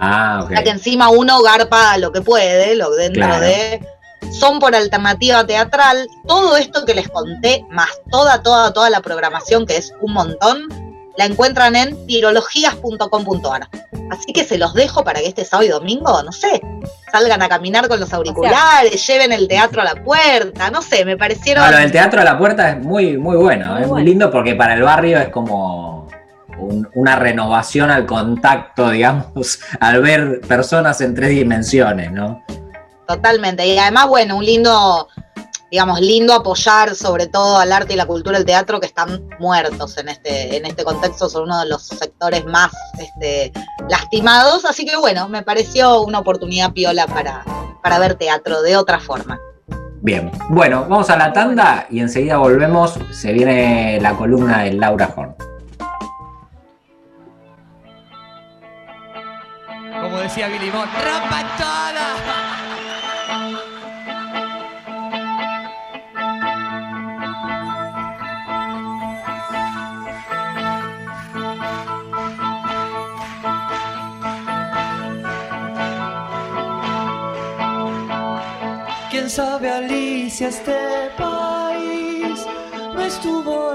Ah, 0.00 0.42
ok. 0.44 0.50
ya 0.52 0.62
que 0.62 0.70
encima 0.70 1.08
uno 1.08 1.42
garpa 1.42 1.96
lo 1.98 2.12
que 2.12 2.20
puede, 2.20 2.74
lo 2.76 2.90
dentro 2.90 3.24
Claro. 3.24 3.40
de. 3.44 3.80
Son 4.32 4.58
por 4.58 4.74
alternativa 4.74 5.46
teatral. 5.46 6.08
Todo 6.26 6.56
esto 6.56 6.84
que 6.84 6.94
les 6.94 7.08
conté, 7.08 7.64
más 7.70 7.90
toda, 8.10 8.42
toda, 8.42 8.72
toda 8.72 8.90
la 8.90 9.00
programación, 9.00 9.66
que 9.66 9.76
es 9.76 9.92
un 10.00 10.12
montón, 10.14 10.68
la 11.16 11.26
encuentran 11.26 11.76
en 11.76 12.06
tirologías.com.ar. 12.06 13.68
Así 14.10 14.32
que 14.32 14.44
se 14.44 14.58
los 14.58 14.74
dejo 14.74 15.04
para 15.04 15.20
que 15.20 15.26
este 15.28 15.44
sábado 15.44 15.66
y 15.66 15.70
domingo, 15.70 16.22
no 16.22 16.32
sé, 16.32 16.60
salgan 17.12 17.42
a 17.42 17.48
caminar 17.48 17.88
con 17.88 18.00
los 18.00 18.12
auriculares, 18.12 19.06
lleven 19.06 19.32
el 19.32 19.46
teatro 19.48 19.82
a 19.82 19.84
la 19.84 19.94
puerta, 20.02 20.70
no 20.70 20.82
sé, 20.82 21.04
me 21.04 21.16
parecieron... 21.16 21.64
No, 21.64 21.70
lo 21.70 21.78
del 21.78 21.92
teatro 21.92 22.20
a 22.20 22.24
la 22.24 22.36
puerta 22.36 22.70
es 22.70 22.78
muy, 22.82 23.16
muy 23.16 23.36
bueno, 23.36 23.78
es 23.78 23.86
muy 23.86 24.02
lindo 24.02 24.30
porque 24.30 24.54
para 24.54 24.74
el 24.74 24.82
barrio 24.82 25.18
es 25.18 25.28
como 25.28 26.08
un- 26.58 26.88
una 26.94 27.16
renovación 27.16 27.90
al 27.90 28.06
contacto, 28.06 28.90
digamos, 28.90 29.60
al 29.80 30.00
ver 30.02 30.40
personas 30.42 31.00
en 31.00 31.14
tres 31.14 31.30
dimensiones, 31.30 32.12
¿no? 32.12 32.42
Totalmente. 33.06 33.66
Y 33.66 33.78
además, 33.78 34.08
bueno, 34.08 34.36
un 34.38 34.44
lindo, 34.46 35.08
digamos, 35.70 36.00
lindo 36.00 36.32
apoyar 36.32 36.94
sobre 36.94 37.26
todo 37.26 37.58
al 37.58 37.70
arte 37.70 37.92
y 37.92 37.96
la 37.96 38.06
cultura 38.06 38.38
del 38.38 38.46
teatro 38.46 38.80
que 38.80 38.86
están 38.86 39.28
muertos 39.38 39.98
en 39.98 40.08
este, 40.08 40.56
en 40.56 40.64
este 40.64 40.84
contexto, 40.84 41.28
son 41.28 41.42
uno 41.44 41.60
de 41.60 41.66
los 41.66 41.82
sectores 41.82 42.46
más 42.46 42.72
este, 42.98 43.52
lastimados. 43.90 44.64
Así 44.64 44.86
que 44.86 44.96
bueno, 44.96 45.28
me 45.28 45.42
pareció 45.42 46.00
una 46.00 46.20
oportunidad 46.20 46.72
piola 46.72 47.06
para, 47.06 47.44
para 47.82 47.98
ver 47.98 48.14
teatro 48.14 48.62
de 48.62 48.76
otra 48.78 48.98
forma. 49.00 49.38
Bien, 50.00 50.30
bueno, 50.50 50.86
vamos 50.88 51.08
a 51.10 51.16
la 51.16 51.32
tanda 51.32 51.86
y 51.90 52.00
enseguida 52.00 52.36
volvemos. 52.38 52.94
Se 53.10 53.32
viene 53.32 53.98
la 54.00 54.14
columna 54.16 54.62
de 54.62 54.72
Laura 54.74 55.10
Horn. 55.14 55.34
Como 60.14 60.22
decía 60.22 60.46
Billy 60.46 60.70
Bond, 60.70 60.92
rompan 60.94 61.46
toda. 61.58 62.06
¿Quién 79.10 79.28
sabe, 79.28 79.68
Alicia, 79.68 80.46
este 80.46 81.10
país 81.18 82.46
no 82.94 83.00
estuvo 83.00 83.74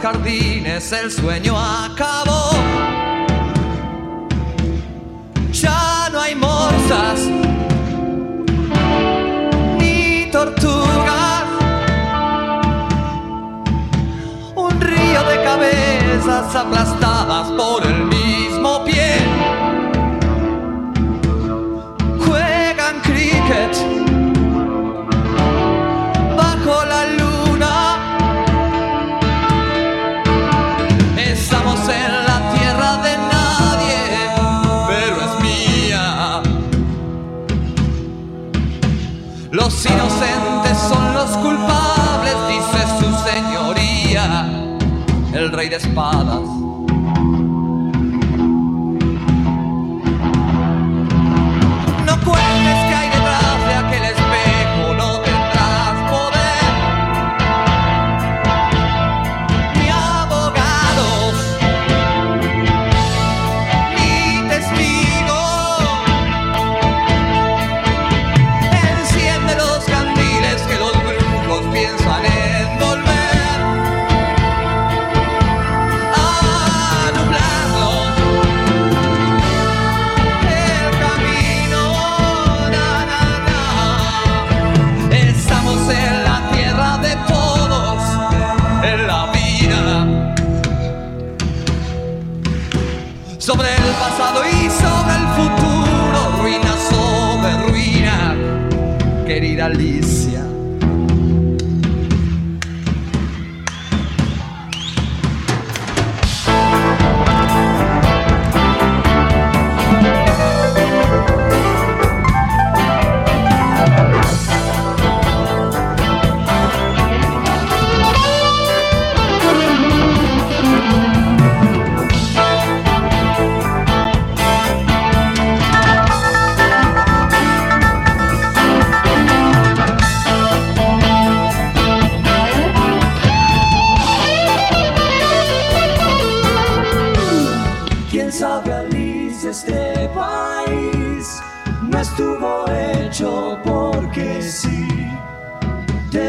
Jardines, 0.00 0.92
el 0.92 1.10
sueño 1.10 1.54
acabó. 1.58 2.50
Ya 5.52 6.08
no 6.12 6.20
hay 6.20 6.34
morsas 6.34 7.20
ni 9.78 10.28
tortugas. 10.32 11.44
Un 14.54 14.80
río 14.80 15.22
de 15.24 15.44
cabezas 15.44 16.54
aplastadas 16.54 17.48
por 17.50 17.86
el 17.86 18.09
rey 45.60 45.68
de 45.68 45.76
espadas. 45.76 46.59
detalhes. 99.72 100.19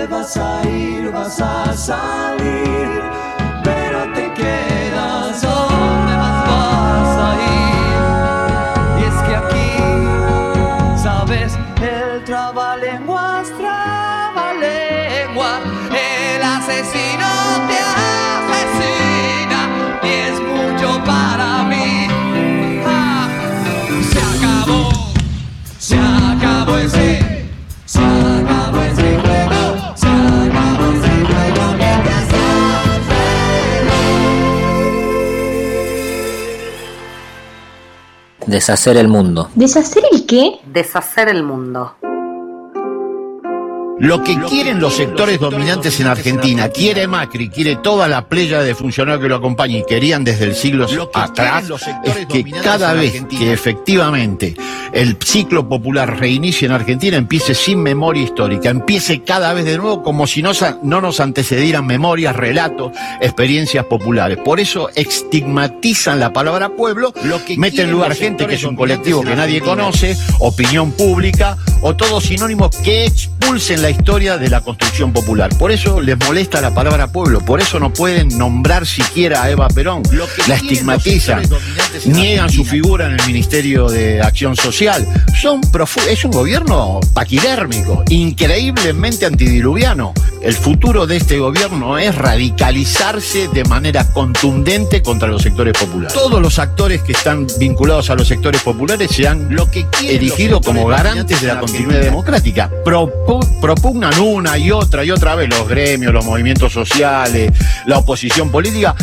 Vas 0.08 0.38
a 0.38 0.62
ir, 0.68 1.12
vas 1.12 1.40
a 1.42 1.74
salir, 1.76 3.11
Deshacer 38.52 38.98
el 38.98 39.08
mundo. 39.08 39.50
¿Deshacer 39.56 40.04
el 40.12 40.26
qué? 40.26 40.60
Deshacer 40.66 41.30
el 41.30 41.42
mundo. 41.42 41.96
Lo 44.02 44.24
que 44.24 44.36
quieren 44.50 44.80
los 44.80 44.96
sectores 44.96 45.40
dominantes 45.40 46.00
en 46.00 46.08
Argentina, 46.08 46.70
quiere 46.70 47.06
Macri, 47.06 47.50
quiere 47.50 47.76
toda 47.76 48.08
la 48.08 48.26
playa 48.26 48.64
de 48.64 48.74
funcionarios 48.74 49.22
que 49.22 49.30
lo 49.30 49.36
acompaña 49.36 49.78
y 49.78 49.86
querían 49.86 50.24
desde 50.24 50.46
el 50.46 50.56
siglo 50.56 50.88
atrás, 51.14 51.66
es 52.04 52.26
que 52.26 52.44
cada 52.64 52.94
vez 52.94 53.24
que 53.30 53.54
efectivamente 53.54 54.56
el 54.92 55.18
ciclo 55.24 55.70
popular 55.70 56.20
reinicie 56.20 56.66
en 56.66 56.72
Argentina, 56.72 57.16
empiece 57.16 57.54
sin 57.54 57.84
memoria 57.84 58.24
histórica, 58.24 58.70
empiece 58.70 59.22
cada 59.22 59.54
vez 59.54 59.66
de 59.66 59.78
nuevo 59.78 60.02
como 60.02 60.26
si 60.26 60.42
no, 60.42 60.52
no 60.82 61.00
nos 61.00 61.20
antecedieran 61.20 61.86
memorias, 61.86 62.36
relatos, 62.36 62.94
experiencias 63.22 63.86
populares. 63.86 64.40
Por 64.44 64.60
eso 64.60 64.90
estigmatizan 64.96 66.20
la 66.20 66.34
palabra 66.34 66.70
pueblo, 66.70 67.14
meten 67.56 67.86
en 67.86 67.92
lugar 67.92 68.16
gente 68.16 68.48
que 68.48 68.56
es 68.56 68.64
un 68.64 68.76
colectivo 68.76 69.22
que 69.22 69.36
nadie 69.36 69.62
conoce, 69.62 70.18
opinión 70.40 70.92
pública 70.92 71.56
o 71.84 71.96
todos 71.96 72.24
sinónimos 72.24 72.76
que 72.78 73.06
expulsen 73.06 73.82
la 73.82 73.91
historia 73.92 74.38
de 74.38 74.50
la 74.50 74.62
construcción 74.62 75.14
popular. 75.14 75.56
Por 75.58 75.72
eso 75.72 76.02
les 76.02 76.18
molesta 76.18 76.62
la 76.62 76.74
palabra 76.74 77.08
pueblo, 77.08 77.40
por 77.42 77.62
eso 77.62 77.80
no 77.80 77.94
pueden 77.94 78.30
nombrar 78.38 78.86
siquiera 78.86 79.44
a 79.44 79.50
Eva 79.52 79.68
Perón, 79.68 80.04
la 80.48 80.56
estigmatizan, 80.56 81.44
niegan 82.06 82.50
su 82.50 82.66
figura 82.66 83.08
en 83.08 83.20
el 83.20 83.28
Ministerio 83.28 83.88
de 83.90 84.22
Acción 84.22 84.56
Social. 84.56 85.06
Son 85.40 85.62
es 86.10 86.26
un 86.26 86.32
gobierno 86.32 87.00
paquidérmico, 87.14 88.04
increíblemente 88.10 89.26
antidiluviano. 89.26 90.14
El 90.42 90.54
futuro 90.56 91.06
de 91.06 91.18
este 91.18 91.38
gobierno 91.38 92.00
es 92.00 92.16
radicalizarse 92.16 93.48
de 93.50 93.64
manera 93.66 94.06
contundente 94.06 95.02
contra 95.04 95.28
los 95.28 95.44
sectores 95.44 95.78
populares. 95.78 96.14
Todos 96.14 96.42
los 96.42 96.58
actores 96.58 97.02
que 97.04 97.12
están 97.12 97.46
vinculados 97.60 98.10
a 98.10 98.16
los 98.16 98.28
sectores 98.28 98.62
populares 98.62 99.12
se 99.12 99.28
han 99.28 99.56
erigido 100.04 100.60
como 100.62 100.88
garantes 100.88 101.42
de 101.42 101.48
la 101.48 101.60
continuidad 101.60 102.02
democrática. 102.02 102.72
Propu- 102.84 103.62
propugnan 103.82 104.20
una 104.20 104.60
y 104.60 104.70
otra 104.70 105.04
y 105.04 105.10
otra 105.10 105.34
vez 105.34 105.50
los 105.50 105.68
gremios, 105.68 106.14
los 106.14 106.24
movimientos 106.24 106.72
sociales, 106.72 107.52
la 107.88 107.98
oposición 107.98 108.52
política 108.52 108.96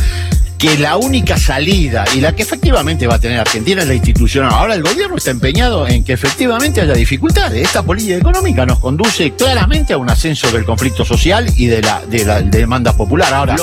que 0.58 0.76
la 0.76 0.96
única 0.96 1.38
salida 1.38 2.04
y 2.14 2.20
la 2.20 2.34
que 2.34 2.42
efectivamente 2.42 3.06
va 3.06 3.14
a 3.14 3.18
tener 3.20 3.38
Argentina 3.38 3.82
es 3.82 3.88
la 3.88 3.94
institucional. 3.94 4.52
Ahora 4.52 4.74
el 4.74 4.82
gobierno 4.82 5.16
está 5.16 5.30
empeñado 5.30 5.86
en 5.86 6.02
que 6.02 6.14
efectivamente 6.14 6.80
haya 6.80 6.94
dificultades. 6.94 7.64
Esta 7.64 7.82
política 7.82 8.16
económica 8.16 8.66
nos 8.66 8.80
conduce 8.80 9.32
claramente 9.32 9.92
a 9.92 9.98
un 9.98 10.10
ascenso 10.10 10.50
del 10.50 10.64
conflicto 10.64 11.04
social 11.04 11.46
y 11.56 11.66
de 11.66 11.80
la, 11.80 12.02
de 12.04 12.24
la 12.24 12.42
demanda 12.42 12.92
popular. 12.92 13.32
Ahora, 13.32 13.56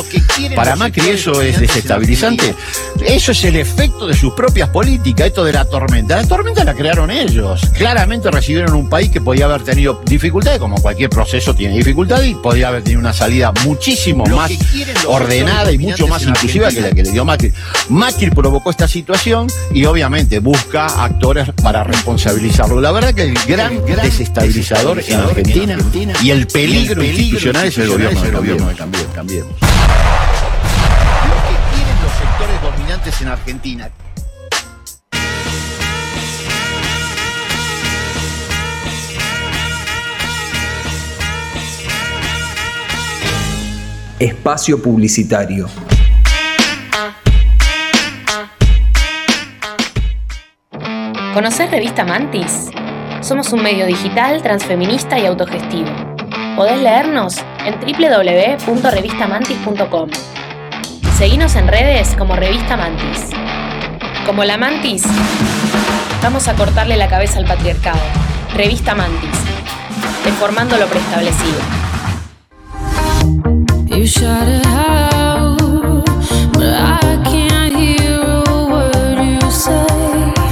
para 0.55 0.77
Macri 0.77 1.09
eso 1.09 1.41
es 1.41 1.59
desestabilizante. 1.59 2.55
Eso 3.05 3.33
es 3.33 3.43
el 3.43 3.57
efecto 3.57 4.07
de 4.07 4.15
sus 4.15 4.33
propias 4.33 4.69
políticas, 4.69 5.27
esto 5.27 5.43
de 5.43 5.51
la 5.51 5.65
tormenta. 5.65 6.15
La 6.15 6.27
tormenta 6.27 6.63
la 6.63 6.73
crearon 6.73 7.11
ellos. 7.11 7.61
Claramente 7.77 8.31
recibieron 8.31 8.73
un 8.73 8.89
país 8.89 9.09
que 9.09 9.19
podía 9.19 9.45
haber 9.45 9.63
tenido 9.63 10.01
dificultades, 10.05 10.59
como 10.59 10.77
cualquier 10.77 11.09
proceso 11.09 11.53
tiene 11.53 11.75
dificultades, 11.75 12.29
y 12.29 12.35
podía 12.35 12.69
haber 12.69 12.83
tenido 12.83 13.01
una 13.01 13.13
salida 13.13 13.51
muchísimo 13.65 14.25
más 14.27 14.51
ordenada 15.07 15.71
y 15.73 15.77
mucho 15.77 16.07
más 16.07 16.23
inclusiva 16.23 16.69
que 16.69 16.84
la 16.85 16.95
que 16.95 17.03
le 17.03 17.11
dio 17.11 17.25
Macri. 17.25 17.51
Macri 17.89 18.29
provocó 18.29 18.69
esta 18.69 18.87
situación 18.87 19.47
y 19.71 19.85
obviamente 19.85 20.39
busca 20.39 21.03
actores 21.03 21.49
para 21.61 21.83
responsabilizarlo. 21.83 22.79
La 22.81 22.91
verdad 22.91 23.13
que 23.13 23.23
el 23.23 23.33
gran 23.47 23.85
desestabilizador 23.85 25.01
en 25.05 25.19
Argentina 25.19 25.77
y 26.21 26.31
el 26.31 26.47
peligro 26.47 27.03
institucional 27.03 27.67
es 27.67 27.77
el 27.77 27.89
gobierno 27.89 28.21
de 28.21 28.75
Cambiemos. 28.75 29.13
Cambiemos. 29.13 29.51
Lo 29.51 29.57
que 31.47 31.55
quieren 31.75 31.97
los 32.03 32.11
sectores 32.13 32.61
dominantes 32.61 33.21
en 33.21 33.27
Argentina. 33.27 33.89
Espacio 44.19 44.81
publicitario. 44.81 45.67
¿Conocer 51.35 51.69
Revista 51.69 52.03
Mantis? 52.05 52.71
Somos 53.19 53.51
un 53.51 53.61
medio 53.61 53.85
digital, 53.85 54.41
transfeminista 54.41 55.19
y 55.19 55.25
autogestivo. 55.25 55.89
Podés 56.55 56.81
leernos 56.81 57.35
en 57.65 57.77
www.revistamantis.com. 57.81 60.09
Seguinos 61.17 61.57
en 61.57 61.67
redes 61.67 62.15
como 62.17 62.37
Revista 62.37 62.77
Mantis. 62.77 63.31
Como 64.25 64.45
la 64.45 64.55
Mantis, 64.55 65.03
vamos 66.23 66.47
a 66.47 66.53
cortarle 66.53 66.95
la 66.95 67.09
cabeza 67.09 67.39
al 67.39 67.45
patriarcado. 67.45 67.99
Revista 68.53 68.95
Mantis. 68.95 69.37
Deformando 70.23 70.77
lo 70.77 70.87
preestablecido. 70.87 71.59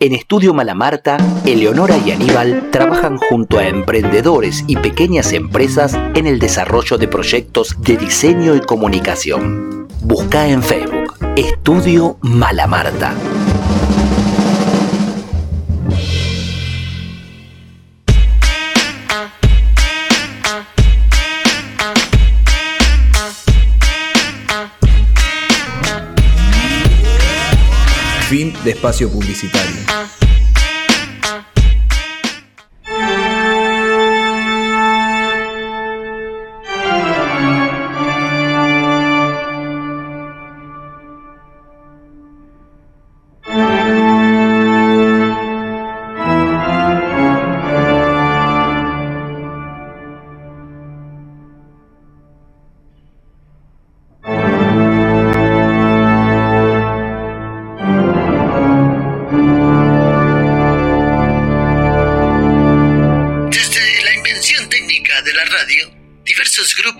En 0.00 0.14
Estudio 0.14 0.54
Malamarta, 0.54 1.18
Eleonora 1.44 1.98
y 1.98 2.12
Aníbal 2.12 2.70
trabajan 2.70 3.18
junto 3.18 3.58
a 3.58 3.68
emprendedores 3.68 4.64
y 4.66 4.76
pequeñas 4.76 5.34
empresas 5.34 5.94
en 6.14 6.26
el 6.26 6.38
desarrollo 6.38 6.96
de 6.96 7.06
proyectos 7.06 7.76
de 7.82 7.98
diseño 7.98 8.56
y 8.56 8.60
comunicación. 8.60 9.88
Busca 10.00 10.48
en 10.48 10.62
Facebook 10.62 11.03
Estudio 11.36 12.16
Malamarta. 12.22 13.12
Fin 28.28 28.54
de 28.62 28.70
espacio 28.70 29.10
publicitario. 29.10 30.23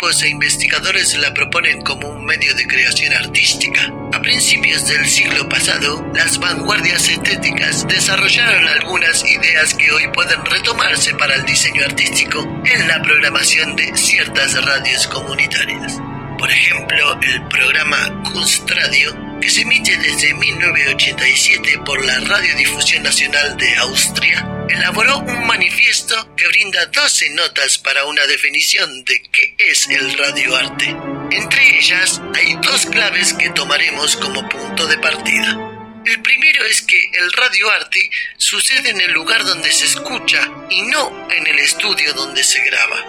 Grupos 0.05 0.23
e 0.23 0.29
investigadores 0.29 1.17
la 1.17 1.33
proponen 1.33 1.81
como 1.81 2.09
un 2.09 2.25
medio 2.27 2.55
de 2.55 2.67
creación 2.67 3.15
artística. 3.15 3.91
A 4.13 4.21
principios 4.21 4.87
del 4.87 5.07
siglo 5.07 5.49
pasado, 5.49 6.07
las 6.15 6.39
vanguardias 6.39 7.09
estéticas 7.09 7.87
desarrollaron 7.89 8.69
algunas 8.69 9.25
ideas 9.25 9.73
que 9.73 9.91
hoy 9.93 10.07
pueden 10.13 10.45
retomarse 10.45 11.15
para 11.15 11.35
el 11.35 11.45
diseño 11.47 11.85
artístico 11.85 12.41
en 12.67 12.87
la 12.87 13.01
programación 13.01 13.77
de 13.77 13.97
ciertas 13.97 14.63
radios 14.63 15.07
comunitarias. 15.07 15.99
Por 16.45 16.53
ejemplo, 16.53 17.19
el 17.23 17.49
programa 17.49 18.23
Kunst 18.23 18.71
Radio, 18.71 19.41
que 19.41 19.49
se 19.49 19.63
emite 19.63 19.97
desde 19.97 20.35
1987 20.35 21.79
por 21.87 22.05
la 22.05 22.21
Radiodifusión 22.21 23.03
Nacional 23.03 23.57
de 23.57 23.75
Austria, 23.77 24.47
elaboró 24.69 25.21
un 25.21 25.47
manifiesto 25.47 26.35
que 26.37 26.47
brinda 26.49 26.85
12 26.85 27.31
notas 27.31 27.79
para 27.79 28.05
una 28.05 28.27
definición 28.27 29.07
de 29.07 29.23
qué 29.23 29.55
es 29.57 29.89
el 29.89 30.19
radioarte. 30.19 30.95
Entre 31.31 31.79
ellas 31.79 32.21
hay 32.35 32.57
dos 32.57 32.85
claves 32.93 33.33
que 33.33 33.49
tomaremos 33.49 34.15
como 34.19 34.47
punto 34.47 34.87
de 34.87 34.99
partida. 34.99 35.59
El 36.05 36.21
primero 36.21 36.63
es 36.67 36.83
que 36.83 37.11
el 37.15 37.33
radioarte 37.33 38.11
sucede 38.37 38.91
en 38.91 39.01
el 39.01 39.13
lugar 39.13 39.47
donde 39.47 39.73
se 39.73 39.87
escucha 39.87 40.47
y 40.69 40.83
no 40.83 41.27
en 41.31 41.47
el 41.47 41.59
estudio 41.61 42.13
donde 42.13 42.45
se 42.45 42.63
graba. 42.65 43.03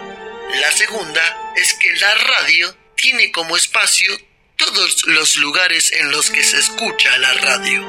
La 0.58 0.72
segunda 0.72 1.52
es 1.54 1.74
que 1.74 1.94
la 1.96 2.14
radio 2.14 2.74
tiene 3.06 3.30
como 3.30 3.56
espacio 3.56 4.12
todos 4.56 5.06
los 5.06 5.36
lugares 5.36 5.92
en 5.92 6.10
los 6.10 6.28
que 6.28 6.42
se 6.42 6.58
escucha 6.58 7.16
la 7.18 7.34
radio. 7.34 7.80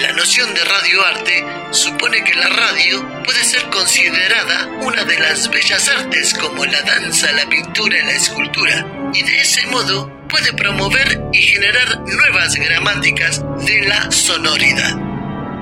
La 0.00 0.14
noción 0.14 0.54
de 0.54 0.64
radioarte 0.64 1.44
supone 1.72 2.24
que 2.24 2.34
la 2.34 2.48
radio 2.48 3.22
puede 3.22 3.44
ser 3.44 3.68
considerada 3.68 4.66
una 4.80 5.04
de 5.04 5.18
las 5.18 5.50
bellas 5.50 5.86
artes 5.90 6.32
como 6.32 6.64
la 6.64 6.80
danza, 6.80 7.30
la 7.32 7.46
pintura 7.50 7.98
y 7.98 8.06
la 8.06 8.12
escultura, 8.12 9.10
y 9.12 9.22
de 9.24 9.42
ese 9.42 9.66
modo 9.66 10.10
puede 10.26 10.54
promover 10.54 11.20
y 11.34 11.42
generar 11.42 12.00
nuevas 12.06 12.54
gramáticas 12.54 13.42
de 13.66 13.82
la 13.82 14.10
sonoridad. 14.10 14.96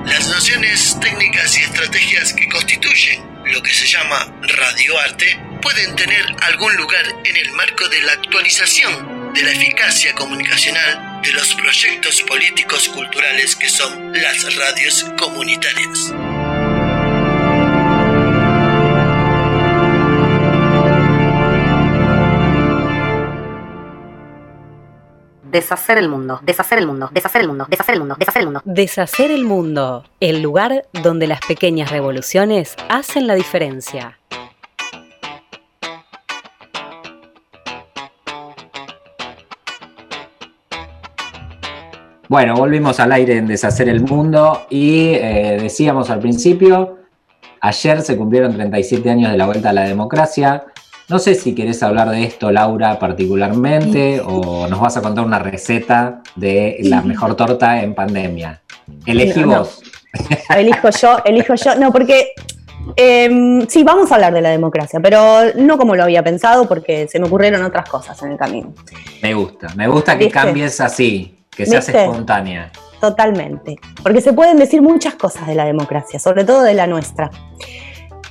Las 0.05 0.29
nociones 0.29 0.97
técnicas 1.01 1.57
y 1.57 1.63
estrategias 1.63 2.31
que 2.31 2.47
constituyen 2.47 3.21
lo 3.43 3.61
que 3.61 3.73
se 3.73 3.87
llama 3.87 4.25
radioarte 4.41 5.37
pueden 5.65 5.95
tener 5.95 6.23
algún 6.43 6.75
lugar 6.75 7.05
en 7.23 7.37
el 7.37 7.51
marco 7.53 7.89
de 7.89 7.99
la 8.01 8.11
actualización 8.11 9.33
de 9.33 9.41
la 9.41 9.51
eficacia 9.51 10.13
comunicacional 10.13 11.23
de 11.23 11.33
los 11.33 11.55
proyectos 11.55 12.21
políticos 12.21 12.87
culturales 12.89 13.55
que 13.55 13.67
son 13.67 14.13
las 14.13 14.55
radios 14.55 15.11
comunitarias. 15.17 16.13
Deshacer 25.51 25.97
el 25.97 26.09
mundo, 26.09 26.41
deshacer 26.43 26.77
el 26.77 26.85
mundo, 26.85 27.09
deshacer 27.11 27.41
el 27.41 27.47
mundo, 27.47 27.65
deshacer 27.67 27.93
el 27.95 27.99
mundo, 28.01 28.15
deshacer 28.19 28.41
el 28.41 28.45
mundo. 28.45 28.61
Deshacer 28.65 29.31
el 29.31 29.45
mundo, 29.45 30.05
el 30.19 30.43
lugar 30.43 30.85
donde 30.93 31.25
las 31.25 31.39
pequeñas 31.39 31.89
revoluciones 31.89 32.75
hacen 32.87 33.25
la 33.25 33.33
diferencia. 33.33 34.19
Bueno, 42.27 42.55
volvimos 42.55 42.99
al 42.99 43.11
aire 43.11 43.37
en 43.37 43.47
Deshacer 43.47 43.87
el 43.87 44.01
Mundo 44.01 44.65
y 44.69 45.09
eh, 45.13 45.57
decíamos 45.61 46.09
al 46.09 46.19
principio, 46.19 46.97
ayer 47.61 48.01
se 48.01 48.17
cumplieron 48.17 48.53
37 48.53 49.09
años 49.09 49.31
de 49.31 49.37
la 49.37 49.45
vuelta 49.45 49.69
a 49.69 49.73
la 49.73 49.83
democracia. 49.83 50.63
No 51.07 51.19
sé 51.19 51.35
si 51.35 51.53
querés 51.53 51.83
hablar 51.83 52.09
de 52.09 52.23
esto, 52.23 52.51
Laura, 52.51 52.97
particularmente, 52.97 54.21
o 54.25 54.67
nos 54.67 54.79
vas 54.79 54.97
a 54.97 55.01
contar 55.03 55.23
una 55.23 55.37
receta 55.37 56.23
de 56.35 56.77
la 56.81 57.03
mejor 57.03 57.35
torta 57.35 57.83
en 57.83 57.93
pandemia. 57.93 58.61
Elegí 59.05 59.41
No, 59.41 59.45
no. 59.47 59.57
vos. 59.59 59.83
Elijo 60.55 60.89
yo, 60.89 61.17
elijo 61.25 61.53
yo. 61.55 61.75
No, 61.75 61.91
porque 61.91 62.29
eh, 62.95 63.65
sí, 63.67 63.83
vamos 63.83 64.11
a 64.11 64.15
hablar 64.15 64.33
de 64.33 64.41
la 64.41 64.49
democracia, 64.49 64.99
pero 64.99 65.53
no 65.57 65.77
como 65.77 65.95
lo 65.95 66.03
había 66.03 66.23
pensado, 66.23 66.67
porque 66.67 67.07
se 67.07 67.19
me 67.19 67.27
ocurrieron 67.27 67.61
otras 67.63 67.87
cosas 67.87 68.19
en 68.23 68.31
el 68.31 68.37
camino. 68.37 68.73
Me 69.21 69.33
gusta, 69.35 69.67
me 69.75 69.87
gusta 69.87 70.13
que 70.17 70.25
¿Viste? 70.25 70.39
cambies 70.39 70.79
así, 70.81 71.34
que 71.55 71.65
seas 71.65 71.87
¿Viste? 71.87 72.03
espontánea. 72.03 72.71
Totalmente. 72.99 73.77
Porque 74.01 74.21
se 74.21 74.33
pueden 74.33 74.57
decir 74.57 74.81
muchas 74.81 75.15
cosas 75.15 75.47
de 75.47 75.55
la 75.55 75.65
democracia, 75.65 76.19
sobre 76.19 76.43
todo 76.43 76.63
de 76.63 76.73
la 76.73 76.87
nuestra. 76.87 77.29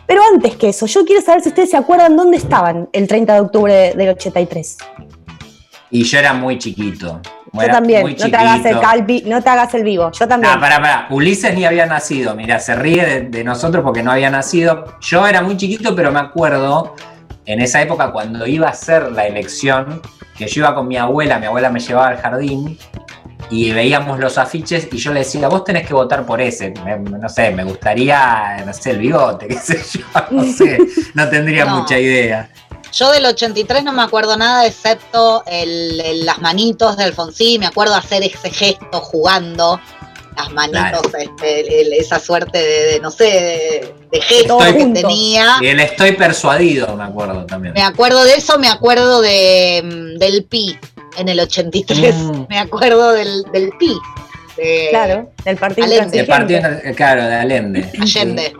Pero 0.07 0.21
antes 0.33 0.57
que 0.57 0.69
eso, 0.69 0.87
yo 0.87 1.05
quiero 1.05 1.23
saber 1.23 1.43
si 1.43 1.49
ustedes 1.49 1.71
se 1.71 1.77
acuerdan 1.77 2.17
dónde 2.17 2.37
estaban 2.37 2.89
el 2.93 3.07
30 3.07 3.35
de 3.35 3.41
octubre 3.41 3.95
del 3.95 4.09
83. 4.11 4.79
Y 5.91 6.03
yo 6.03 6.19
era 6.19 6.33
muy 6.33 6.59
chiquito. 6.59 7.21
Yo 7.53 7.67
también, 7.69 8.05
no 8.05 8.31
te, 8.31 8.37
hagas 8.37 8.67
el 8.67 8.81
calvi, 8.81 9.23
no 9.27 9.41
te 9.41 9.49
hagas 9.49 9.73
el 9.75 9.85
vivo, 9.85 10.11
yo 10.11 10.27
también. 10.27 10.53
Ah, 10.57 10.59
pará, 10.59 10.81
pará. 10.81 11.07
Ulises 11.11 11.55
ni 11.55 11.65
había 11.65 11.87
nacido. 11.87 12.35
Mira, 12.35 12.59
se 12.59 12.75
ríe 12.75 13.07
de, 13.07 13.21
de 13.23 13.45
nosotros 13.45 13.85
porque 13.85 14.03
no 14.03 14.11
había 14.11 14.29
nacido. 14.29 14.97
Yo 15.01 15.25
era 15.25 15.41
muy 15.41 15.57
chiquito, 15.57 15.95
pero 15.95 16.11
me 16.11 16.19
acuerdo 16.19 16.97
en 17.47 17.61
esa 17.61 17.83
época 17.83 18.11
cuando 18.13 18.47
iba 18.47 18.67
a 18.69 18.71
hacer 18.71 19.13
la 19.13 19.27
elección, 19.27 20.01
que 20.37 20.47
yo 20.49 20.61
iba 20.63 20.75
con 20.75 20.89
mi 20.89 20.97
abuela, 20.97 21.39
mi 21.39 21.47
abuela 21.47 21.71
me 21.71 21.81
llevaba 21.81 22.09
al 22.09 22.17
jardín 22.19 22.79
y 23.51 23.71
veíamos 23.73 24.19
los 24.19 24.39
afiches 24.39 24.89
y 24.91 24.97
yo 24.97 25.13
le 25.13 25.21
decía, 25.21 25.49
vos 25.49 25.65
tenés 25.65 25.87
que 25.87 25.95
votar 25.95 26.25
por 26.25 26.41
ese. 26.41 26.73
Me- 26.85 26.99
no 26.99 27.29
sé, 27.29 27.51
me 27.51 27.65
gustaría, 27.65 28.63
no 28.65 28.73
sé, 28.73 28.93
el 28.93 28.99
bigote, 28.99 29.47
qué 29.49 29.57
sé 29.59 29.83
yo, 29.99 30.05
no 30.31 30.43
sé, 30.53 30.79
no 31.15 31.29
tendría 31.29 31.65
No. 31.67 31.81
mucha 31.81 31.99
idea. 31.99 32.49
Yo 32.93 33.11
del 33.11 33.27
83 33.27 33.83
no 33.83 33.93
me 33.93 34.03
acuerdo 34.03 34.37
nada 34.37 34.67
excepto 34.67 35.43
el- 35.47 36.01
el- 36.01 36.25
las 36.27 36.41
manitos 36.41 36.97
de 36.97 37.03
Alfonsín, 37.05 37.61
me 37.61 37.67
acuerdo 37.67 37.95
hacer 37.97 38.23
ese 38.23 38.51
gesto 38.51 39.01
jugando, 39.01 39.81
las 40.37 40.51
manitos, 40.53 41.03
este, 41.19 41.61
el- 41.61 41.73
el- 41.87 41.93
esa 41.95 42.19
suerte 42.19 42.59
de, 42.59 42.85
de, 42.93 43.01
no 43.01 43.11
sé, 43.11 43.25
de, 43.25 43.95
de 44.11 44.21
gesto 44.21 44.59
Estoy- 44.61 44.93
que 44.95 45.01
tenía. 45.03 45.57
Y 45.61 45.67
el 45.69 45.81
estoy 45.81 46.13
persuadido, 46.13 46.97
me 46.97 47.05
acuerdo 47.05 47.45
también. 47.47 47.75
Me 47.75 47.83
acuerdo 47.83 48.25
de 48.25 48.35
eso, 48.35 48.59
me 48.59 48.69
acuerdo 48.69 49.21
de, 49.23 49.83
mm, 49.85 50.19
del 50.19 50.45
PI 50.45 50.79
en 51.19 51.29
el 51.29 51.41
83, 51.41 52.15
Mm. 52.15 52.47
me 52.49 52.59
acuerdo 52.59 53.13
del, 53.13 53.43
del 53.53 53.71
PI. 53.79 53.97
de 54.57 54.87
Claro, 54.91 55.31
del 55.45 55.57
partido 55.57 55.87
Allende. 55.87 56.21
El 56.21 56.27
partido, 56.27 56.61
claro, 56.97 57.25
de 57.27 57.35
Allende. 57.35 57.91
Allende. 58.01 58.53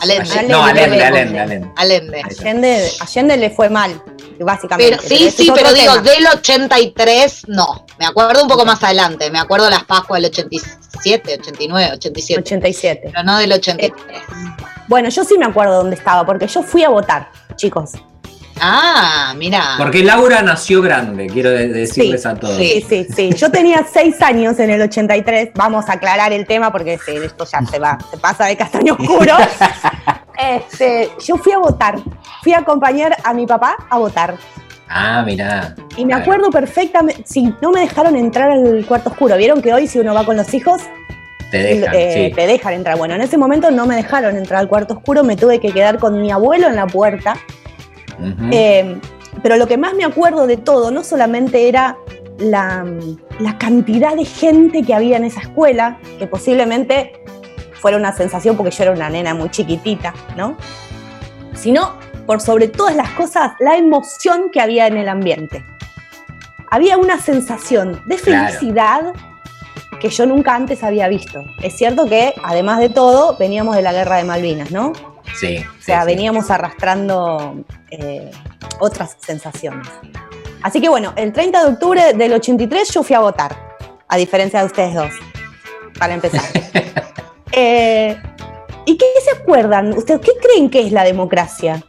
Allende. 0.00 0.42
No, 0.48 0.64
Allende, 0.64 1.02
Allende. 1.04 1.04
Allende, 1.04 1.40
Allende. 1.40 1.70
Allende. 1.76 2.22
Allende, 2.40 2.90
Allende 3.00 3.36
le 3.36 3.50
fue 3.50 3.68
mal, 3.68 3.92
básicamente. 4.40 4.98
Pero, 5.08 5.08
sí, 5.08 5.30
sí, 5.30 5.52
pero 5.54 5.72
digo, 5.72 5.92
tema. 5.94 6.10
del 6.10 6.26
83 6.26 7.48
no. 7.48 7.86
Me 7.98 8.06
acuerdo 8.06 8.42
un 8.42 8.48
poco 8.48 8.64
más 8.64 8.82
adelante. 8.82 9.30
Me 9.30 9.38
acuerdo 9.38 9.68
las 9.70 9.84
Pascuas 9.84 10.20
del 10.22 10.30
87, 10.30 11.38
89, 11.40 11.90
87. 11.94 12.40
87. 12.40 13.00
Pero 13.12 13.22
no 13.22 13.38
del 13.38 13.52
83. 13.52 14.22
Bueno, 14.88 15.08
yo 15.08 15.24
sí 15.24 15.36
me 15.38 15.46
acuerdo 15.46 15.76
dónde 15.76 15.96
estaba, 15.96 16.26
porque 16.26 16.46
yo 16.46 16.62
fui 16.62 16.82
a 16.84 16.88
votar, 16.88 17.30
chicos. 17.56 17.92
Ah, 18.60 19.34
mira. 19.36 19.74
Porque 19.78 20.04
Laura 20.04 20.40
nació 20.42 20.80
grande, 20.80 21.26
quiero 21.26 21.50
de- 21.50 21.68
decirles 21.68 22.24
a 22.24 22.34
todos. 22.36 22.56
Sí, 22.56 22.84
sí, 22.88 23.06
sí. 23.14 23.32
Yo 23.34 23.50
tenía 23.50 23.84
seis 23.92 24.20
años 24.22 24.58
en 24.60 24.70
el 24.70 24.80
83. 24.82 25.50
Vamos 25.54 25.88
a 25.88 25.94
aclarar 25.94 26.32
el 26.32 26.46
tema 26.46 26.70
porque 26.70 26.98
sí, 27.04 27.16
esto 27.16 27.46
ya 27.50 27.62
se 27.68 27.78
va, 27.80 27.98
se 28.10 28.16
pasa 28.18 28.44
de 28.46 28.56
castaño 28.56 28.94
oscuro. 28.98 29.34
Este, 30.38 31.10
yo 31.24 31.36
fui 31.36 31.52
a 31.52 31.58
votar. 31.58 31.96
Fui 32.42 32.52
a 32.52 32.58
acompañar 32.58 33.16
a 33.22 33.32
mi 33.32 33.46
papá 33.46 33.76
a 33.88 33.98
votar. 33.98 34.36
Ah, 34.88 35.22
mirá. 35.24 35.74
Y 35.96 36.04
me 36.04 36.14
acuerdo 36.14 36.50
perfectamente, 36.50 37.22
si 37.26 37.54
no 37.62 37.70
me 37.70 37.80
dejaron 37.80 38.16
entrar 38.16 38.50
al 38.50 38.84
cuarto 38.86 39.10
oscuro. 39.10 39.36
¿Vieron 39.36 39.62
que 39.62 39.72
hoy 39.72 39.86
si 39.86 39.98
uno 39.98 40.14
va 40.14 40.24
con 40.24 40.36
los 40.36 40.52
hijos, 40.52 40.82
Te 41.50 41.58
dejan, 41.58 41.94
eh, 41.94 42.28
sí. 42.28 42.34
te 42.34 42.46
dejan 42.46 42.74
entrar? 42.74 42.98
Bueno, 42.98 43.14
en 43.14 43.22
ese 43.22 43.38
momento 43.38 43.70
no 43.70 43.86
me 43.86 43.96
dejaron 43.96 44.36
entrar 44.36 44.60
al 44.60 44.68
cuarto 44.68 44.94
oscuro, 44.94 45.24
me 45.24 45.36
tuve 45.36 45.58
que 45.58 45.72
quedar 45.72 45.98
con 45.98 46.20
mi 46.20 46.30
abuelo 46.30 46.68
en 46.68 46.76
la 46.76 46.86
puerta. 46.86 47.36
Eh, 48.52 48.96
pero 49.42 49.56
lo 49.56 49.66
que 49.66 49.76
más 49.76 49.94
me 49.94 50.04
acuerdo 50.04 50.46
de 50.46 50.56
todo 50.56 50.90
no 50.90 51.02
solamente 51.02 51.68
era 51.68 51.96
la, 52.38 52.84
la 53.40 53.58
cantidad 53.58 54.14
de 54.14 54.24
gente 54.24 54.82
que 54.82 54.94
había 54.94 55.16
en 55.16 55.24
esa 55.24 55.40
escuela, 55.40 55.98
que 56.18 56.26
posiblemente 56.26 57.12
fuera 57.84 57.98
una 57.98 58.16
sensación 58.16 58.56
porque 58.56 58.70
yo 58.70 58.82
era 58.84 58.92
una 58.92 59.10
nena 59.10 59.34
muy 59.34 59.50
chiquitita, 59.50 60.14
¿no? 60.38 60.56
Sino, 61.54 61.98
por 62.24 62.40
sobre 62.40 62.68
todas 62.68 62.96
las 62.96 63.10
cosas, 63.10 63.52
la 63.60 63.76
emoción 63.76 64.50
que 64.50 64.62
había 64.62 64.86
en 64.86 64.96
el 64.96 65.06
ambiente. 65.06 65.62
Había 66.70 66.96
una 66.96 67.18
sensación 67.20 68.00
de 68.06 68.16
Claro. 68.16 68.46
felicidad 68.46 69.12
que 70.00 70.08
yo 70.08 70.24
nunca 70.24 70.54
antes 70.54 70.82
había 70.82 71.08
visto. 71.08 71.44
Es 71.62 71.76
cierto 71.76 72.06
que, 72.06 72.32
además 72.42 72.78
de 72.78 72.88
todo, 72.88 73.36
veníamos 73.36 73.76
de 73.76 73.82
la 73.82 73.92
guerra 73.92 74.16
de 74.16 74.24
Malvinas, 74.24 74.70
¿no? 74.70 74.94
Sí. 75.34 75.58
O 75.58 75.82
sea, 75.82 76.06
veníamos 76.06 76.50
arrastrando 76.50 77.66
eh, 77.90 78.30
otras 78.80 79.18
sensaciones. 79.20 79.86
Así 80.62 80.80
que 80.80 80.88
bueno, 80.88 81.12
el 81.16 81.34
30 81.34 81.62
de 81.66 81.72
octubre 81.74 82.14
del 82.14 82.32
83 82.32 82.94
yo 82.94 83.02
fui 83.02 83.14
a 83.14 83.20
votar, 83.20 83.54
a 84.08 84.16
diferencia 84.16 84.60
de 84.60 84.64
ustedes 84.64 84.94
dos, 84.94 85.12
para 85.98 86.14
empezar. 86.14 86.44
Eh, 87.56 88.16
¿Y 88.86 88.96
qué 88.96 89.06
se 89.24 89.30
acuerdan? 89.40 89.92
¿Ustedes 89.96 90.20
qué 90.20 90.32
creen 90.42 90.68
que 90.68 90.80
es 90.80 90.92
la 90.92 91.04
democracia 91.04 91.82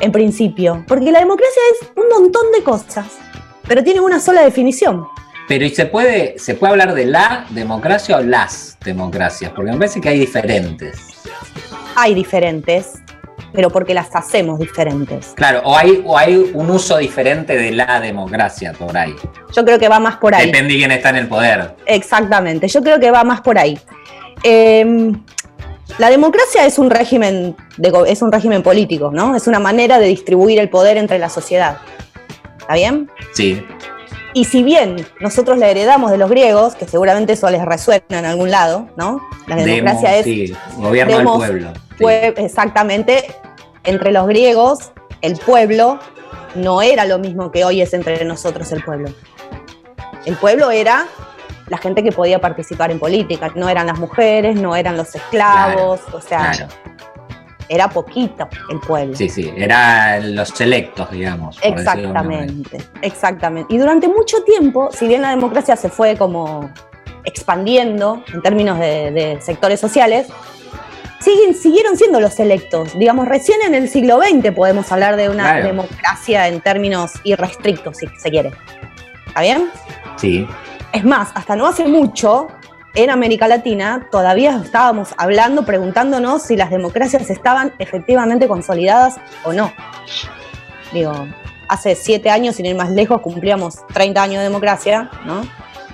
en 0.00 0.12
principio? 0.12 0.84
Porque 0.86 1.10
la 1.10 1.20
democracia 1.20 1.62
es 1.72 1.88
un 1.96 2.08
montón 2.08 2.52
de 2.56 2.62
cosas, 2.62 3.06
pero 3.66 3.82
tiene 3.82 4.00
una 4.00 4.20
sola 4.20 4.42
definición. 4.42 5.06
Pero 5.48 5.64
¿y 5.64 5.70
se 5.70 5.86
puede, 5.86 6.38
se 6.38 6.54
puede 6.54 6.72
hablar 6.72 6.94
de 6.94 7.06
la 7.06 7.46
democracia 7.50 8.18
o 8.18 8.20
las 8.20 8.78
democracias? 8.84 9.52
Porque 9.52 9.72
me 9.72 9.78
parece 9.78 10.00
que 10.00 10.08
hay 10.10 10.18
diferentes. 10.18 10.98
Hay 11.94 12.14
diferentes, 12.14 12.94
pero 13.52 13.70
porque 13.70 13.94
las 13.94 14.14
hacemos 14.14 14.58
diferentes. 14.58 15.32
Claro, 15.34 15.62
o 15.64 15.76
hay, 15.76 16.02
o 16.04 16.18
hay 16.18 16.50
un 16.52 16.70
uso 16.70 16.98
diferente 16.98 17.56
de 17.56 17.72
la 17.72 18.00
democracia 18.00 18.72
por 18.72 18.96
ahí. 18.96 19.14
Yo 19.54 19.64
creo 19.64 19.78
que 19.78 19.88
va 19.88 19.98
más 19.98 20.16
por 20.16 20.34
ahí. 20.34 20.46
Depende 20.46 20.74
de 20.74 20.78
quién 20.78 20.90
está 20.90 21.10
en 21.10 21.16
el 21.16 21.28
poder. 21.28 21.74
Exactamente, 21.86 22.68
yo 22.68 22.82
creo 22.82 23.00
que 23.00 23.10
va 23.10 23.24
más 23.24 23.40
por 23.40 23.56
ahí. 23.58 23.78
Eh, 24.48 25.12
la 25.98 26.08
democracia 26.08 26.66
es 26.66 26.78
un 26.78 26.88
régimen 26.88 27.56
de 27.78 27.92
es 28.06 28.22
un 28.22 28.30
régimen 28.30 28.62
político, 28.62 29.10
¿no? 29.12 29.34
Es 29.34 29.48
una 29.48 29.58
manera 29.58 29.98
de 29.98 30.06
distribuir 30.06 30.60
el 30.60 30.68
poder 30.68 30.98
entre 30.98 31.18
la 31.18 31.28
sociedad. 31.28 31.78
¿Está 32.60 32.74
bien? 32.74 33.10
Sí. 33.32 33.64
Y 34.34 34.44
si 34.44 34.62
bien 34.62 35.04
nosotros 35.20 35.58
la 35.58 35.68
heredamos 35.68 36.12
de 36.12 36.18
los 36.18 36.30
griegos, 36.30 36.76
que 36.76 36.86
seguramente 36.86 37.32
eso 37.32 37.50
les 37.50 37.64
resuena 37.64 38.04
en 38.20 38.24
algún 38.24 38.52
lado, 38.52 38.88
¿no? 38.96 39.20
La 39.48 39.56
democracia 39.56 40.10
Demo, 40.10 40.20
es 40.20 40.24
sí, 40.24 40.56
gobierno 40.76 41.16
del 41.16 41.26
pueblo. 41.26 41.72
fue 41.98 42.34
exactamente 42.36 43.24
entre 43.82 44.12
los 44.12 44.28
griegos, 44.28 44.92
el 45.22 45.36
pueblo 45.38 45.98
no 46.54 46.82
era 46.82 47.04
lo 47.04 47.18
mismo 47.18 47.50
que 47.50 47.64
hoy 47.64 47.80
es 47.80 47.94
entre 47.94 48.24
nosotros 48.24 48.70
el 48.70 48.84
pueblo. 48.84 49.08
El 50.24 50.36
pueblo 50.36 50.70
era 50.70 51.06
la 51.68 51.78
gente 51.78 52.02
que 52.02 52.12
podía 52.12 52.40
participar 52.40 52.90
en 52.90 52.98
política, 52.98 53.50
no 53.54 53.68
eran 53.68 53.86
las 53.86 53.98
mujeres, 53.98 54.56
no 54.60 54.76
eran 54.76 54.96
los 54.96 55.14
esclavos, 55.14 56.00
o 56.12 56.20
sea, 56.20 56.52
Claro. 56.52 56.68
era 57.68 57.88
poquito 57.88 58.48
el 58.70 58.78
pueblo. 58.80 59.16
Sí, 59.16 59.28
sí, 59.28 59.52
eran 59.56 60.34
los 60.36 60.48
selectos, 60.50 61.10
digamos. 61.10 61.58
Exactamente, 61.62 62.78
exactamente. 63.02 63.74
Y 63.74 63.78
durante 63.78 64.06
mucho 64.08 64.42
tiempo, 64.44 64.90
si 64.92 65.08
bien 65.08 65.22
la 65.22 65.30
democracia 65.30 65.74
se 65.76 65.88
fue 65.88 66.16
como 66.16 66.70
expandiendo 67.24 68.22
en 68.32 68.40
términos 68.42 68.78
de, 68.78 69.10
de 69.10 69.40
sectores 69.40 69.80
sociales, 69.80 70.28
siguen, 71.20 71.54
siguieron 71.54 71.96
siendo 71.96 72.20
los 72.20 72.38
electos. 72.38 72.96
Digamos, 72.96 73.26
recién 73.26 73.58
en 73.66 73.74
el 73.74 73.88
siglo 73.88 74.20
XX 74.22 74.52
podemos 74.52 74.92
hablar 74.92 75.16
de 75.16 75.28
una 75.28 75.42
Claro. 75.54 75.66
democracia 75.66 76.46
en 76.46 76.60
términos 76.60 77.12
irrestrictos, 77.24 77.96
si 77.96 78.06
se 78.18 78.30
quiere. 78.30 78.52
¿Está 79.26 79.40
bien? 79.40 79.68
Sí, 80.16 80.46
Es 80.96 81.04
más, 81.04 81.28
hasta 81.34 81.56
no 81.56 81.66
hace 81.66 81.86
mucho, 81.86 82.48
en 82.94 83.10
América 83.10 83.46
Latina, 83.46 84.08
todavía 84.10 84.62
estábamos 84.64 85.10
hablando, 85.18 85.66
preguntándonos 85.66 86.44
si 86.44 86.56
las 86.56 86.70
democracias 86.70 87.28
estaban 87.28 87.74
efectivamente 87.78 88.48
consolidadas 88.48 89.16
o 89.44 89.52
no. 89.52 89.70
Digo, 90.94 91.12
hace 91.68 91.96
siete 91.96 92.30
años, 92.30 92.56
sin 92.56 92.64
ir 92.64 92.76
más 92.76 92.88
lejos, 92.88 93.20
cumplíamos 93.20 93.86
30 93.92 94.22
años 94.22 94.36
de 94.38 94.44
democracia, 94.44 95.10
¿no? 95.26 95.42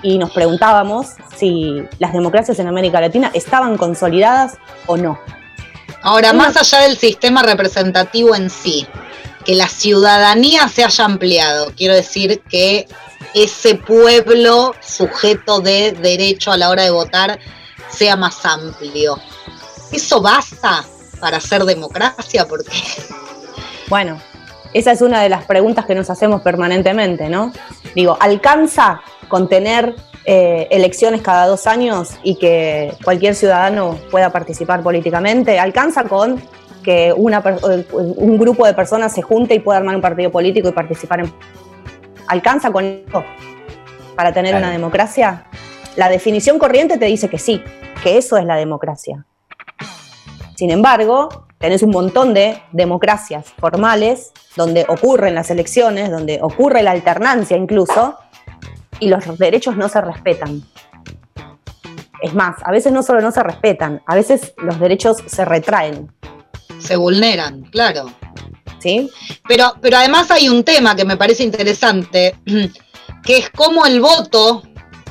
Y 0.03 0.17
nos 0.17 0.31
preguntábamos 0.31 1.07
si 1.35 1.83
las 1.99 2.13
democracias 2.13 2.57
en 2.59 2.67
América 2.67 3.01
Latina 3.01 3.29
estaban 3.33 3.75
consolidadas 3.75 4.57
o 4.85 4.95
no. 4.95 5.19
Ahora, 6.01 6.31
más 6.31 6.55
allá 6.55 6.83
del 6.83 6.95
sistema 6.97 7.43
representativo 7.43 8.35
en 8.35 8.49
sí, 8.49 8.87
que 9.43 9.55
la 9.55 9.67
ciudadanía 9.67 10.69
se 10.69 10.85
haya 10.85 11.03
ampliado, 11.03 11.73
quiero 11.75 11.93
decir 11.93 12.41
que 12.49 12.87
ese 13.33 13.75
pueblo 13.75 14.73
sujeto 14.81 15.59
de 15.59 15.91
derecho 15.93 16.51
a 16.51 16.57
la 16.57 16.69
hora 16.69 16.83
de 16.83 16.91
votar 16.91 17.39
sea 17.89 18.15
más 18.15 18.45
amplio. 18.45 19.17
¿Eso 19.91 20.21
basta 20.21 20.83
para 21.19 21.37
hacer 21.37 21.63
democracia? 21.63 22.47
Porque 22.47 22.71
Bueno, 23.89 24.19
esa 24.73 24.91
es 24.91 25.01
una 25.01 25.21
de 25.21 25.29
las 25.29 25.45
preguntas 25.45 25.85
que 25.85 25.93
nos 25.93 26.09
hacemos 26.09 26.41
permanentemente, 26.41 27.29
¿no? 27.29 27.51
Digo, 27.93 28.17
¿alcanza 28.19 29.01
con 29.27 29.47
tener 29.47 29.95
eh, 30.25 30.67
elecciones 30.71 31.21
cada 31.21 31.47
dos 31.47 31.67
años 31.67 32.11
y 32.23 32.35
que 32.35 32.93
cualquier 33.03 33.35
ciudadano 33.35 33.99
pueda 34.09 34.31
participar 34.31 34.81
políticamente? 34.81 35.59
¿Alcanza 35.59 36.05
con 36.05 36.41
que 36.83 37.13
un 37.13 38.37
grupo 38.37 38.65
de 38.65 38.73
personas 38.73 39.13
se 39.13 39.21
junte 39.21 39.55
y 39.55 39.59
pueda 39.59 39.77
armar 39.77 39.95
un 39.95 40.01
partido 40.01 40.31
político 40.31 40.69
y 40.69 40.71
participar 40.71 41.21
en... 41.21 41.33
¿Alcanza 42.27 42.71
con 42.71 42.85
eso 42.85 43.23
para 44.15 44.31
tener 44.33 44.51
Claro. 44.51 44.65
una 44.65 44.71
democracia? 44.71 45.45
La 45.95 46.09
definición 46.09 46.57
corriente 46.59 46.97
te 46.97 47.05
dice 47.05 47.29
que 47.29 47.37
sí, 47.37 47.61
que 48.01 48.17
eso 48.17 48.37
es 48.37 48.45
la 48.45 48.55
democracia. 48.55 49.25
Sin 50.55 50.71
embargo, 50.71 51.47
tenés 51.57 51.83
un 51.83 51.91
montón 51.91 52.33
de 52.33 52.61
democracias 52.71 53.53
formales 53.59 54.31
donde 54.55 54.85
ocurren 54.87 55.35
las 55.35 55.49
elecciones, 55.51 56.09
donde 56.11 56.39
ocurre 56.41 56.83
la 56.83 56.91
alternancia 56.91 57.57
incluso, 57.57 58.17
y 58.99 59.07
los 59.09 59.37
derechos 59.37 59.75
no 59.75 59.89
se 59.89 59.99
respetan. 60.01 60.63
Es 62.21 62.33
más, 62.33 62.55
a 62.63 62.71
veces 62.71 62.93
no 62.93 63.03
solo 63.03 63.19
no 63.21 63.31
se 63.31 63.43
respetan, 63.43 64.01
a 64.07 64.15
veces 64.15 64.53
los 64.57 64.79
derechos 64.79 65.17
se 65.25 65.43
retraen. 65.45 66.11
se 66.79 66.95
vulneran, 66.97 67.63
claro. 67.63 68.05
Pero, 69.47 69.75
pero 69.81 69.97
además 69.97 70.29
hay 70.31 70.49
un 70.49 70.63
tema 70.63 70.95
que 70.95 71.05
me 71.05 71.17
parece 71.17 71.43
interesante, 71.43 72.35
que 73.23 73.37
es 73.37 73.49
cómo 73.49 73.85
el 73.85 74.01
voto, 74.01 74.63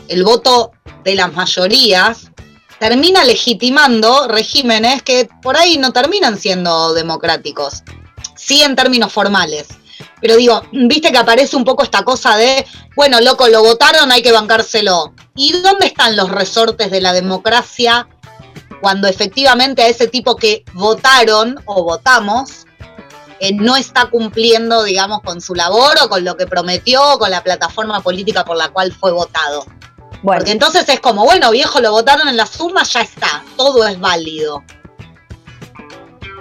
el 0.09 0.25
voto 0.25 0.73
de 1.05 1.15
las 1.15 1.33
mayorías, 1.33 2.31
termina 2.79 3.25
legitimando 3.25 4.27
regímenes 4.29 5.03
que 5.03 5.29
por 5.41 5.57
ahí 5.57 5.79
no 5.79 5.93
terminan 5.93 6.37
siendo 6.39 6.95
democráticos. 6.95 7.83
Sí 8.35 8.63
en 8.63 8.75
términos 8.75 9.13
formales. 9.13 9.69
Pero 10.21 10.37
digo, 10.37 10.63
viste 10.73 11.13
que 11.13 11.19
aparece 11.19 11.57
un 11.57 11.65
poco 11.65 11.85
esta 11.85 12.03
cosa 12.03 12.37
de, 12.37 12.67
bueno, 12.97 13.21
loco, 13.21 13.47
lo 13.49 13.63
votaron, 13.63 14.11
hay 14.11 14.23
que 14.23 14.33
bancárselo. 14.33 15.15
¿Y 15.37 15.53
dónde 15.53 15.87
están 15.87 16.17
los 16.17 16.29
resortes 16.29 16.91
de 16.91 17.01
la 17.01 17.13
democracia 17.13 18.09
cuando 18.81 19.07
efectivamente 19.07 19.83
a 19.83 19.89
ese 19.89 20.09
tipo 20.09 20.35
que 20.35 20.65
votaron 20.75 21.61
o 21.67 21.85
votamos 21.85 22.67
eh, 23.43 23.53
no 23.55 23.75
está 23.77 24.07
cumpliendo, 24.07 24.85
digamos, 24.85 25.21
con 25.23 25.41
su 25.41 25.55
labor 25.55 25.97
o 26.05 26.09
con 26.09 26.25
lo 26.25 26.37
que 26.37 26.47
prometió 26.47 27.03
o 27.15 27.19
con 27.19 27.29
la 27.31 27.43
plataforma 27.43 28.01
política 28.01 28.45
por 28.45 28.57
la 28.57 28.69
cual 28.69 28.93
fue 28.93 29.11
votado? 29.13 29.65
Bueno, 30.23 30.39
Porque 30.39 30.53
entonces 30.53 30.89
es 30.89 31.01
como, 31.01 31.25
bueno, 31.25 31.51
viejo, 31.51 31.81
lo 31.81 31.91
votaron 31.91 32.29
en 32.29 32.37
las 32.37 32.59
urnas, 32.61 32.93
ya 32.93 33.01
está, 33.01 33.43
todo 33.57 33.85
es 33.89 33.99
válido. 33.99 34.63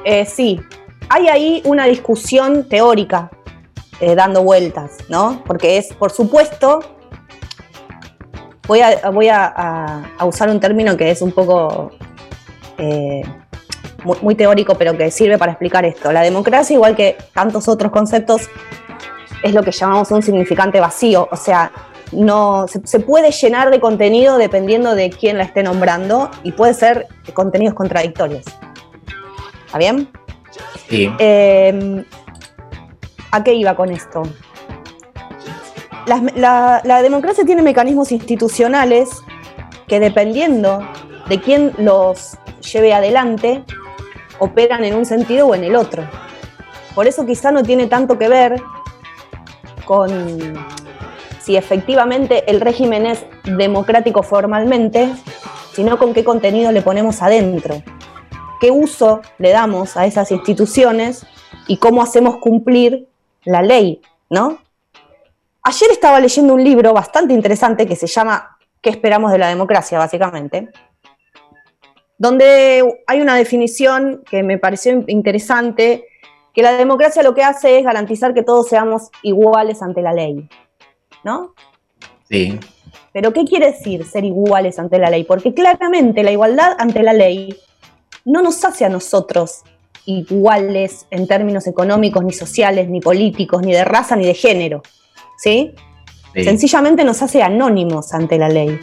eh, 0.06 0.26
sí, 0.26 0.60
hay 1.10 1.28
ahí 1.28 1.62
una 1.66 1.86
discusión 1.86 2.68
teórica 2.70 3.30
eh, 4.00 4.14
dando 4.16 4.44
vueltas, 4.44 4.92
¿no? 5.10 5.44
Porque 5.46 5.78
es, 5.78 5.94
por 5.94 6.12
supuesto, 6.12 6.80
voy 8.68 8.82
a, 8.82 9.10
voy 9.10 9.28
a- 9.30 9.46
a- 9.48 10.12
a 10.18 10.26
usar 10.26 10.50
un 10.50 10.60
término 10.60 10.96
que 10.98 11.10
es 11.12 11.22
un 11.22 11.32
poco 11.32 11.92
eh, 12.78 13.22
muy, 14.04 14.18
muy 14.22 14.36
teórico, 14.36 14.76
pero 14.76 14.98
que 14.98 15.12
sirve 15.12 15.38
para 15.38 15.54
explicar 15.54 15.86
esto. 15.86 16.12
La 16.12 16.22
democracia, 16.22 16.74
igual 16.74 16.96
que 16.96 17.18
tantos 17.34 17.68
otros 17.68 17.92
conceptos, 17.92 18.50
es 19.44 19.54
lo 19.54 19.64
que 19.64 19.72
llamamos 19.72 20.12
un 20.12 20.22
significante 20.22 20.80
vacío, 20.80 21.28
o 21.32 21.36
sea, 21.36 21.72
no, 22.12 22.68
se, 22.68 22.86
se 22.86 23.00
puede 23.00 23.32
llenar 23.32 23.72
de 23.72 23.80
contenido 23.80 24.38
dependiendo 24.38 24.96
de 24.96 25.10
quién 25.10 25.38
la 25.38 25.44
esté 25.46 25.64
nombrando 25.64 26.30
y 26.44 26.52
puede 26.52 26.74
ser 26.74 27.08
contenidos 27.34 27.74
contradictorios. 27.74 28.44
¿Está 29.66 29.78
bien? 29.78 30.10
sí. 30.90 31.10
Eh, 31.20 32.04
¿A 33.32 33.44
qué 33.44 33.54
iba 33.54 33.76
con 33.78 33.92
esto? 33.92 34.24
La 36.06 37.02
democracia 37.02 37.46
tiene 37.46 37.62
mecanismos 37.62 38.12
institucionales 38.12 39.10
que 39.88 40.02
dependiendo 40.02 40.86
de 41.30 41.40
quién 41.40 41.72
los 41.78 42.38
lleve 42.74 42.94
adelante, 42.94 43.64
operan 44.42 44.84
en 44.84 44.96
un 44.96 45.06
sentido 45.06 45.48
o 45.48 45.56
en 45.56 45.64
el 45.64 45.76
otro. 45.76 46.04
Por 46.96 47.08
eso 47.08 47.26
quizá 47.26 47.52
no 47.52 47.64
tiene 47.64 47.88
tanto 47.88 48.18
que 48.18 48.28
ver 48.28 48.62
con 49.86 50.10
si 51.40 51.56
efectivamente 51.56 52.50
el 52.50 52.60
régimen 52.60 53.06
es 53.06 53.26
democrático 53.44 54.24
formalmente, 54.24 55.14
sino 55.74 55.98
con 55.98 56.14
qué 56.14 56.24
contenido 56.24 56.72
le 56.72 56.82
ponemos 56.82 57.22
adentro, 57.22 57.82
qué 58.60 58.72
uso 58.72 59.22
le 59.38 59.52
damos 59.52 59.96
a 59.96 60.06
esas 60.06 60.32
instituciones 60.32 61.26
y 61.68 61.78
cómo 61.78 62.02
hacemos 62.02 62.38
cumplir 62.38 63.08
la 63.46 63.62
ley, 63.62 64.02
¿no? 64.30 64.58
Ayer 65.64 65.92
estaba 65.92 66.20
leyendo 66.20 66.56
un 66.56 66.64
libro 66.64 66.94
bastante 66.94 67.34
interesante 67.34 67.86
que 67.86 67.96
se 67.96 68.08
llama 68.08 68.58
¿Qué 68.82 68.90
esperamos 68.90 69.32
de 69.32 69.38
la 69.38 69.48
democracia? 69.50 70.00
básicamente, 70.00 70.70
donde 72.22 72.84
hay 73.08 73.20
una 73.20 73.36
definición 73.36 74.22
que 74.30 74.44
me 74.44 74.60
pareció 74.60 75.04
interesante, 75.08 76.06
que 76.54 76.62
la 76.62 76.74
democracia 76.74 77.24
lo 77.24 77.34
que 77.34 77.44
hace 77.44 77.80
es 77.80 77.84
garantizar 77.84 78.36
que 78.36 78.44
todos 78.44 78.68
seamos 78.68 79.10
iguales 79.24 79.82
ante 79.82 80.04
la 80.04 80.14
ley, 80.14 80.48
¿no? 81.24 81.56
Sí, 82.30 82.60
Pero 83.12 83.34
¿qué 83.34 83.44
quiere 83.44 83.72
decir 83.72 84.06
ser 84.06 84.24
iguales 84.24 84.78
ante 84.78 85.00
la 85.00 85.10
ley? 85.10 85.24
Porque 85.24 85.56
claramente 85.56 86.22
la 86.22 86.32
igualdad 86.32 86.76
ante 86.78 87.02
la 87.02 87.14
ley 87.14 87.58
no 88.24 88.44
nos 88.44 88.64
hace 88.66 88.86
a 88.86 88.90
nosotros 88.90 89.64
iguales 90.06 91.08
en 91.10 91.26
términos 91.26 91.66
económicos, 91.66 92.24
ni 92.24 92.34
sociales, 92.34 92.88
ni 92.88 93.02
políticos, 93.02 93.64
ni 93.64 93.74
de 93.74 93.84
raza, 93.84 94.16
ni 94.16 94.28
de 94.28 94.36
género. 94.36 94.84
¿Sí? 95.40 95.74
sí. 96.36 96.44
Sencillamente 96.44 97.04
nos 97.04 97.20
hace 97.24 97.42
anónimos 97.42 98.14
ante 98.14 98.38
la 98.38 98.48
ley. 98.48 98.80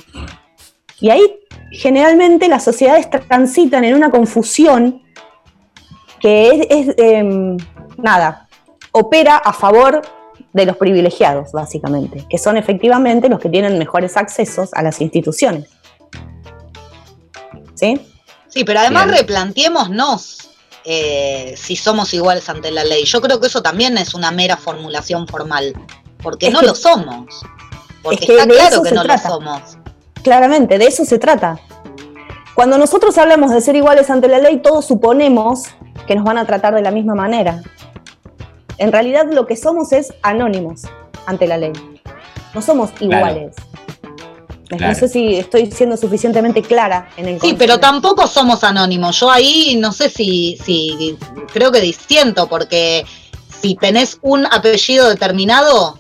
Y 1.01 1.11
ahí 1.11 1.39
generalmente 1.73 2.49
las 2.49 2.65
sociedades 2.65 3.09
transitan 3.11 3.85
en 3.85 3.95
una 3.95 4.11
confusión 4.11 5.03
que 6.21 6.49
es, 6.49 6.67
es, 6.89 6.95
em, 6.99 7.57
nada, 7.97 8.49
opera 8.93 9.37
a 9.37 9.53
favor 9.53 10.03
de 10.53 10.67
los 10.67 10.77
privilegiados, 10.77 11.53
básicamente, 11.53 12.25
que 12.29 12.39
son 12.39 12.57
efectivamente 12.57 13.29
los 13.29 13.39
que 13.39 13.49
tienen 13.49 13.79
mejores 13.79 14.17
accesos 14.17 14.71
a 14.75 14.83
las 14.83 15.01
instituciones. 15.01 15.69
¿Sí? 17.75 18.01
Sí, 18.49 18.65
pero 18.65 18.81
además 18.81 19.07
Bien. 19.07 19.19
replanteémonos 19.19 20.51
eh, 20.85 21.55
si 21.57 21.77
somos 21.77 22.13
iguales 22.15 22.49
ante 22.49 22.71
la 22.71 22.83
ley. 22.83 23.05
Yo 23.05 23.21
creo 23.21 23.39
que 23.41 23.47
eso 23.49 23.63
también 23.63 23.99
es 23.99 24.15
una 24.15 24.31
mera 24.31 24.57
formulación 24.57 25.29
formal, 25.29 25.75
porque 26.23 26.47
Es 26.47 26.53
no 26.53 26.61
que- 26.61 26.67
lo 26.67 26.75
somos. 26.75 27.27
Porque 28.03 28.21
es 28.21 28.27
que 28.27 28.33
está 28.39 28.47
claro 28.49 28.83
que 28.83 28.93
no 28.93 29.03
trata. 29.03 29.29
lo 29.29 29.35
somos. 29.35 29.61
Claramente, 30.23 30.79
de 30.79 30.87
eso 30.87 31.05
se 31.05 31.19
trata. 31.19 31.59
Cuando 32.55 32.77
nosotros 32.79 33.17
hablamos 33.19 33.53
de 33.53 33.61
ser 33.61 33.77
iguales 33.77 34.11
ante 34.11 34.29
la 34.29 34.39
ley, 34.39 34.59
todos 34.59 34.85
suponemos 34.87 35.65
que 36.07 36.17
nos 36.17 36.25
van 36.25 36.39
a 36.39 36.45
tratar 36.47 36.75
de 36.75 36.83
la 36.83 36.91
misma 36.91 37.15
manera. 37.15 37.63
En 38.79 38.93
realidad 38.93 39.27
lo 39.31 39.47
que 39.47 39.57
somos 39.57 39.93
es 39.93 40.13
anónimos 40.23 40.83
ante 41.27 41.47
la 41.47 41.57
ley. 41.57 41.73
No 42.55 42.63
somos 42.63 42.91
iguales. 43.01 43.55
No 44.79 44.95
sé 44.95 45.09
si 45.09 45.37
estoy 45.37 45.71
siendo 45.71 45.97
suficientemente 45.97 46.61
clara 46.63 47.09
en 47.17 47.27
el 47.27 47.35
Sí, 47.37 47.41
concepto. 47.41 47.59
pero 47.59 47.81
tampoco 47.81 48.27
somos 48.27 48.63
anónimos. 48.65 49.19
Yo 49.19 49.31
ahí 49.31 49.77
no 49.81 49.93
sé 49.93 50.11
si, 50.11 50.59
si 50.63 51.17
creo 51.53 51.73
que 51.73 51.81
disiento, 51.81 52.49
porque 52.49 53.07
si 53.63 53.77
tenés 53.77 54.19
un 54.21 54.45
apellido 54.47 55.09
determinado, 55.09 55.99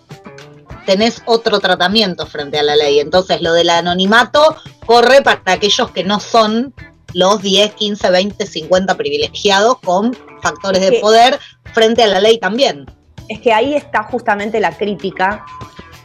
tenés 0.89 1.23
otro 1.27 1.61
tratamiento 1.61 2.25
frente 2.25 2.59
a 2.59 2.63
la 2.63 2.75
ley. 2.75 2.99
Entonces, 2.99 3.43
lo 3.43 3.53
del 3.53 3.69
anonimato 3.69 4.57
corre 4.87 5.21
para 5.21 5.43
aquellos 5.45 5.91
que 5.91 6.03
no 6.03 6.19
son 6.19 6.73
los 7.13 7.43
10, 7.43 7.75
15, 7.75 8.09
20, 8.09 8.47
50 8.47 8.95
privilegiados 8.97 9.81
con 9.81 10.17
factores 10.43 10.81
de 10.81 10.93
poder 11.01 11.39
frente 11.75 12.05
a 12.05 12.07
la 12.07 12.21
ley 12.21 12.39
también. 12.41 12.87
Es 13.29 13.39
que 13.41 13.53
ahí 13.53 13.75
está 13.75 14.05
justamente 14.05 14.61
la 14.61 14.79
crítica 14.79 15.45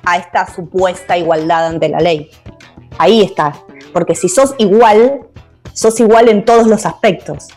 a 0.03 0.17
esta 0.17 0.53
supuesta 0.53 1.17
igualdad 1.17 1.67
ante 1.67 1.87
la 1.87 1.99
ley. 1.99 2.29
Ahí 2.97 3.21
está. 3.21 3.53
Porque 3.93 4.15
si 4.15 4.27
sos 4.27 4.53
igual, 4.57 5.21
sos 5.71 5.97
igual 6.01 6.27
en 6.27 6.43
todos 6.43 6.67
los 6.67 6.85
aspectos. 6.85 7.47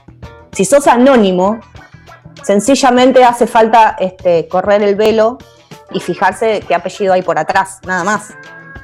Si 0.52 0.64
sos 0.64 0.86
anónimo, 0.86 1.58
sencillamente 2.44 3.24
hace 3.24 3.48
falta 3.48 3.96
este, 3.98 4.46
correr 4.46 4.84
el 4.84 4.94
velo 4.94 5.38
y 5.92 6.00
fijarse 6.00 6.60
qué 6.66 6.74
apellido 6.74 7.12
hay 7.12 7.22
por 7.22 7.38
atrás, 7.38 7.78
nada 7.86 8.04
más. 8.04 8.34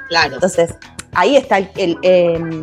Claro. 0.09 0.35
Entonces, 0.35 0.75
ahí 1.15 1.37
está 1.37 1.59
el- 1.59 1.71
el, 1.77 1.99
em, 2.03 2.63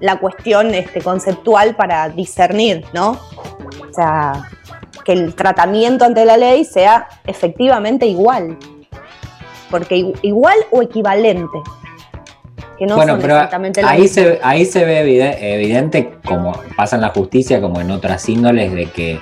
la 0.00 0.18
cuestión 0.18 0.74
este, 0.74 1.00
conceptual 1.00 1.76
para 1.76 2.08
discernir, 2.08 2.84
¿no? 2.92 3.12
O 3.12 3.92
sea, 3.94 4.48
que 5.04 5.12
el 5.12 5.34
tratamiento 5.34 6.04
ante 6.04 6.24
la 6.24 6.36
ley 6.36 6.64
sea 6.64 7.08
efectivamente 7.26 8.06
igual. 8.06 8.56
Porque 9.70 10.12
igual 10.22 10.56
o 10.70 10.82
equivalente. 10.82 11.58
Que 12.78 12.86
no 12.86 12.96
bueno, 12.96 13.12
son 13.12 13.20
pero 13.22 13.34
exactamente 13.34 13.82
ahí 13.84 14.08
se, 14.08 14.40
ahí 14.42 14.64
se 14.64 14.84
ve 14.84 15.00
evide- 15.04 15.36
evidente, 15.40 16.14
como 16.24 16.52
pasa 16.76 16.96
en 16.96 17.02
la 17.02 17.10
justicia, 17.10 17.60
como 17.60 17.80
en 17.80 17.90
otras 17.92 18.28
índoles, 18.28 18.72
de 18.72 18.86
que 18.86 19.20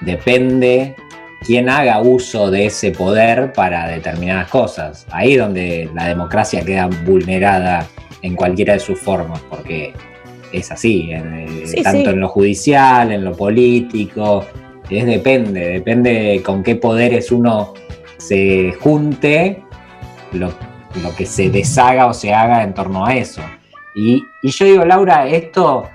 depende 0.00 0.96
quién 1.44 1.68
haga 1.68 2.00
uso 2.00 2.50
de 2.50 2.66
ese 2.66 2.90
poder 2.90 3.52
para 3.52 3.86
determinadas 3.88 4.48
cosas. 4.48 5.06
Ahí 5.10 5.34
es 5.34 5.38
donde 5.40 5.90
la 5.94 6.06
democracia 6.08 6.64
queda 6.64 6.88
vulnerada 7.04 7.86
en 8.22 8.34
cualquiera 8.34 8.74
de 8.74 8.80
sus 8.80 8.98
formas, 8.98 9.40
porque 9.50 9.92
es 10.52 10.70
así, 10.72 11.10
en- 11.10 11.66
Sí, 11.66 11.82
tanto 11.82 12.04
sí. 12.10 12.14
en 12.14 12.20
lo 12.20 12.28
judicial, 12.28 13.12
en 13.12 13.24
lo 13.24 13.32
político, 13.32 14.44
es 14.88 15.06
depende, 15.06 15.60
depende 15.68 16.42
con 16.44 16.62
qué 16.62 16.76
poderes 16.76 17.30
uno 17.32 17.74
se 18.18 18.72
junte, 18.80 19.62
lo, 20.32 20.52
lo 21.02 21.14
que 21.16 21.26
se 21.26 21.50
deshaga 21.50 22.06
o 22.06 22.14
se 22.14 22.32
haga 22.32 22.62
en 22.62 22.72
torno 22.74 23.04
a 23.04 23.14
eso. 23.16 23.42
Y, 23.94 24.22
y 24.42 24.50
yo 24.50 24.64
digo, 24.64 24.84
Laura, 24.84 25.26
esto 25.26 25.88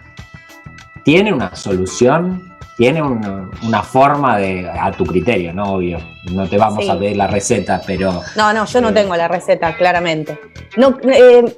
tiene 1.03 1.33
una 1.33 1.55
solución, 1.55 2.48
tiene 2.79 3.01
un- 3.01 3.51
una 3.67 3.83
forma 3.83 4.37
de, 4.37 4.67
a 4.69 4.89
tu 4.93 5.05
criterio, 5.05 5.53
¿no? 5.53 5.73
Obvio, 5.73 5.99
no 6.31 6.47
te 6.47 6.57
vamos 6.57 6.85
Sí. 6.85 6.89
a 6.89 6.97
pedir 6.97 7.17
la 7.17 7.27
receta, 7.27 7.81
pero 7.85 8.21
No, 8.37 8.53
no, 8.53 8.63
yo 8.65 8.79
no 8.79 8.93
tengo 8.93 9.15
la 9.17 9.27
receta, 9.27 9.75
claramente. 9.75 10.39
No, 10.77 10.97
eh, 11.03 11.57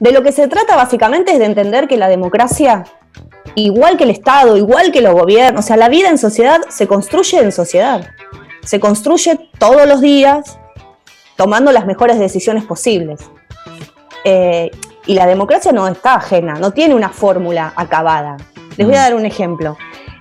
de 0.00 0.12
lo 0.12 0.22
que 0.24 0.32
se 0.32 0.48
trata 0.48 0.74
básicamente 0.74 1.30
es 1.32 1.38
de 1.38 1.44
entender 1.44 1.86
que 1.86 1.96
la 1.96 2.08
democracia, 2.08 2.82
igual 3.54 3.96
que 3.96 4.02
el 4.02 4.10
Estado, 4.10 4.56
igual 4.56 4.90
que 4.90 5.00
los 5.02 5.14
gobiernos, 5.14 5.64
o 5.64 5.66
sea, 5.68 5.76
la 5.76 5.88
vida 5.88 6.08
en 6.08 6.18
sociedad 6.18 6.58
se 6.68 6.88
construye 6.88 7.38
en 7.38 7.52
sociedad. 7.52 8.08
Se 8.64 8.80
construye 8.80 9.38
todos 9.60 9.86
los 9.86 10.00
días 10.00 10.58
tomando 11.36 11.70
las 11.70 11.86
mejores 11.86 12.18
decisiones 12.18 12.64
posibles. 12.64 13.20
Eh, 14.24 14.70
y 15.06 15.14
la 15.14 15.26
democracia 15.26 15.70
no 15.70 15.86
está 15.86 16.16
ajena, 16.16 16.54
no 16.54 16.72
tiene 16.72 16.94
una 16.96 17.08
fórmula 17.10 17.72
acabada. 17.76 18.36
Les 18.76 18.86
voy 18.86 18.96
a 18.96 19.00
dar 19.02 19.14
un 19.14 19.24
ejemplo. 19.26 19.76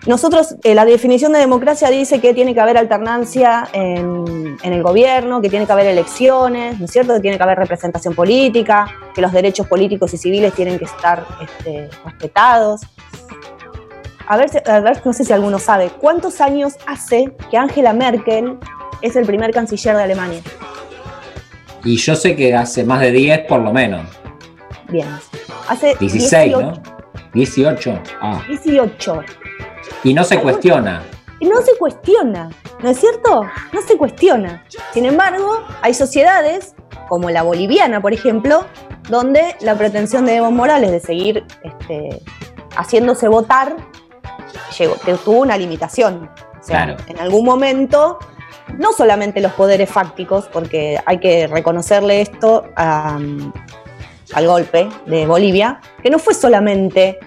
Nosotros, 0.08 0.56
eh, 0.64 0.76
la 0.76 0.86
definición 0.86 1.34
de 1.34 1.40
democracia 1.40 1.90
dice 1.90 2.22
que 2.22 2.34
tiene 2.34 2.54
que 2.54 2.62
haber 2.62 2.78
alternancia 2.78 3.68
en, 3.74 4.58
en 4.62 4.74
el 4.74 4.82
gobierno, 4.82 5.42
que 5.42 5.50
tiene 5.50 5.66
que 5.66 5.72
haber 5.72 5.88
elecciones, 5.88 6.80
¿no 6.80 6.86
es 6.86 6.92
cierto? 6.92 7.14
Que 7.16 7.20
tiene 7.20 7.38
que 7.38 7.44
haber 7.44 7.58
representación 7.58 8.16
política, 8.16 8.88
que 9.14 9.22
los 9.22 9.32
derechos 9.32 9.68
políticos 9.68 10.14
y 10.14 10.18
civiles 10.18 10.54
tienen 10.54 10.80
que 10.80 10.86
estar 10.86 11.26
este, 11.42 11.90
respetados. 12.06 12.82
A 14.28 14.38
ver, 14.38 14.50
a 14.66 14.80
ver, 14.80 15.02
no 15.06 15.12
sé 15.12 15.26
si 15.26 15.34
alguno 15.34 15.60
sabe, 15.60 15.90
¿cuántos 16.00 16.40
años 16.40 16.76
hace 16.86 17.34
que 17.52 17.58
Angela 17.58 17.94
Merkel 17.94 18.58
es 19.02 19.16
el 19.16 19.26
primer 19.26 19.52
canciller 19.52 19.98
de 19.98 20.04
Alemania? 20.04 20.42
y 21.84 21.98
yo 21.98 22.16
sé 22.16 22.36
que 22.36 22.54
hace 22.54 22.84
más 22.84 23.02
de 23.02 23.12
10 23.12 23.40
por 23.48 23.62
lo 23.62 23.74
menos. 23.74 24.06
Bien. 24.90 25.08
Hace 25.68 25.96
16, 26.00 26.32
18, 26.32 26.62
¿no? 26.62 26.74
18. 27.34 28.00
Ah. 28.22 28.42
18. 28.48 29.24
Y 30.04 30.14
no 30.14 30.24
se 30.24 30.40
cuestiona. 30.40 31.04
Y 31.42 31.48
no 31.48 31.62
se 31.62 31.78
cuestiona, 31.78 32.50
¿no 32.82 32.90
es 32.90 33.00
cierto? 33.00 33.44
No 33.72 33.82
se 33.82 33.96
cuestiona. 33.98 34.66
Sin 34.94 35.06
embargo, 35.06 35.64
hay 35.82 35.94
sociedades, 35.94 36.76
como 37.08 37.30
la 37.30 37.44
boliviana, 37.44 38.02
por 38.02 38.14
ejemplo, 38.14 38.66
donde 39.10 39.56
la 39.62 39.76
pretensión 39.76 40.26
de 40.26 40.36
Evo 40.38 40.52
Morales 40.52 40.92
de 40.92 41.00
seguir 41.00 41.46
este, 41.64 42.22
haciéndose 42.76 43.28
votar 43.30 43.76
llegó, 44.78 44.96
tuvo 45.24 45.40
una 45.40 45.58
limitación. 45.58 46.30
O 46.60 46.64
sea, 46.64 46.86
Claro. 46.86 46.98
en 47.08 47.20
algún 47.20 47.46
momento, 47.46 48.20
no 48.78 48.92
solamente 48.92 49.40
los 49.40 49.54
poderes 49.54 49.90
fácticos, 49.90 50.48
porque 50.52 51.00
hay 51.06 51.20
que 51.20 51.48
reconocerle 51.48 52.22
esto 52.22 52.66
a, 52.76 53.18
al 54.34 54.48
golpe 54.48 54.90
de 55.06 55.26
Bolivia, 55.26 55.80
que 56.04 56.10
no 56.10 56.20
fue 56.20 56.34
solamente 56.34 57.18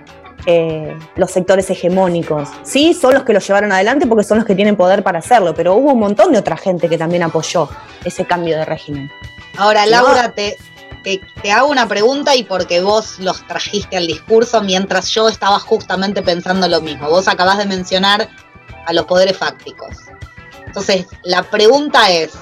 eh, 0.47 0.99
los 1.17 1.31
sectores 1.31 1.69
hegemónicos. 1.71 2.49
Sí, 2.63 2.95
son 2.95 3.15
los 3.15 3.23
que 3.23 3.33
lo 3.33 3.41
llevaron 3.41 3.73
adelante 3.73 4.07
porque 4.07 4.25
son 4.25 4.39
los 4.39 4.47
que 4.47 4.55
tienen 4.55 4.77
poder 4.77 5.03
para 5.03 5.21
hacerlo, 5.21 5.55
pero 5.55 5.75
hubo 5.75 5.93
un 5.93 6.01
montón 6.01 6.33
de 6.33 6.39
otra 6.39 6.57
gente 6.57 6.89
que 6.89 6.99
también 6.99 7.23
apoyó 7.23 7.69
ese 8.05 8.25
cambio 8.25 8.57
de 8.57 8.65
régimen. 8.65 9.11
Ahora, 9.57 9.85
No. 9.85 9.93
Laura, 9.93 10.33
te, 10.33 10.57
te, 11.05 11.21
te 11.43 11.53
hago 11.53 11.69
una 11.69 11.87
pregunta 11.87 12.35
y 12.35 12.43
porque 12.45 12.81
vos 12.81 13.19
los 13.19 13.47
trajiste 13.47 13.97
al 13.97 14.07
discurso 14.07 14.63
mientras 14.63 15.09
yo 15.11 15.29
estaba 15.29 15.59
justamente 15.59 16.23
pensando 16.23 16.69
lo 16.69 16.81
mismo. 16.81 17.09
Vos 17.09 17.29
acabás 17.29 17.59
de 17.59 17.67
mencionar 17.67 18.29
a 18.87 18.93
los 18.93 19.05
poderes 19.07 19.37
fácticos. 19.37 19.97
Entonces, 20.67 21.07
la 21.23 21.43
pregunta 21.43 22.11
es, 22.11 22.33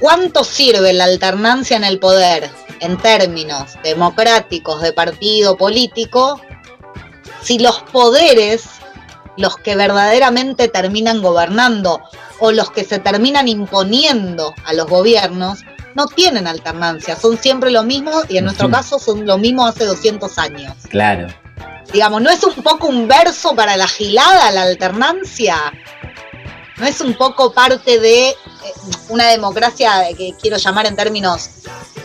¿cuánto 0.00 0.42
sirve 0.42 0.92
la 0.92 1.04
alternancia 1.04 1.76
en 1.76 1.84
el 1.84 1.98
poder 2.00 2.50
en 2.80 2.96
términos 2.96 3.74
democráticos 3.84 4.82
de 4.82 4.92
partido 4.92 5.56
político 5.56 6.40
si 7.42 7.58
los 7.58 7.80
poderes, 7.82 8.64
los 9.36 9.56
que 9.56 9.76
verdaderamente 9.76 10.68
terminan 10.68 11.22
gobernando 11.22 12.00
o 12.38 12.52
los 12.52 12.70
que 12.70 12.84
se 12.84 12.98
terminan 12.98 13.48
imponiendo 13.48 14.54
a 14.64 14.72
los 14.72 14.86
gobiernos, 14.86 15.60
no 15.94 16.06
tienen 16.06 16.46
alternancia, 16.46 17.16
son 17.16 17.38
siempre 17.38 17.70
lo 17.70 17.82
mismo 17.82 18.22
y 18.28 18.38
en 18.38 18.44
nuestro 18.44 18.70
caso 18.70 18.98
son 18.98 19.26
lo 19.26 19.38
mismo 19.38 19.66
hace 19.66 19.84
200 19.84 20.38
años. 20.38 20.74
Claro. 20.88 21.28
Digamos, 21.92 22.22
¿no 22.22 22.30
es 22.30 22.44
un 22.44 22.54
poco 22.62 22.86
un 22.86 23.08
verso 23.08 23.54
para 23.54 23.76
la 23.76 23.88
gilada 23.88 24.50
la 24.52 24.62
alternancia? 24.62 25.56
¿No 26.76 26.86
es 26.86 27.00
un 27.00 27.14
poco 27.14 27.52
parte 27.52 27.98
de 27.98 28.34
una 29.08 29.28
democracia 29.28 29.90
que 30.16 30.34
quiero 30.40 30.56
llamar 30.56 30.86
en 30.86 30.96
términos 30.96 31.50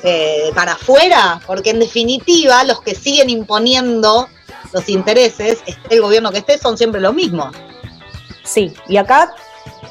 eh, 0.03 0.51
para 0.53 0.73
afuera? 0.73 1.41
Porque 1.45 1.71
en 1.71 1.79
definitiva 1.79 2.63
los 2.63 2.81
que 2.81 2.95
siguen 2.95 3.29
imponiendo 3.29 4.27
los 4.71 4.89
intereses, 4.89 5.59
el 5.89 6.01
gobierno 6.01 6.31
que 6.31 6.39
esté, 6.39 6.57
son 6.57 6.77
siempre 6.77 6.99
lo 7.01 7.13
mismo. 7.13 7.51
Sí, 8.43 8.73
y 8.87 8.97
acá, 8.97 9.33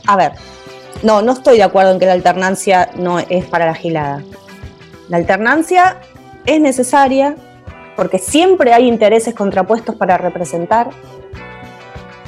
a 0.06 0.16
ver, 0.16 0.32
no, 1.02 1.22
no 1.22 1.32
estoy 1.32 1.56
de 1.56 1.62
acuerdo 1.62 1.92
en 1.92 1.98
que 1.98 2.06
la 2.06 2.12
alternancia 2.12 2.90
no 2.94 3.18
es 3.18 3.44
para 3.46 3.66
la 3.66 3.74
gilada. 3.74 4.22
La 5.08 5.16
alternancia 5.16 6.00
es 6.46 6.60
necesaria 6.60 7.36
porque 7.96 8.18
siempre 8.18 8.72
hay 8.72 8.88
intereses 8.88 9.34
contrapuestos 9.34 9.94
para 9.96 10.18
representar, 10.18 10.90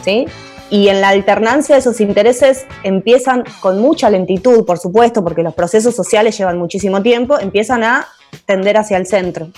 ¿sí? 0.05 0.27
Y 0.69 0.89
en 0.89 1.01
la 1.01 1.11
alternancia 1.11 1.77
esos 1.77 2.01
intereses 2.01 2.67
empiezan 2.83 3.45
con 3.61 3.81
mucha 3.81 4.11
lentitud, 4.11 4.65
por 4.65 4.79
supuesto, 4.79 5.23
porque 5.23 5.43
los 5.43 5.55
procesos 5.55 5.95
sociales 5.95 6.37
llevan 6.37 6.59
muchísimo 6.59 7.03
tiempo, 7.03 7.39
empiezan 7.39 7.85
a 7.85 8.09
tender 8.47 8.77
hacia 8.77 8.97
el 8.97 9.07
centro. 9.07 9.49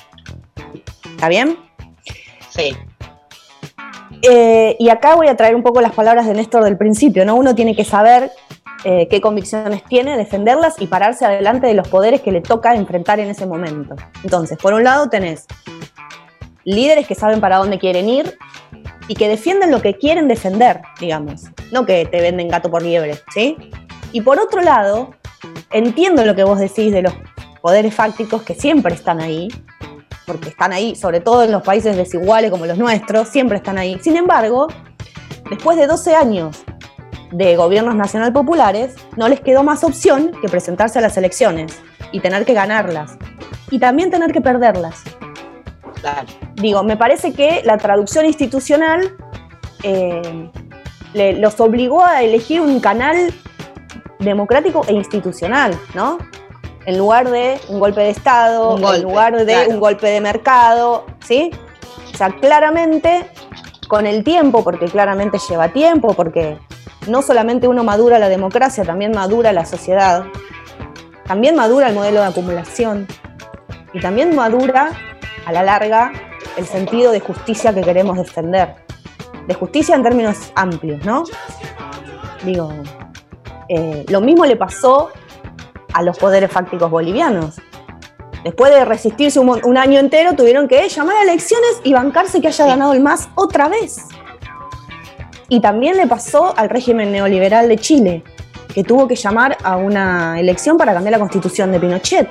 ¿Está 1.04 1.28
bien? 1.28 1.56
Sí. 2.50 2.76
Eh, 4.22 4.76
y 4.78 4.88
acá 4.90 5.14
voy 5.14 5.28
a 5.28 5.36
traer 5.36 5.54
un 5.54 5.62
poco 5.62 5.80
las 5.80 5.92
palabras 5.92 6.26
de 6.26 6.34
Néstor 6.34 6.64
del 6.64 6.76
principio, 6.76 7.24
¿no? 7.24 7.36
Uno 7.36 7.54
tiene 7.54 7.74
que 7.74 7.84
saber 7.84 8.30
eh, 8.84 9.08
qué 9.08 9.20
convicciones 9.20 9.82
tiene, 9.84 10.16
defenderlas 10.16 10.76
y 10.78 10.86
pararse 10.86 11.24
adelante 11.24 11.66
de 11.66 11.74
los 11.74 11.88
poderes 11.88 12.20
que 12.20 12.32
le 12.32 12.40
toca 12.40 12.74
enfrentar 12.74 13.18
en 13.18 13.30
ese 13.30 13.46
momento. 13.46 13.96
Entonces, 14.22 14.58
por 14.58 14.74
un 14.74 14.84
lado 14.84 15.08
tenés 15.08 15.46
líderes 16.64 17.06
que 17.06 17.14
saben 17.14 17.40
para 17.40 17.56
dónde 17.56 17.78
quieren 17.78 18.08
ir 18.08 18.36
y 19.08 19.14
que 19.14 19.28
defienden 19.28 19.70
lo 19.70 19.82
que 19.82 19.94
quieren 19.94 20.28
defender, 20.28 20.82
digamos, 21.00 21.44
no 21.72 21.86
que 21.86 22.06
te 22.06 22.20
venden 22.20 22.48
gato 22.48 22.70
por 22.70 22.82
liebre, 22.82 23.18
¿sí? 23.32 23.56
Y 24.12 24.20
por 24.20 24.38
otro 24.38 24.60
lado, 24.60 25.14
entiendo 25.70 26.24
lo 26.24 26.34
que 26.34 26.44
vos 26.44 26.58
decís 26.58 26.92
de 26.92 27.02
los 27.02 27.14
poderes 27.60 27.94
fácticos 27.94 28.42
que 28.42 28.54
siempre 28.54 28.94
están 28.94 29.20
ahí, 29.20 29.48
porque 30.26 30.50
están 30.50 30.72
ahí, 30.72 30.94
sobre 30.94 31.20
todo 31.20 31.42
en 31.42 31.50
los 31.50 31.62
países 31.62 31.96
desiguales 31.96 32.50
como 32.50 32.66
los 32.66 32.78
nuestros, 32.78 33.28
siempre 33.28 33.56
están 33.56 33.78
ahí. 33.78 33.98
Sin 34.00 34.16
embargo, 34.16 34.68
después 35.50 35.78
de 35.78 35.86
12 35.86 36.14
años 36.14 36.64
de 37.32 37.56
gobiernos 37.56 37.94
nacional 37.94 38.32
populares, 38.32 38.94
no 39.16 39.28
les 39.28 39.40
quedó 39.40 39.62
más 39.62 39.84
opción 39.84 40.32
que 40.40 40.48
presentarse 40.48 40.98
a 40.98 41.02
las 41.02 41.16
elecciones 41.16 41.78
y 42.12 42.20
tener 42.20 42.44
que 42.44 42.54
ganarlas. 42.54 43.16
Y 43.70 43.78
también 43.78 44.10
tener 44.10 44.32
que 44.32 44.40
perderlas. 44.40 45.02
Digo, 46.54 46.82
me 46.82 46.96
parece 46.96 47.32
que 47.32 47.62
la 47.64 47.78
traducción 47.78 48.24
institucional 48.26 49.16
eh, 49.82 50.50
le- 51.14 51.34
los 51.34 51.60
obligó 51.60 52.04
a 52.04 52.22
elegir 52.22 52.60
un 52.60 52.80
canal 52.80 53.32
democrático 54.18 54.82
e 54.88 54.92
institucional, 54.92 55.78
¿no? 55.94 56.18
En 56.86 56.98
lugar 56.98 57.30
de 57.30 57.60
un 57.68 57.78
golpe 57.80 58.00
de 58.00 58.10
Estado, 58.10 58.70
golpe, 58.78 58.96
en 58.96 59.02
lugar 59.02 59.36
de 59.36 59.44
claro. 59.52 59.70
un 59.70 59.80
golpe 59.80 60.06
de 60.08 60.20
mercado, 60.20 61.06
¿sí? 61.24 61.50
O 62.12 62.16
sea, 62.16 62.30
claramente, 62.30 63.26
con 63.88 64.06
el 64.06 64.24
tiempo, 64.24 64.64
porque 64.64 64.86
claramente 64.86 65.38
lleva 65.48 65.68
tiempo, 65.68 66.14
porque 66.14 66.58
no 67.06 67.22
solamente 67.22 67.68
uno 67.68 67.84
madura 67.84 68.18
la 68.18 68.28
democracia, 68.28 68.84
también 68.84 69.12
madura 69.12 69.52
la 69.52 69.64
sociedad, 69.66 70.24
también 71.26 71.54
madura 71.54 71.88
el 71.88 71.94
modelo 71.94 72.20
de 72.20 72.26
acumulación 72.26 73.06
y 73.92 74.00
también 74.00 74.34
madura, 74.34 74.90
a 75.48 75.52
la 75.52 75.62
larga, 75.62 76.12
el 76.58 76.66
sentido 76.66 77.10
de 77.10 77.20
justicia 77.20 77.72
que 77.72 77.80
queremos 77.80 78.18
defender. 78.18 78.74
De 79.46 79.54
justicia 79.54 79.96
en 79.96 80.02
términos 80.02 80.52
amplios, 80.54 81.02
¿no? 81.06 81.24
Digo, 82.44 82.70
eh, 83.70 84.04
lo 84.10 84.20
mismo 84.20 84.44
le 84.44 84.56
pasó 84.56 85.08
a 85.94 86.02
los 86.02 86.18
poderes 86.18 86.52
fácticos 86.52 86.90
bolivianos. 86.90 87.58
Después 88.44 88.74
de 88.74 88.84
resistirse 88.84 89.40
un, 89.40 89.78
año 89.78 89.98
entero, 89.98 90.34
tuvieron 90.34 90.68
que 90.68 90.86
llamar 90.86 91.16
a 91.16 91.22
elecciones 91.22 91.80
y 91.82 91.94
bancarse 91.94 92.42
que 92.42 92.48
haya 92.48 92.66
ganado 92.66 92.92
el 92.92 93.00
MAS 93.00 93.30
otra 93.34 93.68
vez. 93.70 94.04
Y 95.48 95.60
también 95.60 95.96
le 95.96 96.06
pasó 96.06 96.52
al 96.58 96.68
régimen 96.68 97.10
neoliberal 97.10 97.70
de 97.70 97.78
Chile, 97.78 98.22
que 98.74 98.84
tuvo 98.84 99.08
que 99.08 99.16
llamar 99.16 99.56
a 99.64 99.76
una 99.78 100.38
elección 100.38 100.76
para 100.76 100.92
cambiar 100.92 101.12
la 101.12 101.18
constitución 101.18 101.72
de 101.72 101.80
Pinochet. 101.80 102.28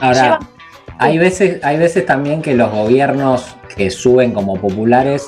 Ahora, 0.00 0.22
Lleva- 0.22 0.51
hay 0.98 1.18
veces, 1.18 1.62
hay 1.64 1.78
veces 1.78 2.06
también 2.06 2.42
que 2.42 2.54
los 2.54 2.70
gobiernos 2.70 3.56
que 3.76 3.90
suben 3.90 4.32
como 4.32 4.56
populares 4.56 5.26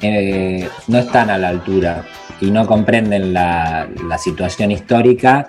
eh, 0.00 0.68
no 0.88 0.98
están 0.98 1.30
a 1.30 1.38
la 1.38 1.48
altura 1.48 2.04
y 2.40 2.50
no 2.50 2.66
comprenden 2.66 3.32
la, 3.32 3.88
situación 4.18 4.70
histórica 4.70 5.46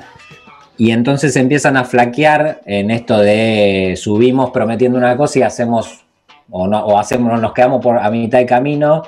y 0.77 0.91
entonces 0.91 1.35
empiezan 1.35 1.75
a 1.77 1.83
flaquear 1.83 2.61
en 2.65 2.91
esto 2.91 3.19
de 3.19 3.95
subimos 3.97 4.51
prometiendo 4.51 4.97
una 4.97 5.17
cosa 5.17 5.39
y 5.39 5.41
hacemos 5.41 6.05
o 6.49 6.67
no 6.67 6.85
o 6.85 6.99
hacemos 6.99 7.39
nos 7.39 7.53
quedamos 7.53 7.81
por 7.81 7.97
a 7.97 8.09
mitad 8.09 8.39
de 8.39 8.45
camino 8.45 9.03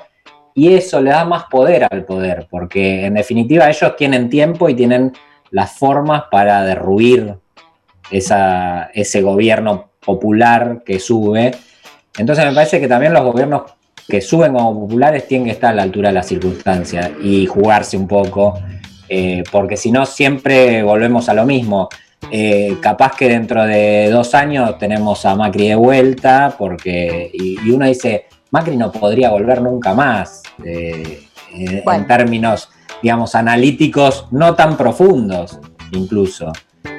y 0.53 0.73
eso 0.73 1.01
le 1.01 1.11
da 1.11 1.25
más 1.25 1.45
poder 1.45 1.87
al 1.89 2.05
poder 2.05 2.47
porque 2.49 3.05
en 3.05 3.15
definitiva 3.15 3.69
ellos 3.69 3.95
tienen 3.95 4.29
tiempo 4.29 4.67
y 4.69 4.75
tienen 4.75 5.13
las 5.51 5.77
formas 5.77 6.23
para 6.31 6.63
derruir 6.63 7.35
esa, 8.11 8.89
ese 8.93 9.21
gobierno 9.21 9.91
popular 10.05 10.83
que 10.85 10.99
sube. 10.99 11.51
Entonces 12.17 12.45
me 12.45 12.53
parece 12.53 12.79
que 12.79 12.87
también 12.87 13.13
los 13.13 13.23
gobiernos 13.23 13.63
que 14.07 14.21
suben 14.21 14.53
como 14.53 14.81
populares 14.81 15.27
tienen 15.27 15.47
que 15.47 15.53
estar 15.53 15.71
a 15.71 15.75
la 15.75 15.83
altura 15.83 16.09
de 16.09 16.15
las 16.15 16.27
circunstancias 16.27 17.11
y 17.21 17.45
jugarse 17.47 17.97
un 17.97 18.07
poco, 18.07 18.59
eh, 19.09 19.43
porque 19.51 19.77
si 19.77 19.91
no 19.91 20.05
siempre 20.05 20.83
volvemos 20.83 21.27
a 21.29 21.33
lo 21.33 21.45
mismo. 21.45 21.89
Eh, 22.31 22.77
capaz 22.81 23.15
que 23.15 23.29
dentro 23.29 23.65
de 23.65 24.09
dos 24.09 24.33
años 24.33 24.79
tenemos 24.79 25.25
a 25.25 25.35
Macri 25.35 25.67
de 25.69 25.75
vuelta, 25.75 26.55
porque 26.57 27.29
y, 27.31 27.59
y 27.63 27.71
uno 27.71 27.85
dice, 27.85 28.25
Macri 28.55 28.77
no 28.77 28.91
podría 28.91 29.31
volver 29.31 29.61
nunca 29.61 29.93
más, 29.93 30.41
eh, 30.63 31.23
eh, 31.53 31.83
en 31.85 32.07
términos, 32.07 32.69
digamos, 33.01 33.35
analíticos 33.35 34.27
no 34.31 34.55
tan 34.55 34.77
profundos, 34.77 35.59
incluso. 35.91 36.53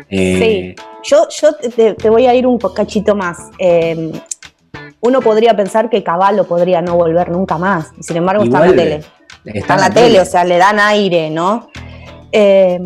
Eh, 0.08 0.74
Sí, 0.76 0.84
yo, 1.04 1.28
yo 1.28 1.54
te, 1.54 1.94
te 1.94 2.10
voy 2.10 2.26
a 2.26 2.34
ir 2.34 2.46
un 2.46 2.58
cachito 2.58 3.14
más. 3.14 3.38
Eh, 3.58 4.12
uno 5.00 5.20
podría 5.20 5.54
pensar 5.54 5.88
que 5.88 6.02
Caballo 6.02 6.44
podría 6.44 6.82
no 6.82 6.96
volver 6.96 7.30
nunca 7.30 7.58
más, 7.58 7.92
y 7.98 8.02
sin 8.02 8.16
embargo 8.16 8.42
Y 8.44 8.46
está 8.46 8.64
en 8.64 8.70
la 8.70 8.76
tele. 8.76 9.04
Está 9.44 9.74
en 9.74 9.80
la 9.80 9.90
tele, 9.90 10.20
o 10.20 10.24
sea, 10.24 10.44
le 10.44 10.58
dan 10.58 10.80
aire, 10.80 11.30
¿no? 11.30 11.68
Eh, 12.32 12.80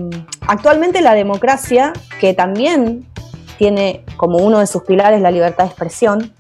actualmente 0.47 1.01
la 1.01 1.15
democracia, 1.15 1.93
que 2.21 2.35
también 2.35 3.07
tiene 3.57 4.05
como 4.17 4.39
uno 4.39 4.59
de 4.59 4.67
sus 4.67 4.83
pilares 4.83 5.21
la 5.23 5.31
libertad 5.31 5.65
de 5.65 5.71
expresión, 5.71 6.33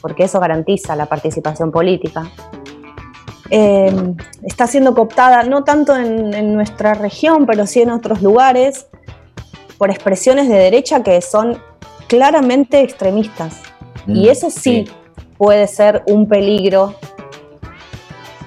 porque 0.00 0.24
eso 0.24 0.40
garantiza 0.40 0.96
la 0.96 1.06
participación 1.06 1.70
política, 1.70 2.30
eh, 3.50 4.14
está 4.42 4.66
siendo 4.66 4.94
cooptada 4.94 5.42
no 5.42 5.64
tanto 5.64 5.96
en, 5.96 6.32
en 6.34 6.54
nuestra 6.54 6.94
región, 6.94 7.46
pero 7.46 7.66
sí 7.66 7.82
en 7.82 7.90
otros 7.90 8.22
lugares, 8.22 8.86
por 9.80 9.90
expresiones 9.90 10.46
de 10.46 10.56
derecha 10.56 11.02
que 11.02 11.22
son 11.22 11.56
claramente 12.06 12.82
extremistas. 12.82 13.62
Y 14.06 14.26
Mm, 14.26 14.28
eso 14.28 14.50
sí, 14.50 14.84
puede 15.38 15.66
ser 15.68 16.02
un 16.06 16.28
peligro, 16.28 16.96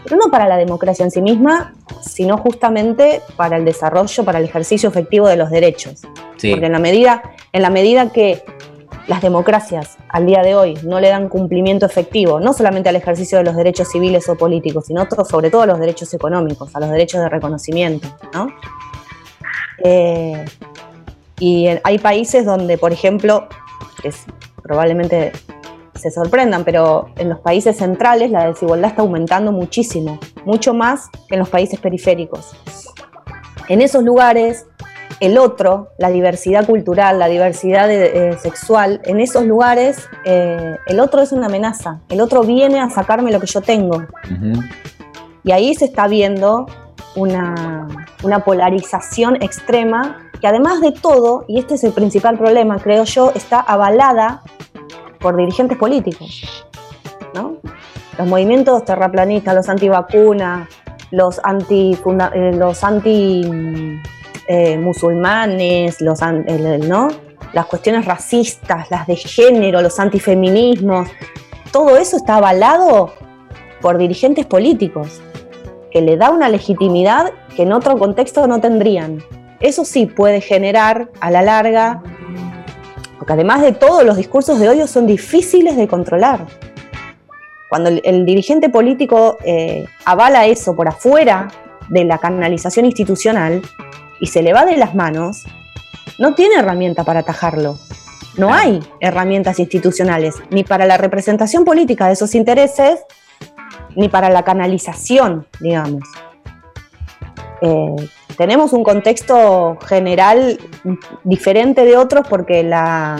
pero 0.04 0.18
no 0.18 0.30
para 0.30 0.48
la 0.48 0.58
democracia 0.58 1.04
en 1.04 1.10
sí 1.10 1.24
misma, 1.24 1.74
sino 2.02 2.38
justamente 2.38 3.24
para 3.36 3.58
el 3.58 3.66
desarrollo, 3.66 4.24
para 4.24 4.38
el 4.38 4.46
ejercicio 4.46 4.90
efectivo 4.90 5.28
de 5.28 5.38
los 5.38 5.50
derechos. 5.50 6.02
Sí. 6.38 6.52
Porque 6.52 6.68
en 6.68 6.72
la 6.72 6.78
medida, 6.78 7.24
en 7.52 7.64
la 7.64 7.72
medida 7.72 8.12
que 8.12 8.44
las 9.08 9.24
democracias 9.24 9.98
al 10.10 10.28
día 10.28 10.44
de 10.44 10.54
hoy 10.54 10.78
no 10.84 11.00
le 11.00 11.10
dan 11.10 11.30
cumplimiento 11.30 11.88
efectivo, 11.88 12.40
no 12.40 12.54
solamente 12.54 12.90
al 12.90 12.96
ejercicio 12.96 13.40
de 13.40 13.44
los 13.44 13.56
derechos 13.56 13.90
civiles 13.92 14.30
o 14.30 14.36
políticos, 14.36 14.86
sino 14.86 15.08
sobre 15.28 15.50
todo 15.50 15.64
a 15.64 15.66
los 15.66 15.80
derechos 15.80 16.14
económicos, 16.14 16.76
a 16.76 16.80
los 16.80 16.92
derechos 16.92 17.22
de 17.22 17.30
reconocimiento, 17.30 18.08
¿no? 18.36 18.50
Eh, 19.84 20.46
y 21.44 21.68
hay 21.84 21.98
países 22.00 22.46
donde, 22.46 22.78
por 22.78 22.94
ejemplo, 22.94 23.48
es- 24.04 24.26
probablemente 24.62 25.32
se 25.94 26.10
sorprendan, 26.10 26.64
pero 26.64 27.08
en 27.18 27.28
los 27.30 27.40
países 27.40 27.78
centrales 27.78 28.32
la 28.32 28.48
desigualdad 28.48 28.92
está 28.92 29.02
aumentando 29.02 29.52
muchísimo, 29.52 30.20
mucho 30.46 30.74
más 30.74 31.10
que 31.28 31.36
en 31.36 31.40
los 31.40 31.50
países 31.50 31.80
periféricos. 31.80 32.52
En 33.68 33.82
esos 33.82 34.04
lugares, 34.04 34.66
el 35.20 35.38
otro, 35.38 35.90
la 35.98 36.10
diversidad 36.10 36.66
cultural, 36.66 37.20
la 37.20 37.28
diversidad 37.28 37.88
de- 37.88 38.30
eh, 38.32 38.38
sexual, 38.38 39.02
en 39.04 39.20
esos 39.20 39.44
lugares 39.46 40.08
eh, 40.26 40.76
el 40.88 41.00
otro 41.00 41.22
es 41.22 41.32
una 41.34 41.48
amenaza, 41.48 42.00
el 42.10 42.22
otro 42.22 42.42
viene 42.44 42.80
a 42.80 42.90
sacarme 42.90 43.32
lo 43.32 43.40
que 43.42 43.48
yo 43.48 43.60
tengo. 43.62 44.04
Y 45.44 45.52
ahí 45.52 45.76
se 45.76 45.86
está 45.86 46.08
viendo 46.08 46.66
una, 47.16 47.88
una 48.24 48.40
polarización 48.46 49.36
extrema 49.44 50.32
que 50.44 50.48
además 50.48 50.82
de 50.82 50.92
todo, 50.92 51.46
y 51.48 51.58
este 51.58 51.76
es 51.76 51.86
el 51.86 51.94
principal 51.94 52.38
problema, 52.38 52.78
creo 52.78 53.06
yo, 53.06 53.32
está 53.34 53.62
avalada 53.62 54.44
por 55.22 55.38
dirigentes 55.38 55.78
políticos. 55.78 56.66
¿no? 57.34 57.60
Los 58.18 58.28
movimientos 58.28 58.84
terraplanistas, 58.84 59.56
los 59.56 59.70
antivacunas, 59.70 60.68
los 61.12 61.40
anti, 61.46 61.98
eh, 62.34 62.52
los 62.58 62.84
anti 62.84 63.46
mm, 63.50 64.04
eh, 64.50 64.78
musulmanes, 64.80 66.02
los 66.02 66.20
¿no? 66.22 67.08
las 67.54 67.66
cuestiones 67.68 68.04
racistas, 68.04 68.92
las 68.92 69.08
de 69.08 69.16
género, 69.16 69.82
los 69.82 69.98
antifeminismos, 69.98 71.08
todo 71.72 71.96
eso 71.96 72.18
está 72.18 72.36
avalado 72.36 73.14
por 73.80 73.98
dirigentes 73.98 74.46
políticos, 74.46 75.22
que 75.90 76.02
le 76.02 76.18
da 76.18 76.32
una 76.32 76.50
legitimidad 76.50 77.32
que 77.56 77.64
en 77.64 77.72
otro 77.72 77.98
contexto 77.98 78.46
no 78.46 78.60
tendrían. 78.60 79.24
Eso 79.64 79.86
sí 79.86 80.08
puede 80.08 80.42
generar 80.42 81.10
a 81.22 81.32
la 81.32 81.42
larga, 81.42 82.04
porque 83.18 83.32
además 83.32 83.62
de 83.62 83.72
todo, 83.72 84.04
los 84.04 84.18
discursos 84.18 84.60
de 84.60 84.68
odio 84.68 84.88
son 84.88 85.08
difíciles 85.08 85.78
de 85.78 85.88
controlar. 85.88 86.46
Cuando 87.70 87.90
el, 87.90 88.02
el 88.04 88.26
dirigente 88.26 88.68
político 88.68 89.38
eh, 89.46 89.86
avala 90.04 90.46
eso 90.48 90.76
por 90.76 90.90
afuera 90.90 91.48
de 91.90 92.04
la 92.04 92.18
canalización 92.18 92.86
institucional 92.86 93.62
y 94.20 94.28
se 94.28 94.42
le 94.44 94.52
va 94.52 94.66
de 94.66 94.76
las 94.76 94.96
manos, 94.96 95.46
no 96.20 96.36
tiene 96.36 96.56
herramienta 96.56 97.06
para 97.06 97.22
atajarlo. 97.22 97.80
No 98.38 98.54
hay 98.54 98.82
herramientas 99.00 99.60
institucionales, 99.60 100.36
ni 100.50 100.66
para 100.66 100.86
la 100.86 100.98
representación 100.98 101.64
política 101.64 102.08
de 102.08 102.14
esos 102.14 102.36
intereses, 102.36 103.00
ni 103.96 104.10
para 104.10 104.30
la 104.30 104.44
canalización, 104.44 105.48
digamos. 105.62 106.04
Eh, 107.62 107.96
tenemos 108.38 108.74
un 108.74 108.84
contexto 108.84 109.78
general 109.88 110.60
diferente 111.24 111.86
de 111.86 111.98
otros 111.98 112.28
porque 112.28 112.64
la, 112.64 113.20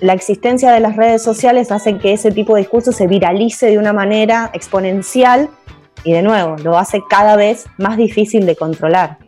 la 0.00 0.12
existencia 0.12 0.70
de 0.72 0.80
las 0.80 0.96
redes 0.96 1.22
sociales 1.22 1.70
hace 1.70 1.98
que 1.98 2.12
ese 2.12 2.30
tipo 2.30 2.54
de 2.54 2.60
discurso 2.62 2.92
se 2.92 3.06
viralice 3.06 3.66
de 3.66 3.78
una 3.78 3.92
manera 3.92 4.50
exponencial 4.52 5.48
y 6.04 6.12
de 6.12 6.22
nuevo 6.22 6.56
lo 6.62 6.76
hace 6.78 7.02
cada 7.08 7.36
vez 7.36 7.66
más 7.78 7.96
difícil 7.96 8.44
de 8.46 8.56
controlar. 8.56 9.18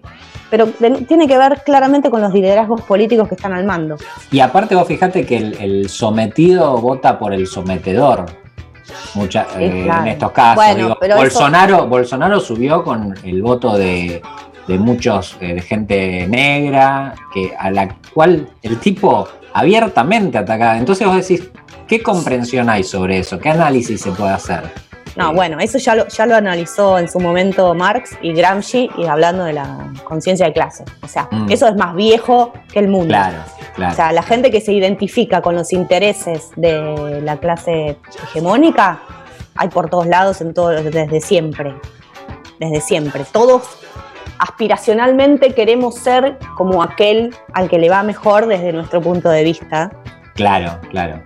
pero 0.50 0.66
tiene 1.08 1.26
que 1.26 1.36
ver 1.38 1.62
claramente 1.64 2.10
con 2.10 2.20
los 2.20 2.32
liderazgos 2.32 2.82
políticos 2.82 3.28
que 3.28 3.34
están 3.34 3.52
al 3.54 3.64
mando. 3.64 3.96
Y 4.30 4.38
aparte 4.40 4.74
vos 4.76 4.86
fijate 4.86 5.24
que 5.26 5.36
el, 5.36 5.54
el 5.60 5.88
sometido 5.88 6.76
vota 6.78 7.18
por 7.18 7.32
el 7.32 7.46
sometedor. 7.46 8.26
Mucha- 9.14 9.46
Sí, 9.56 9.64
eh. 9.64 9.86
En 9.88 10.06
estos 10.08 10.30
casos, 10.32 10.56
Bueno, 10.56 10.74
digo, 10.76 10.96
eso- 11.00 11.16
Bolsonaro, 11.16 11.86
Bolsonaro 11.88 12.38
subió 12.40 12.84
con 12.84 13.14
el 13.24 13.42
voto 13.42 13.76
de, 13.76 14.22
de 14.66 14.78
muchos, 14.78 15.36
eh, 15.40 15.54
de 15.54 15.60
gente 15.60 16.26
negra, 16.26 17.14
que, 17.32 17.52
a 17.58 17.70
la 17.70 17.94
cual 18.12 18.48
el 18.62 18.78
tipo 18.78 19.28
abiertamente 19.52 20.38
atacaba. 20.38 20.78
Entonces 20.78 21.06
vos 21.06 21.16
decís, 21.16 21.48
¿qué 21.86 22.02
comprensión 22.02 22.68
hay 22.68 22.82
sobre 22.82 23.18
eso? 23.18 23.38
¿Qué 23.38 23.50
análisis 23.50 24.00
se 24.00 24.10
puede 24.12 24.32
hacer? 24.32 24.62
No, 25.16 25.32
bueno, 25.32 25.60
eso 25.60 25.78
ya 25.78 25.94
lo, 25.94 26.08
ya 26.08 26.26
lo 26.26 26.34
analizó 26.34 26.98
en 26.98 27.08
su 27.08 27.20
momento 27.20 27.72
Marx 27.72 28.18
y 28.20 28.32
Gramsci 28.32 28.90
y 28.98 29.04
hablando 29.06 29.44
de 29.44 29.52
la 29.52 29.92
conciencia 30.02 30.46
de 30.46 30.52
clase. 30.52 30.84
O 31.02 31.08
sea, 31.08 31.28
Mm. 31.30 31.52
eso 31.52 31.68
es 31.68 31.76
más 31.76 31.94
viejo 31.94 32.52
que 32.72 32.80
el 32.80 32.88
mundo. 32.88 33.08
Claro, 33.08 33.36
claro. 33.76 33.92
O 33.92 33.96
sea, 33.96 34.10
la 34.10 34.24
gente 34.24 34.50
que 34.50 34.60
se 34.60 34.72
identifica 34.72 35.40
con 35.40 35.54
los 35.54 35.72
intereses 35.72 36.50
de 36.56 37.20
la 37.22 37.36
clase 37.36 37.96
hegemónica 38.24 39.02
hay 39.54 39.68
por 39.68 39.88
todos 39.88 40.08
lados, 40.08 40.40
en 40.40 40.52
todo, 40.52 40.70
desde 40.70 41.20
siempre. 41.20 41.74
Desde 42.58 42.80
siempre. 42.80 43.24
Todos 43.30 43.62
aspiracionalmente 44.38 45.54
queremos 45.54 45.96
ser 45.96 46.38
como 46.56 46.82
aquel 46.82 47.34
al 47.52 47.68
que 47.68 47.78
le 47.78 47.88
va 47.88 48.02
mejor 48.02 48.46
desde 48.46 48.72
nuestro 48.72 49.00
punto 49.00 49.28
de 49.28 49.44
vista. 49.44 49.90
Claro, 50.34 50.78
claro. 50.90 51.22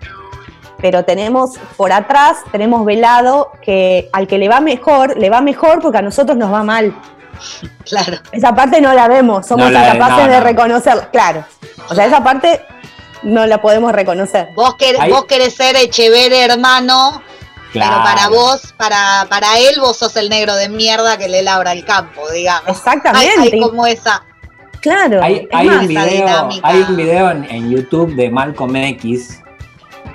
Pero 0.80 1.04
tenemos 1.04 1.58
por 1.76 1.92
atrás, 1.92 2.38
tenemos 2.52 2.84
velado 2.84 3.50
que 3.62 4.08
al 4.12 4.26
que 4.26 4.38
le 4.38 4.48
va 4.48 4.60
mejor, 4.60 5.16
le 5.18 5.28
va 5.30 5.40
mejor 5.40 5.80
porque 5.80 5.98
a 5.98 6.02
nosotros 6.02 6.36
nos 6.36 6.52
va 6.52 6.62
mal. 6.62 6.94
Claro. 7.88 8.18
Esa 8.32 8.54
parte 8.54 8.80
no 8.82 8.92
la 8.92 9.08
vemos, 9.08 9.46
somos 9.46 9.66
No 9.66 9.70
la 9.72 9.80
ve- 9.80 9.88
incapaces 9.96 10.26
no, 10.26 10.32
de 10.32 10.38
no. 10.38 10.44
reconocerla. 10.44 11.08
Claro. 11.10 11.44
O 11.88 11.94
sea, 11.94 12.04
esa 12.04 12.22
parte 12.22 12.60
no 13.22 13.46
la 13.46 13.62
podemos 13.62 13.92
reconocer. 13.92 14.48
Vos, 14.54 14.74
quer- 14.76 14.96
Ahí- 15.00 15.10
vos 15.10 15.24
querés 15.24 15.54
ser 15.54 15.74
Echeverre 15.76 16.44
hermano, 16.44 17.22
Claro. 17.72 17.96
pero 18.02 18.04
para 18.04 18.28
vos, 18.28 18.74
para, 18.76 19.26
para 19.28 19.58
él, 19.58 19.78
vos 19.80 19.96
sos 19.98 20.16
el 20.16 20.28
negro 20.30 20.54
de 20.56 20.68
mierda 20.68 21.18
que 21.18 21.28
le 21.28 21.42
labra 21.42 21.72
el 21.72 21.84
campo, 21.84 22.22
digamos. 22.32 22.68
Exactamente. 22.68 23.28
Hay, 23.40 23.50
hay 23.52 23.60
como 23.60 23.86
esa. 23.86 24.22
Claro. 24.80 25.22
Hay, 25.22 25.34
es 25.36 25.48
hay 25.52 25.66
más, 25.66 25.82
un 25.82 25.88
video, 25.88 26.48
hay 26.62 26.86
un 26.88 26.96
video 26.96 27.30
en, 27.30 27.44
en 27.44 27.70
YouTube 27.70 28.14
de 28.14 28.30
Malcolm 28.30 28.74
X 28.76 29.42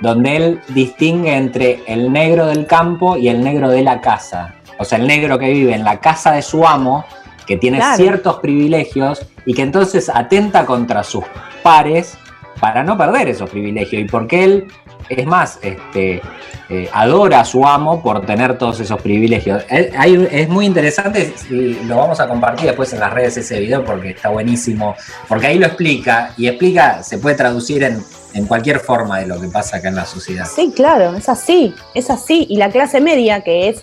donde 0.00 0.36
él 0.36 0.60
distingue 0.68 1.34
entre 1.34 1.82
el 1.86 2.12
negro 2.12 2.46
del 2.46 2.66
campo 2.66 3.16
y 3.16 3.28
el 3.28 3.42
negro 3.42 3.70
de 3.70 3.82
la 3.82 4.00
casa. 4.00 4.54
O 4.78 4.84
sea, 4.84 4.98
el 4.98 5.06
negro 5.06 5.38
que 5.38 5.50
vive 5.50 5.74
en 5.74 5.84
la 5.84 6.00
casa 6.00 6.32
de 6.32 6.42
su 6.42 6.66
amo, 6.66 7.04
que 7.46 7.56
tiene 7.56 7.78
Claro. 7.78 7.96
ciertos 7.96 8.36
privilegios 8.40 9.24
y 9.46 9.54
que 9.54 9.62
entonces 9.62 10.10
atenta 10.12 10.66
contra 10.66 11.04
sus 11.04 11.24
pares 11.62 12.18
para 12.60 12.82
no 12.82 12.96
perder 12.98 13.28
esos 13.28 13.48
privilegios. 13.50 14.02
Y 14.02 14.04
porque 14.06 14.44
él, 14.44 14.66
es 15.08 15.26
más, 15.26 15.58
este, 15.62 16.22
eh, 16.68 16.88
adora 16.92 17.40
a 17.40 17.44
su 17.44 17.66
amo 17.66 18.02
por 18.02 18.24
tener 18.24 18.56
todos 18.58 18.80
esos 18.80 19.00
privilegios. 19.02 19.62
Es, 19.68 19.92
hay- 19.96 20.46
muy 20.48 20.66
interesante 20.66 21.34
lo 21.50 21.96
vamos 21.96 22.20
a 22.20 22.28
compartir 22.28 22.66
después 22.66 22.92
en 22.92 23.00
las 23.00 23.12
redes 23.12 23.36
ese 23.36 23.60
video 23.60 23.84
porque 23.84 24.10
está 24.10 24.30
buenísimo, 24.30 24.94
porque 25.28 25.48
ahí 25.48 25.58
lo 25.58 25.66
explica 25.66 26.32
y 26.36 26.46
explica, 26.48 27.02
se 27.02 27.18
puede 27.18 27.36
traducir 27.36 27.82
en, 27.82 28.02
en 28.32 28.46
cualquier 28.46 28.80
forma 28.80 29.18
de 29.20 29.26
lo 29.26 29.40
que 29.40 29.48
pasa 29.48 29.76
acá 29.78 29.88
en 29.88 29.96
la 29.96 30.06
sociedad. 30.06 30.46
Sí, 30.46 30.72
claro, 30.74 31.14
es 31.16 31.28
así, 31.28 31.74
es 31.94 32.10
así. 32.10 32.46
Y 32.48 32.56
la 32.56 32.70
clase 32.70 33.00
media, 33.00 33.42
que 33.42 33.68
es 33.68 33.82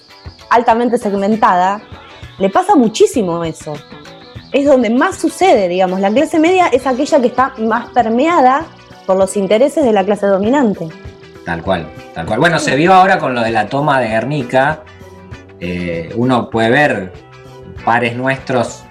altamente 0.49 0.98
segmentada, 0.98 1.81
le 2.39 2.49
pasa 2.49 2.76
muchísimo 2.76 3.43
eso. 3.43 3.73
Es 4.52 4.65
donde 4.65 4.89
más 4.89 5.18
sucede, 5.18 5.68
digamos. 5.69 5.99
La 6.02 6.10
clase 6.11 6.38
media 6.39 6.68
es 6.68 6.85
aquella 6.85 7.22
que 7.22 7.27
está 7.27 7.53
más 7.60 7.89
permeada 7.91 8.65
por 9.06 9.15
los 9.18 9.38
intereses 9.38 9.85
de 9.85 9.93
la 9.93 10.03
clase 10.03 10.26
dominante. 10.27 10.89
Tal 11.45 11.63
cual, 11.63 11.88
tal 12.13 12.26
cual. 12.26 12.39
Bueno, 12.39 12.59
se 12.59 12.76
vio 12.76 12.93
ahora 12.93 13.18
con 13.18 13.34
lo 13.34 13.41
de 13.41 13.51
la 13.51 13.68
toma 13.68 13.99
de 13.99 14.09
Guernica. 14.09 14.84
eh, 15.59 16.11
uno 16.15 16.49
puede 16.49 16.69
ver 16.69 17.13
pares 17.84 18.15
nuestros, 18.15 18.84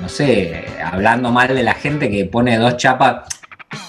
no 0.00 0.08
sé, 0.08 0.64
hablando 0.84 1.30
mal 1.30 1.54
de 1.54 1.62
la 1.62 1.74
gente 1.74 2.10
que 2.10 2.24
pone 2.24 2.56
dos 2.58 2.76
chapas. 2.76 3.28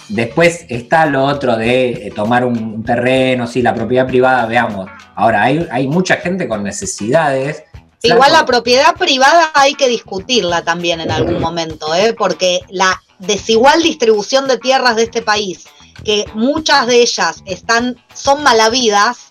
Después 0.07 0.65
está 0.69 1.05
lo 1.05 1.23
otro 1.23 1.55
de 1.55 2.07
eh, 2.07 2.11
tomar 2.15 2.43
un, 2.43 2.83
terreno, 2.83 3.45
sí, 3.45 3.61
la 3.61 3.73
propiedad 3.73 4.07
privada, 4.07 4.45
veamos. 4.45 4.89
Ahora, 5.15 5.43
hay, 5.43 5.87
mucha 5.87 6.15
gente 6.15 6.47
con 6.47 6.63
necesidades. 6.63 7.63
Igual 8.01 8.31
la 8.31 8.45
propiedad 8.45 8.95
privada 8.95 9.51
hay 9.53 9.75
que 9.75 9.87
discutirla 9.87 10.63
también 10.63 11.01
en 11.01 11.11
algún 11.11 11.39
momento, 11.39 11.93
¿eh? 11.93 12.15
porque 12.17 12.61
la 12.69 13.01
desigual 13.19 13.83
distribución 13.83 14.47
de 14.47 14.57
tierras 14.57 14.95
de 14.95 15.03
este 15.03 15.21
país, 15.21 15.65
que 16.03 16.25
muchas 16.33 16.87
de 16.87 17.01
ellas 17.01 17.41
están, 17.45 17.97
son 18.13 18.43
malavidas, 18.43 19.29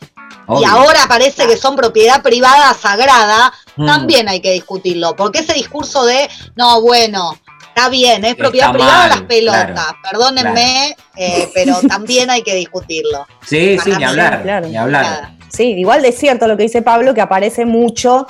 y 0.60 0.64
ahora 0.64 1.00
parece 1.08 1.46
que 1.46 1.58
son 1.58 1.76
propiedad 1.76 2.22
privada 2.22 2.72
sagrada, 2.72 3.52
Mm. 3.76 3.86
también 3.86 4.28
hay 4.28 4.40
que 4.40 4.52
discutirlo, 4.52 5.14
porque 5.14 5.40
ese 5.40 5.52
discurso 5.52 6.04
de, 6.06 6.28
no, 6.56 6.80
bueno, 6.80 7.38
está 7.68 7.88
bien, 7.90 8.24
es 8.24 8.34
propiedad 8.34 8.68
Está 8.68 8.78
privada 8.78 8.98
mal, 8.98 9.10
las 9.10 9.20
pelotas, 9.22 9.72
claro, 9.72 9.98
perdónenme, 10.10 10.96
eh, 11.16 11.48
pero 11.54 11.76
también 11.88 12.30
hay 12.30 12.42
que 12.42 12.54
discutirlo. 12.54 13.26
Sí, 13.46 13.78
sí, 13.82 13.92
ni 13.96 14.04
hablar, 14.04 14.42
claro. 14.42 14.66
ni 14.68 14.76
hablar. 14.76 15.32
Sí, 15.48 15.74
igual 15.78 16.04
es 16.04 16.18
cierto 16.18 16.46
lo 16.48 16.56
que 16.56 16.64
dice 16.64 16.82
Pablo, 16.82 17.14
que 17.14 17.20
aparece 17.20 17.64
mucho. 17.64 18.26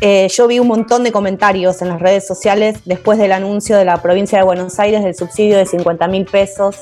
Eh, 0.00 0.28
yo 0.30 0.46
vi 0.46 0.58
un 0.60 0.68
montón 0.68 1.02
de 1.02 1.10
comentarios 1.12 1.82
en 1.82 1.88
las 1.88 2.00
redes 2.00 2.26
sociales 2.26 2.78
después 2.84 3.18
del 3.18 3.32
anuncio 3.32 3.76
de 3.76 3.84
la 3.84 4.00
provincia 4.00 4.38
de 4.38 4.44
Buenos 4.44 4.78
Aires 4.78 5.02
del 5.02 5.14
subsidio 5.16 5.56
de 5.58 5.66
50 5.66 6.06
mil 6.08 6.24
pesos 6.24 6.76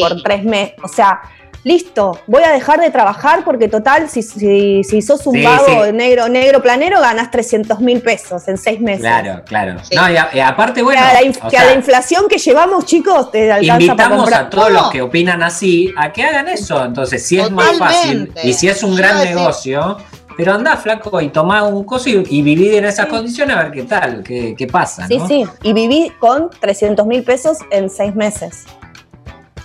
por 0.00 0.22
tres 0.22 0.44
meses. 0.44 0.74
O 0.82 0.88
sea, 0.88 1.20
listo, 1.64 2.18
voy 2.26 2.42
a 2.44 2.50
dejar 2.50 2.80
de 2.80 2.90
trabajar 2.90 3.42
porque 3.44 3.68
total, 3.68 4.10
si, 4.10 4.22
si, 4.22 4.84
si 4.84 5.00
sos 5.02 5.26
un 5.26 5.34
Sí, 5.36 5.42
vago 5.42 5.86
sí. 5.86 5.92
negro, 5.92 6.28
negro 6.28 6.62
planero, 6.62 7.00
ganas 7.00 7.30
300 7.30 7.80
mil 7.80 8.02
pesos 8.02 8.46
en 8.48 8.58
seis 8.58 8.80
meses. 8.80 9.00
Claro, 9.00 9.42
claro. 9.46 9.74
No, 9.94 10.10
y, 10.10 10.16
a- 10.18 10.28
y 10.34 10.40
aparte, 10.40 10.82
bueno, 10.82 11.00
que 11.00 11.06
a, 11.08 11.14
la, 11.14 11.22
inf- 11.22 11.38
o 11.42 11.48
que 11.48 11.56
a 11.56 11.60
sea, 11.62 11.70
la 11.70 11.74
inflación 11.74 12.28
que 12.28 12.36
llevamos, 12.38 12.84
chicos, 12.84 13.30
te 13.30 13.50
alcanza 13.50 13.82
Invitamos 13.82 14.30
a 14.32 14.50
todos 14.50 14.66
todo. 14.66 14.70
los 14.74 14.90
que 14.90 15.00
opinan 15.00 15.42
así 15.42 15.92
a 15.96 16.12
que 16.12 16.22
hagan 16.22 16.48
eso. 16.48 16.84
Entonces, 16.84 17.26
si 17.26 17.40
es 17.40 17.50
más 17.50 17.78
fácil 17.78 18.30
y 18.44 18.52
si 18.52 18.68
es 18.68 18.82
un 18.82 18.94
gran 18.94 19.24
negocio, 19.24 19.96
pero 20.38 20.54
anda 20.54 20.76
flaco 20.76 21.20
y 21.20 21.30
toma 21.30 21.64
un 21.64 21.82
coso 21.84 22.08
y, 22.08 22.24
y 22.30 22.42
viví 22.42 22.74
en 22.76 22.84
esas 22.84 23.06
condiciones 23.06 23.56
a 23.56 23.64
ver 23.64 23.72
qué 23.72 23.82
tal, 23.82 24.22
qué, 24.22 24.54
qué 24.56 24.66
pasa. 24.68 25.06
Sí, 25.08 25.18
¿no? 25.18 25.26
sí, 25.26 25.44
y 25.64 25.72
viví 25.72 26.12
con 26.20 26.48
300 26.60 27.04
mil 27.06 27.24
pesos 27.24 27.58
en 27.72 27.90
seis 27.90 28.14
meses. 28.14 28.64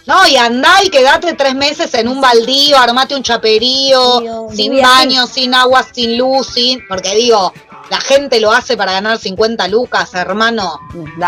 No, 0.08 0.28
y 0.28 0.36
andá 0.36 0.84
y 0.84 0.90
quedate 0.90 1.34
tres 1.34 1.56
meses 1.56 1.94
en 1.94 2.08
un 2.10 2.20
baldío, 2.20 2.78
armate 2.78 3.16
un 3.16 3.24
chaperío, 3.24 4.50
sin 4.52 4.82
baño, 4.82 5.28
sin 5.28 5.54
agua, 5.54 5.86
sin 5.94 6.18
luz, 6.18 6.48
sin. 6.48 6.82
Porque 6.90 7.16
digo, 7.16 7.54
la 7.90 8.02
gente 8.02 8.42
lo 8.42 8.52
hace 8.52 8.76
para 8.76 8.92
ganar 8.94 9.18
50 9.18 9.66
lucas, 9.70 10.14
hermano. 10.16 10.78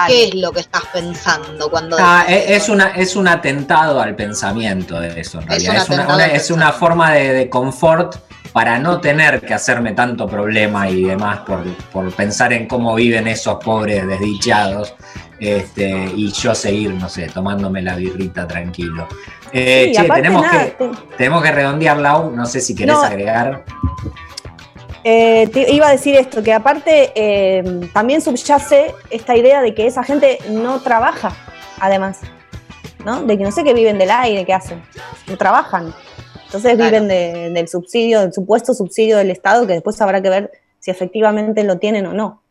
¿Qué 0.08 0.26
es 0.30 0.36
lo 0.36 0.52
que 0.52 0.60
estás 0.60 0.82
pensando 0.92 1.70
cuando 1.70 1.96
Ah, 2.00 2.26
decís 2.28 2.44
es, 2.50 2.64
es 2.64 2.70
una, 2.70 2.88
es 2.90 3.16
un 3.16 3.28
atentado 3.30 4.02
al 4.02 4.14
pensamiento 4.16 5.00
de 5.00 5.22
eso, 5.22 5.40
en 5.40 5.52
Es 5.54 5.64
realidad. 5.64 5.74
un 5.76 5.78
Es, 5.78 5.90
una, 6.08 6.16
una- 6.16 6.26
es 6.26 6.52
una 6.52 6.72
forma 6.74 7.12
de, 7.14 7.32
de 7.34 7.50
confort 7.50 8.18
para 8.56 8.80
no 8.80 9.02
tener 9.02 9.41
que 9.41 9.53
hacerme 9.53 9.91
tanto 9.91 10.27
problema 10.30 10.90
y 10.90 11.03
demás 11.03 11.40
por, 11.40 11.61
por 11.91 12.10
pensar 12.14 12.53
en 12.53 12.69
cómo 12.69 12.95
viven 12.95 13.27
esos 13.27 13.61
pobres 13.61 14.07
desdichados 14.07 14.95
este, 15.41 15.90
y 16.15 16.32
yo 16.32 16.56
seguir, 16.56 16.91
no 16.94 17.10
sé, 17.10 17.27
tomándome 17.27 17.82
la 17.82 17.98
birrita 17.98 18.48
tranquilo. 18.48 19.10
Eh, 19.52 19.91
Sí, 19.94 20.02
che, 20.02 20.07
tenemos, 20.10 20.41
nada, 20.41 20.64
que, 20.64 20.72
te- 20.72 20.90
tenemos 21.18 21.44
que 21.44 21.52
redondear, 21.52 21.98
Lau, 21.98 22.32
no 22.32 22.45
sé 22.45 22.61
si 22.61 22.73
querés 22.73 22.95
No. 22.95 23.03
agregar. 23.03 23.65
Eh, 25.03 25.49
te 25.52 25.73
iba 25.73 25.90
a 25.90 25.91
decir 25.91 26.15
esto, 26.15 26.41
que 26.41 26.53
aparte 26.53 27.11
eh, 27.14 27.90
también 27.94 28.22
subyace 28.22 28.95
esta 29.10 29.36
idea 29.36 29.61
de 29.61 29.76
que 29.76 29.86
esa 29.86 30.02
gente 30.03 30.40
no 30.49 30.80
trabaja, 30.80 31.34
además, 31.82 32.19
¿no? 33.03 33.22
De 33.23 33.38
que 33.38 33.44
no 33.44 33.52
sé 33.52 33.65
qué 33.65 33.73
viven 33.73 33.98
del 33.98 34.11
aire, 34.11 34.45
qué 34.45 34.53
hacen, 34.53 34.82
no 35.27 35.36
trabajan. 35.38 35.94
Entonces 36.46 36.78
viven 36.86 37.08
de- 37.08 37.50
del 37.52 37.68
subsidio, 37.68 38.22
del 38.22 38.34
supuesto 38.34 38.74
subsidio 38.74 39.18
del 39.18 39.32
Estado, 39.32 39.66
que 39.68 39.74
después 39.74 40.00
habrá 40.02 40.22
que 40.22 40.30
ver 40.30 40.52
si 40.80 40.92
efectivamente 40.92 41.64
lo 41.64 41.78
tienen 41.78 42.06
o 42.06 42.14
no. 42.14 42.42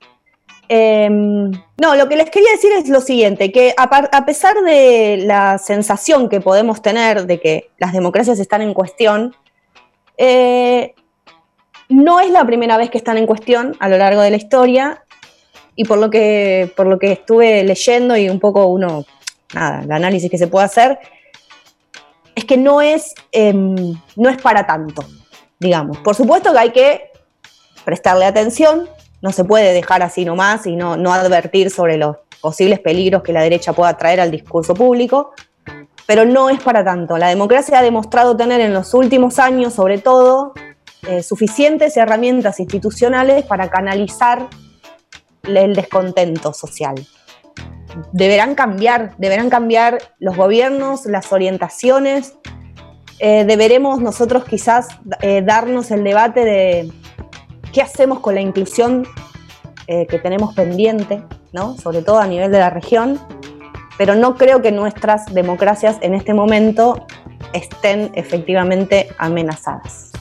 Eh, 0.69 1.09
no, 1.11 1.95
lo 1.95 2.09
que 2.09 2.17
les 2.17 2.31
quería 2.31 2.51
decir 2.53 2.73
es 2.73 2.89
lo 2.89 3.01
siguiente, 3.01 3.53
que 3.53 3.75
a, 3.77 3.89
par- 3.91 4.09
a 4.13 4.25
pesar 4.25 4.55
de 4.63 5.19
la 5.25 5.59
sensación 5.59 6.29
que 6.29 6.41
podemos 6.41 6.81
tener 6.83 7.27
de 7.27 7.39
que 7.39 7.71
las 7.79 7.93
democracias 7.93 8.39
están 8.41 8.63
en 8.63 8.73
cuestión, 8.75 9.35
eh, 10.17 10.95
no 11.89 12.21
es 12.21 12.31
la 12.31 12.45
primera 12.47 12.77
vez 12.79 12.89
que 12.91 12.99
están 12.99 13.19
en 13.19 13.27
cuestión 13.27 13.77
a 13.79 13.89
lo 13.89 13.99
largo 13.99 14.23
de 14.23 14.31
la 14.31 14.37
historia 14.37 15.05
y 15.77 15.85
por 15.85 15.99
lo 15.99 16.09
que, 16.09 16.73
por 16.77 16.87
lo 16.87 16.99
que 16.99 17.13
estuve 17.13 17.63
leyendo 17.63 18.17
y 18.17 18.31
un 18.31 18.41
poco 18.41 18.67
uno, 18.67 19.05
nada, 19.55 19.83
el 19.83 19.93
análisis 19.93 20.31
que 20.31 20.39
se 20.39 20.47
puede 20.47 20.65
hacer, 20.65 20.99
es 22.45 22.47
que 22.47 22.57
no 22.57 22.81
es, 22.81 23.15
em, 23.33 23.95
no 24.17 24.29
es 24.29 24.41
para 24.41 24.67
tanto, 24.67 25.05
digamos. 25.59 25.99
Por 25.99 26.15
supuesto 26.15 26.53
que 26.53 26.59
hay 26.59 26.71
que 26.71 27.11
prestarle 27.85 28.27
atención, 28.27 28.89
no 29.23 29.33
se 29.33 29.45
puede 29.45 29.73
dejar 29.73 30.03
así 30.03 30.25
nomás 30.25 30.67
y 30.67 30.77
no, 30.77 30.97
no 30.97 31.13
advertir 31.13 31.71
sobre 31.71 31.97
los 31.97 32.17
posibles 32.41 32.81
peligros 32.81 33.23
que 33.23 33.33
la 33.33 33.41
derecha 33.41 33.73
pueda 33.73 33.97
traer 33.97 34.21
al 34.21 34.31
discurso 34.31 34.75
público, 34.75 35.33
pero 36.07 36.27
no 36.27 36.51
es 36.51 36.63
para 36.63 36.85
tanto. 36.85 37.17
La 37.17 37.29
democracia 37.29 37.79
ha 37.79 37.83
demostrado 37.83 38.37
tener 38.37 38.61
en 38.61 38.75
los 38.75 38.93
últimos 38.93 39.39
años, 39.39 39.73
sobre 39.73 39.99
todo, 39.99 40.53
eh, 41.09 41.23
suficientes 41.23 41.97
herramientas 41.97 42.61
institucionales 42.61 43.45
para 43.47 43.71
canalizar 43.71 44.49
el 45.45 45.75
descontento 45.75 46.53
social. 46.53 46.95
Deberán 48.13 48.55
cambiar, 48.55 49.15
deberán 49.19 49.51
cambiar 49.51 49.99
los 50.19 50.37
gobiernos, 50.37 51.07
las 51.07 51.33
orientaciones. 51.33 52.35
Eh, 53.19 53.45
deberemos 53.45 54.01
nosotros 54.01 54.45
quizás 54.45 54.89
eh, 55.21 55.43
darnos 55.43 55.91
el 55.91 56.03
debate 56.05 56.45
de 56.45 56.93
qué 57.73 57.83
hacemos 57.83 58.21
con 58.21 58.35
la 58.35 58.41
inclusión 58.41 59.07
eh, 59.87 60.07
que 60.07 60.19
tenemos 60.19 60.55
pendiente, 60.55 61.23
¿no? 61.53 61.77
sobre 61.77 62.03
todo 62.03 62.19
a 62.19 62.27
nivel 62.27 62.51
de 62.51 62.59
la 62.59 62.71
región, 62.71 63.21
pero 63.99 64.15
no 64.15 64.37
creo 64.37 64.63
que 64.63 64.73
nuestras 64.73 65.27
democracias 65.35 65.99
en 66.01 66.15
este 66.15 66.33
momento 66.35 67.07
estén 67.53 68.11
efectivamente 68.15 69.09
amenazadas. 69.19 70.14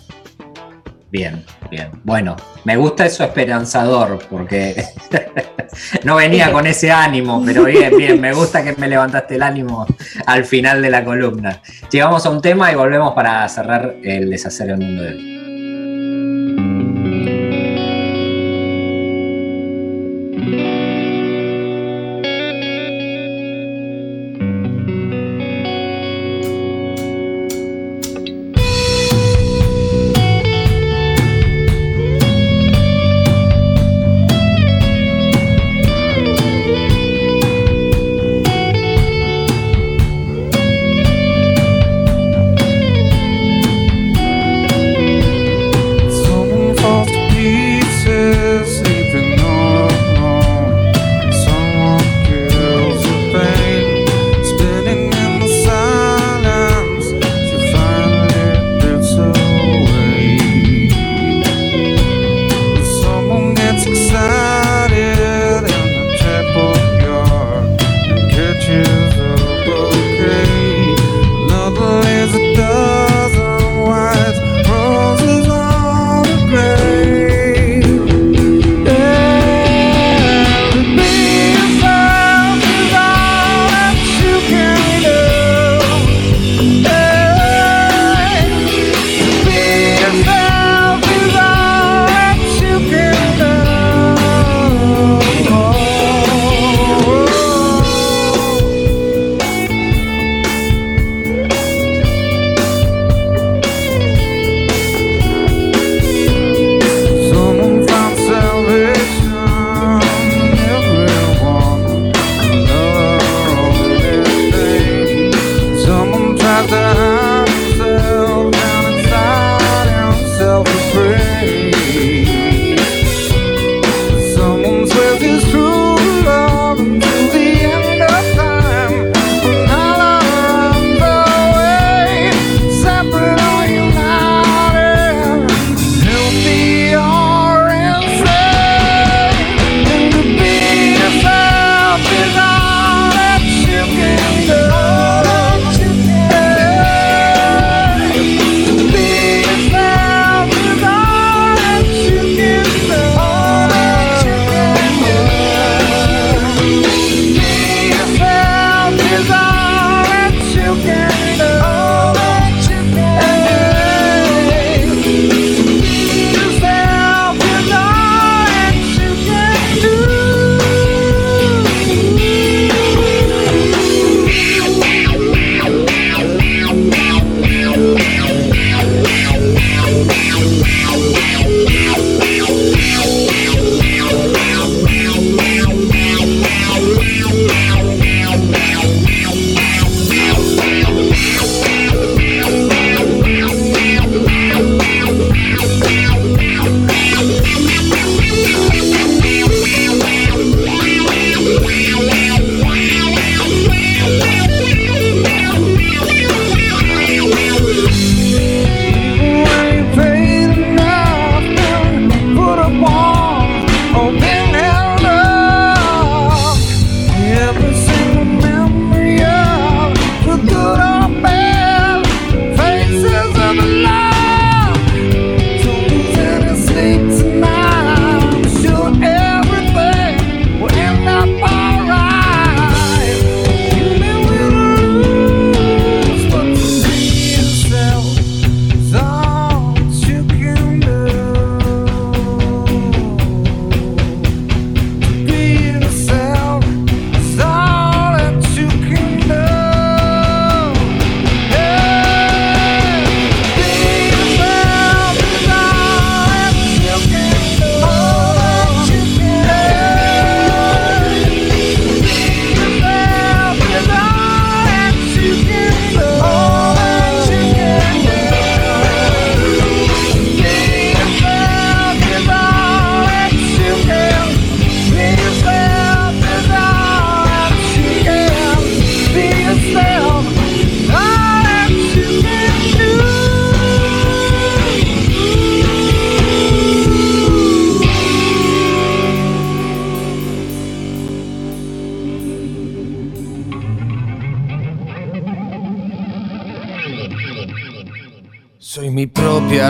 Bien, 1.14 1.45
bien. 1.69 1.91
Bueno, 2.03 2.35
me 2.64 2.76
gusta 2.76 3.06
eso 3.06 3.23
esperanzador, 3.23 4.18
porque 4.31 4.84
no 6.03 6.15
venía 6.15 6.52
con 6.52 6.65
ese 6.65 6.91
ánimo, 6.91 7.40
pero 7.45 7.65
bien, 7.65 7.95
bien, 7.95 8.19
me 8.19 8.34
gusta 8.34 8.64
que 8.64 8.73
me 8.77 8.88
levantaste 8.88 9.35
el 9.35 9.44
ánimo 9.44 9.85
al 10.26 10.44
final 10.44 10.81
de 10.81 10.90
la 10.90 11.06
columna. 11.06 11.61
Llegamos 11.91 12.26
a 12.26 12.31
un 12.31 12.41
tema 12.41 12.72
y 12.72 12.76
volvemos 12.76 13.14
para 13.14 13.48
cerrar 13.48 13.94
el 14.03 14.27
deshacer 14.27 14.72
el 14.72 14.77
mundo 14.80 15.03
de 15.03 15.10
hoy. 15.10 15.32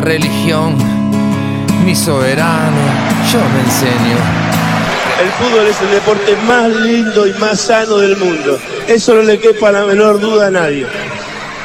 Religión, 0.03 0.75
mi 1.85 1.95
soberano, 1.95 2.77
yo 3.31 3.39
me 3.39 3.59
enseño. 3.61 4.17
El 5.21 5.29
fútbol 5.31 5.67
es 5.67 5.81
el 5.81 5.91
deporte 5.91 6.35
más 6.45 6.69
lindo 6.69 7.25
y 7.27 7.33
más 7.33 7.61
sano 7.61 7.97
del 7.97 8.17
mundo. 8.17 8.59
Eso 8.87 9.15
no 9.15 9.21
le 9.21 9.39
quepa 9.39 9.71
la 9.71 9.85
menor 9.85 10.19
duda 10.19 10.47
a 10.47 10.51
nadie. 10.51 10.85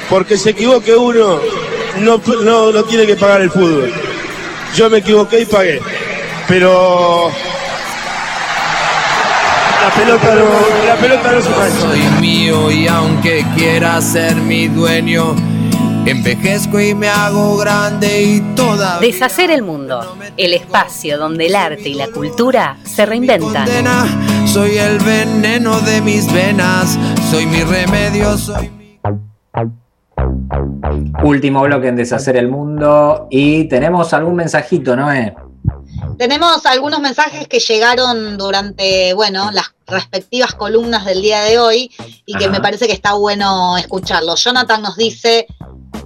Porque 0.08 0.36
se 0.36 0.50
equivoque 0.50 0.94
uno, 0.94 1.40
no, 1.98 2.20
no, 2.44 2.72
no 2.72 2.84
tiene 2.84 3.06
que 3.06 3.16
pagar 3.16 3.40
el 3.40 3.50
fútbol. 3.50 3.92
Yo 4.74 4.88
me 4.88 4.98
equivoqué 4.98 5.40
y 5.40 5.46
pagué. 5.46 5.80
Pero 6.46 7.30
la 9.82 9.90
pelota 9.94 10.34
no, 10.34 10.86
la 10.86 10.96
pelota 10.96 11.32
no 11.32 11.42
se. 11.42 11.80
Soy 11.80 12.00
mío 12.20 12.70
y 12.70 12.86
aunque 12.86 13.44
quiera 13.56 14.00
ser 14.00 14.36
mi 14.36 14.68
dueño, 14.68 15.34
envejezco 16.10 16.80
y 16.80 16.94
me 16.94 17.08
hago 17.08 17.56
grande 17.56 18.22
y 18.22 18.40
toda 18.54 18.98
Deshacer 18.98 19.50
el 19.50 19.62
mundo, 19.62 20.16
el 20.36 20.54
espacio 20.54 21.18
donde 21.18 21.46
el 21.46 21.56
arte 21.56 21.88
y 21.88 21.94
la 21.94 22.08
cultura 22.08 22.78
se 22.84 23.04
reinventan. 23.06 23.64
condena. 23.66 24.46
Soy 24.46 24.78
el 24.78 24.98
veneno 24.98 25.80
de 25.80 26.00
mis 26.00 26.32
venas, 26.32 26.98
soy 27.30 27.46
mi 27.46 27.62
remedio, 27.62 28.36
soy 28.38 28.70
Último 31.22 31.62
bloque 31.62 31.88
en 31.88 31.96
Deshacer 31.96 32.36
el 32.36 32.48
Mundo. 32.48 33.26
Y 33.30 33.64
tenemos 33.64 34.12
algún 34.12 34.36
mensajito, 34.36 34.96
¿no? 34.96 35.12
Eh? 35.12 35.34
Tenemos 36.16 36.64
algunos 36.66 37.00
mensajes 37.00 37.46
que 37.46 37.60
llegaron 37.60 38.36
durante, 38.38 39.12
bueno, 39.14 39.50
las 39.52 39.74
respectivas 39.86 40.54
columnas 40.54 41.04
del 41.04 41.22
día 41.22 41.42
de 41.42 41.58
hoy 41.58 41.90
y 42.26 42.34
que 42.34 42.44
Ajá. 42.44 42.52
me 42.52 42.60
parece 42.60 42.86
que 42.86 42.92
está 42.92 43.14
bueno 43.14 43.76
escucharlos. 43.76 44.42
Jonathan 44.42 44.82
nos 44.82 44.96
dice, 44.96 45.46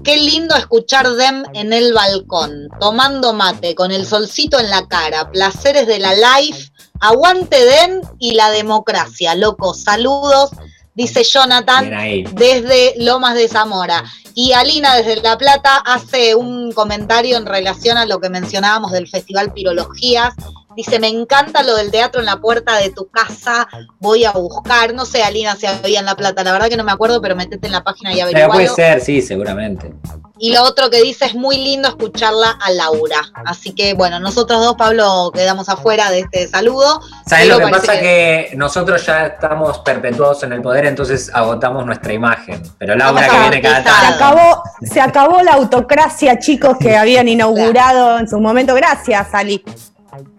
qué 0.03 0.17
lindo 0.17 0.55
escuchar 0.57 1.11
Dem 1.15 1.45
en 1.55 1.73
el 1.73 1.93
balcón, 1.93 2.69
tomando 2.81 3.33
mate, 3.33 3.75
con 3.75 3.93
el 3.93 4.07
solcito 4.07 4.59
en 4.59 4.71
la 4.71 4.87
cara, 4.87 5.31
placeres 5.31 5.87
de 5.87 5.99
la 5.99 6.15
life, 6.15 6.71
aguante 7.01 7.65
Dem 7.65 8.01
y 8.19 8.35
la 8.35 8.51
democracia, 8.51 9.35
loco, 9.35 9.75
saludos, 9.75 10.51
dice 10.95 11.25
Jonathan 11.25 11.91
desde 12.35 12.95
Lomas 12.99 13.35
de 13.35 13.49
Zamora. 13.49 14.05
Y 14.35 14.53
Alina 14.53 14.97
desde 14.97 15.21
La 15.21 15.37
Plata 15.37 15.77
hace 15.77 16.35
un 16.35 16.73
comentario 16.73 17.37
en 17.37 17.45
relación 17.45 17.99
a 17.99 18.07
lo 18.07 18.19
que 18.19 18.31
mencionábamos 18.31 18.93
del 18.93 19.07
Festival 19.07 19.53
Pirologías. 19.53 20.35
Dice, 20.77 20.99
me 20.99 21.09
encanta 21.09 21.63
lo 21.63 21.77
del 21.77 21.91
teatro 21.91 22.21
en 22.21 22.27
la 22.27 22.37
puerta 22.41 22.77
de 22.77 22.91
tu 22.91 23.09
casa, 23.09 23.69
voy 23.99 24.25
a 24.25 24.33
buscar. 24.33 24.95
No 24.95 25.05
sé, 25.05 25.23
Alina, 25.23 25.57
si 25.57 25.67
había 25.67 26.01
en 26.01 26.07
La 26.07 26.17
Plata, 26.17 26.43
la 26.45 26.53
verdad 26.53 26.69
que 26.69 26.77
no 26.77 26.85
me 26.85 26.93
acuerdo, 26.93 27.21
pero 27.21 27.37
metete 27.37 27.67
en 27.67 27.73
la 27.73 27.85
página 27.85 28.13
y 28.13 28.17
Pero 28.17 28.25
averigualo. 28.27 28.53
puede 28.53 28.69
ser, 28.69 29.01
sí, 29.01 29.21
seguramente. 29.23 29.93
Y 30.39 30.53
lo 30.53 30.65
otro 30.65 30.91
que 30.91 31.01
dice 31.03 31.27
es 31.27 31.35
muy 31.37 31.57
lindo 31.57 31.89
escucharla 31.89 32.59
a 32.61 32.71
Laura. 32.73 33.19
Así 33.47 33.73
que, 33.75 33.95
bueno, 33.95 34.19
nosotros 34.19 34.61
dos, 34.61 34.75
Pablo, 34.75 35.31
quedamos 35.33 35.69
afuera 35.69 36.11
de 36.11 36.21
este 36.21 36.49
saludo. 36.49 37.01
¿Sabes 37.27 37.47
pero 37.47 37.61
lo 37.61 37.67
que 37.67 37.71
pasa? 37.71 37.93
Que... 38.01 38.51
nosotros 38.57 39.07
ya 39.07 39.27
estamos 39.27 39.79
perpetuados 39.81 40.43
en 40.43 40.53
el 40.53 40.61
poder, 40.61 40.87
entonces 40.87 41.31
agotamos 41.33 41.87
nuestra 41.87 42.13
imagen. 42.13 42.61
Pero 42.79 42.97
Laura 42.97 43.29
que 43.29 43.39
viene 43.39 43.61
cada 43.63 43.77
Se 43.77 43.83
tanto. 43.85 44.25
acabó, 44.25 44.63
se 44.83 45.01
acabó 45.01 45.43
la 45.43 45.53
autocracia, 45.53 46.37
chicos, 46.41 46.77
que 46.81 46.97
habían 46.97 47.29
inaugurado 47.63 48.19
en 48.19 48.29
su 48.29 48.41
momento. 48.41 48.75
Gracias, 48.75 49.29
Ali. 49.35 49.63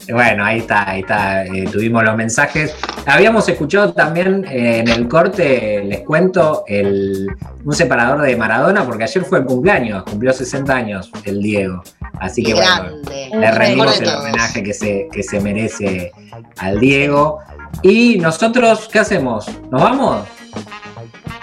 Bueno, 0.09 0.45
ahí 0.45 0.59
está, 0.59 0.89
ahí 0.89 0.99
está. 1.01 1.45
eh, 1.45 1.65
tuvimos 1.71 2.03
los 2.03 2.15
mensajes. 2.15 2.75
Habíamos 3.05 3.47
escuchado 3.49 3.93
también 3.93 4.45
eh, 4.45 4.79
en 4.79 4.87
el 4.87 5.07
corte, 5.07 5.83
les 5.83 6.01
cuento, 6.01 6.63
el, 6.67 7.27
un 7.63 7.73
separador 7.73 8.21
de 8.21 8.35
Maradona, 8.35 8.85
porque 8.85 9.03
ayer 9.05 9.23
fue 9.23 9.39
el 9.39 9.45
cumpleaños, 9.45 10.03
cumplió 10.03 10.31
60 10.31 10.75
años 10.75 11.11
el 11.25 11.41
Diego. 11.41 11.81
Así 12.19 12.43
que 12.43 12.53
bueno, 12.53 12.97
le 13.07 13.51
rendimos 13.51 13.99
el 13.99 14.09
homenaje 14.09 14.61
que 14.63 14.73
se, 14.73 15.07
que 15.11 15.23
se 15.23 15.39
merece 15.39 16.11
al 16.57 16.79
Diego. 16.79 17.39
Y 17.81 18.19
nosotros, 18.19 18.87
¿qué 18.91 18.99
hacemos? 18.99 19.47
¿Nos 19.71 19.81
vamos? 19.81 20.27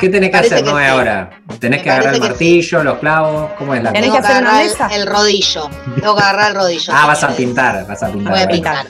¿Qué 0.01 0.09
tenés 0.09 0.31
que 0.31 0.37
Parece 0.39 0.55
hacer, 0.55 0.65
que 0.67 0.71
Noé, 0.73 0.85
sí. 0.85 0.91
ahora? 0.91 1.31
¿Tenés 1.59 1.81
Me 1.81 1.85
que 1.85 1.91
agarrar 1.91 2.15
el 2.15 2.21
martillo, 2.21 2.83
los 2.83 2.99
clavos? 2.99 3.51
¿Cómo 3.59 3.75
es 3.75 3.83
la 3.83 3.91
cosa? 3.91 4.03
que 4.03 4.19
agarrar 4.19 4.63
el, 4.63 5.01
el 5.01 5.07
rodillo. 5.07 5.69
Tengo 6.01 6.17
que 6.17 6.23
agarrar 6.23 6.51
el 6.51 6.57
rodillo. 6.57 6.93
Ah, 6.97 7.07
vas 7.07 7.23
a 7.23 7.29
pintar, 7.29 7.87
vas 7.87 8.03
a 8.03 8.09
pintar. 8.11 8.33
Voy 8.33 8.43
a 8.43 8.49
pintar. 8.49 8.87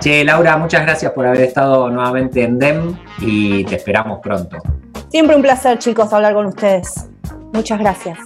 Che, 0.00 0.24
Laura, 0.24 0.56
muchas 0.58 0.82
gracias 0.82 1.12
por 1.12 1.26
haber 1.26 1.40
estado 1.42 1.88
nuevamente 1.88 2.42
en 2.42 2.58
DEM 2.58 2.96
y 3.20 3.64
te 3.64 3.76
esperamos 3.76 4.20
pronto. 4.22 4.58
Siempre 5.10 5.36
un 5.36 5.42
placer, 5.42 5.78
chicos, 5.78 6.12
hablar 6.12 6.34
con 6.34 6.46
ustedes. 6.46 7.06
Muchas 7.52 7.78
gracias. 7.78 8.18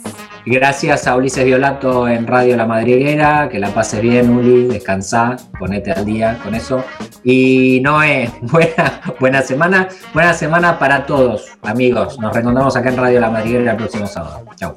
Gracias 0.49 1.09
a 1.09 1.17
Ulises 1.17 1.45
Violato 1.45 2.07
en 2.07 2.25
Radio 2.25 2.57
La 2.57 2.67
Madriguera, 2.67 3.49
que 3.49 3.59
la 3.59 3.71
pases 3.71 4.01
bien, 4.01 4.31
Uli, 4.31 4.69
descansá, 4.69 5.35
ponete 5.59 5.91
al 5.91 6.05
día 6.05 6.39
con 6.41 6.55
eso. 6.55 6.85
Y 7.25 7.81
Noé, 7.83 8.31
buena, 8.43 9.01
buena 9.19 9.43
semana, 9.43 9.89
buena 10.15 10.33
semana 10.33 10.79
para 10.79 11.05
todos, 11.05 11.47
amigos. 11.63 12.21
Nos 12.21 12.33
reencontramos 12.33 12.77
acá 12.77 12.91
en 12.91 12.97
Radio 12.97 13.21
La 13.21 13.29
Madriguera 13.29 13.73
el 13.73 13.77
próximo 13.77 14.07
sábado. 14.07 14.45
Chau. 14.55 14.73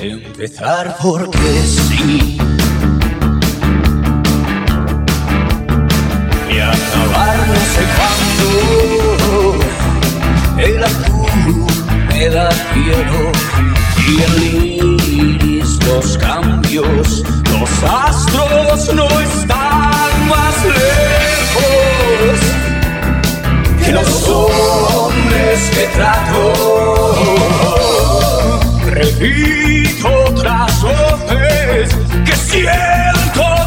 Empezar 0.00 0.96
porque 1.00 1.38
sí. 1.38 2.38
Y 6.50 6.58
acabar 6.58 7.36
no 7.46 7.54
sé 7.54 7.82
cuándo. 7.96 8.32
Quiero. 12.74 13.32
Y 14.08 14.22
el 14.22 14.81
los 15.22 16.18
cambios. 16.18 17.22
Los 17.58 17.70
astros 17.84 18.94
no 18.94 19.06
están 19.20 20.28
más 20.28 20.64
lejos 20.64 22.38
que 23.84 23.92
los 23.92 24.28
hombres 24.28 25.70
que 25.74 25.86
trato. 25.94 26.52
Repito 28.86 30.08
otras 30.28 30.82
voces 30.82 31.94
que 32.24 32.36
siento 32.36 33.61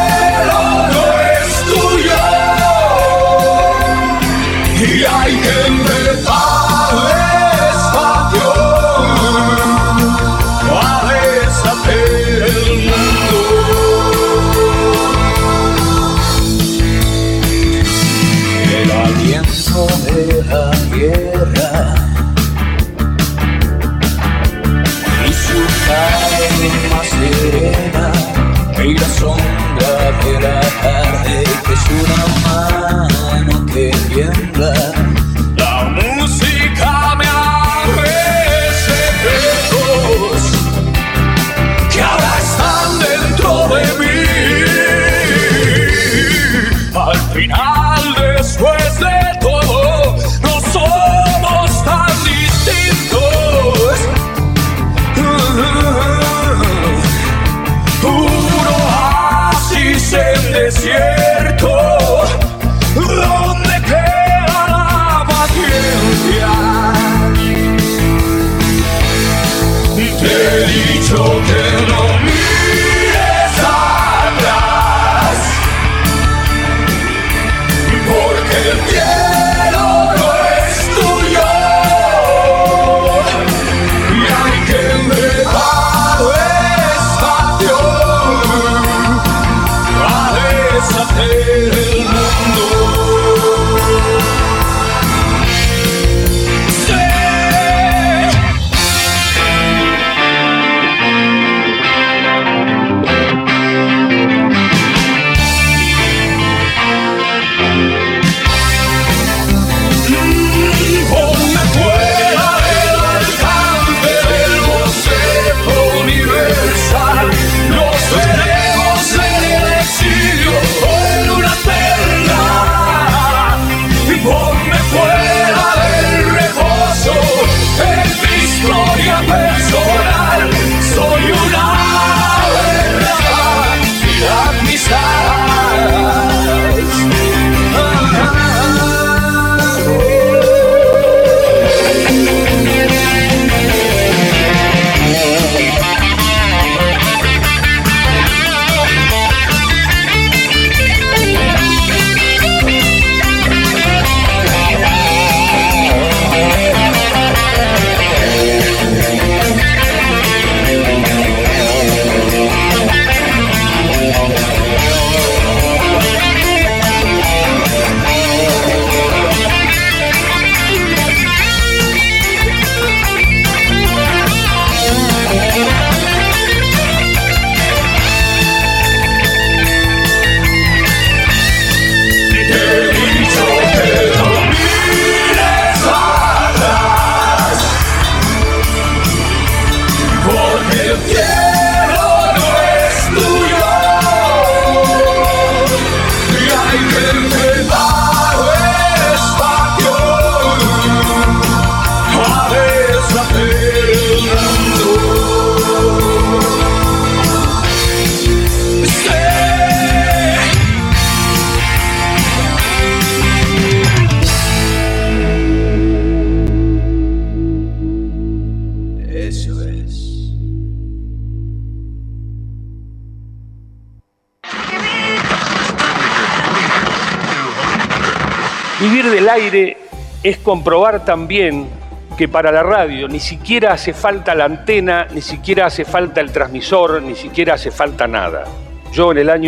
comprobar 230.48 231.04
también 231.04 231.68
que 232.16 232.26
para 232.26 232.50
la 232.50 232.62
radio 232.62 233.06
ni 233.06 233.20
siquiera 233.20 233.74
hace 233.74 233.92
falta 233.92 234.34
la 234.34 234.46
antena, 234.46 235.06
ni 235.12 235.20
siquiera 235.20 235.66
hace 235.66 235.84
falta 235.84 236.22
el 236.22 236.32
transmisor, 236.32 237.02
ni 237.02 237.14
siquiera 237.14 237.52
hace 237.52 237.70
falta 237.70 238.06
nada. 238.06 238.44
Yo 238.90 239.12
en 239.12 239.18
el 239.18 239.28
año 239.28 239.46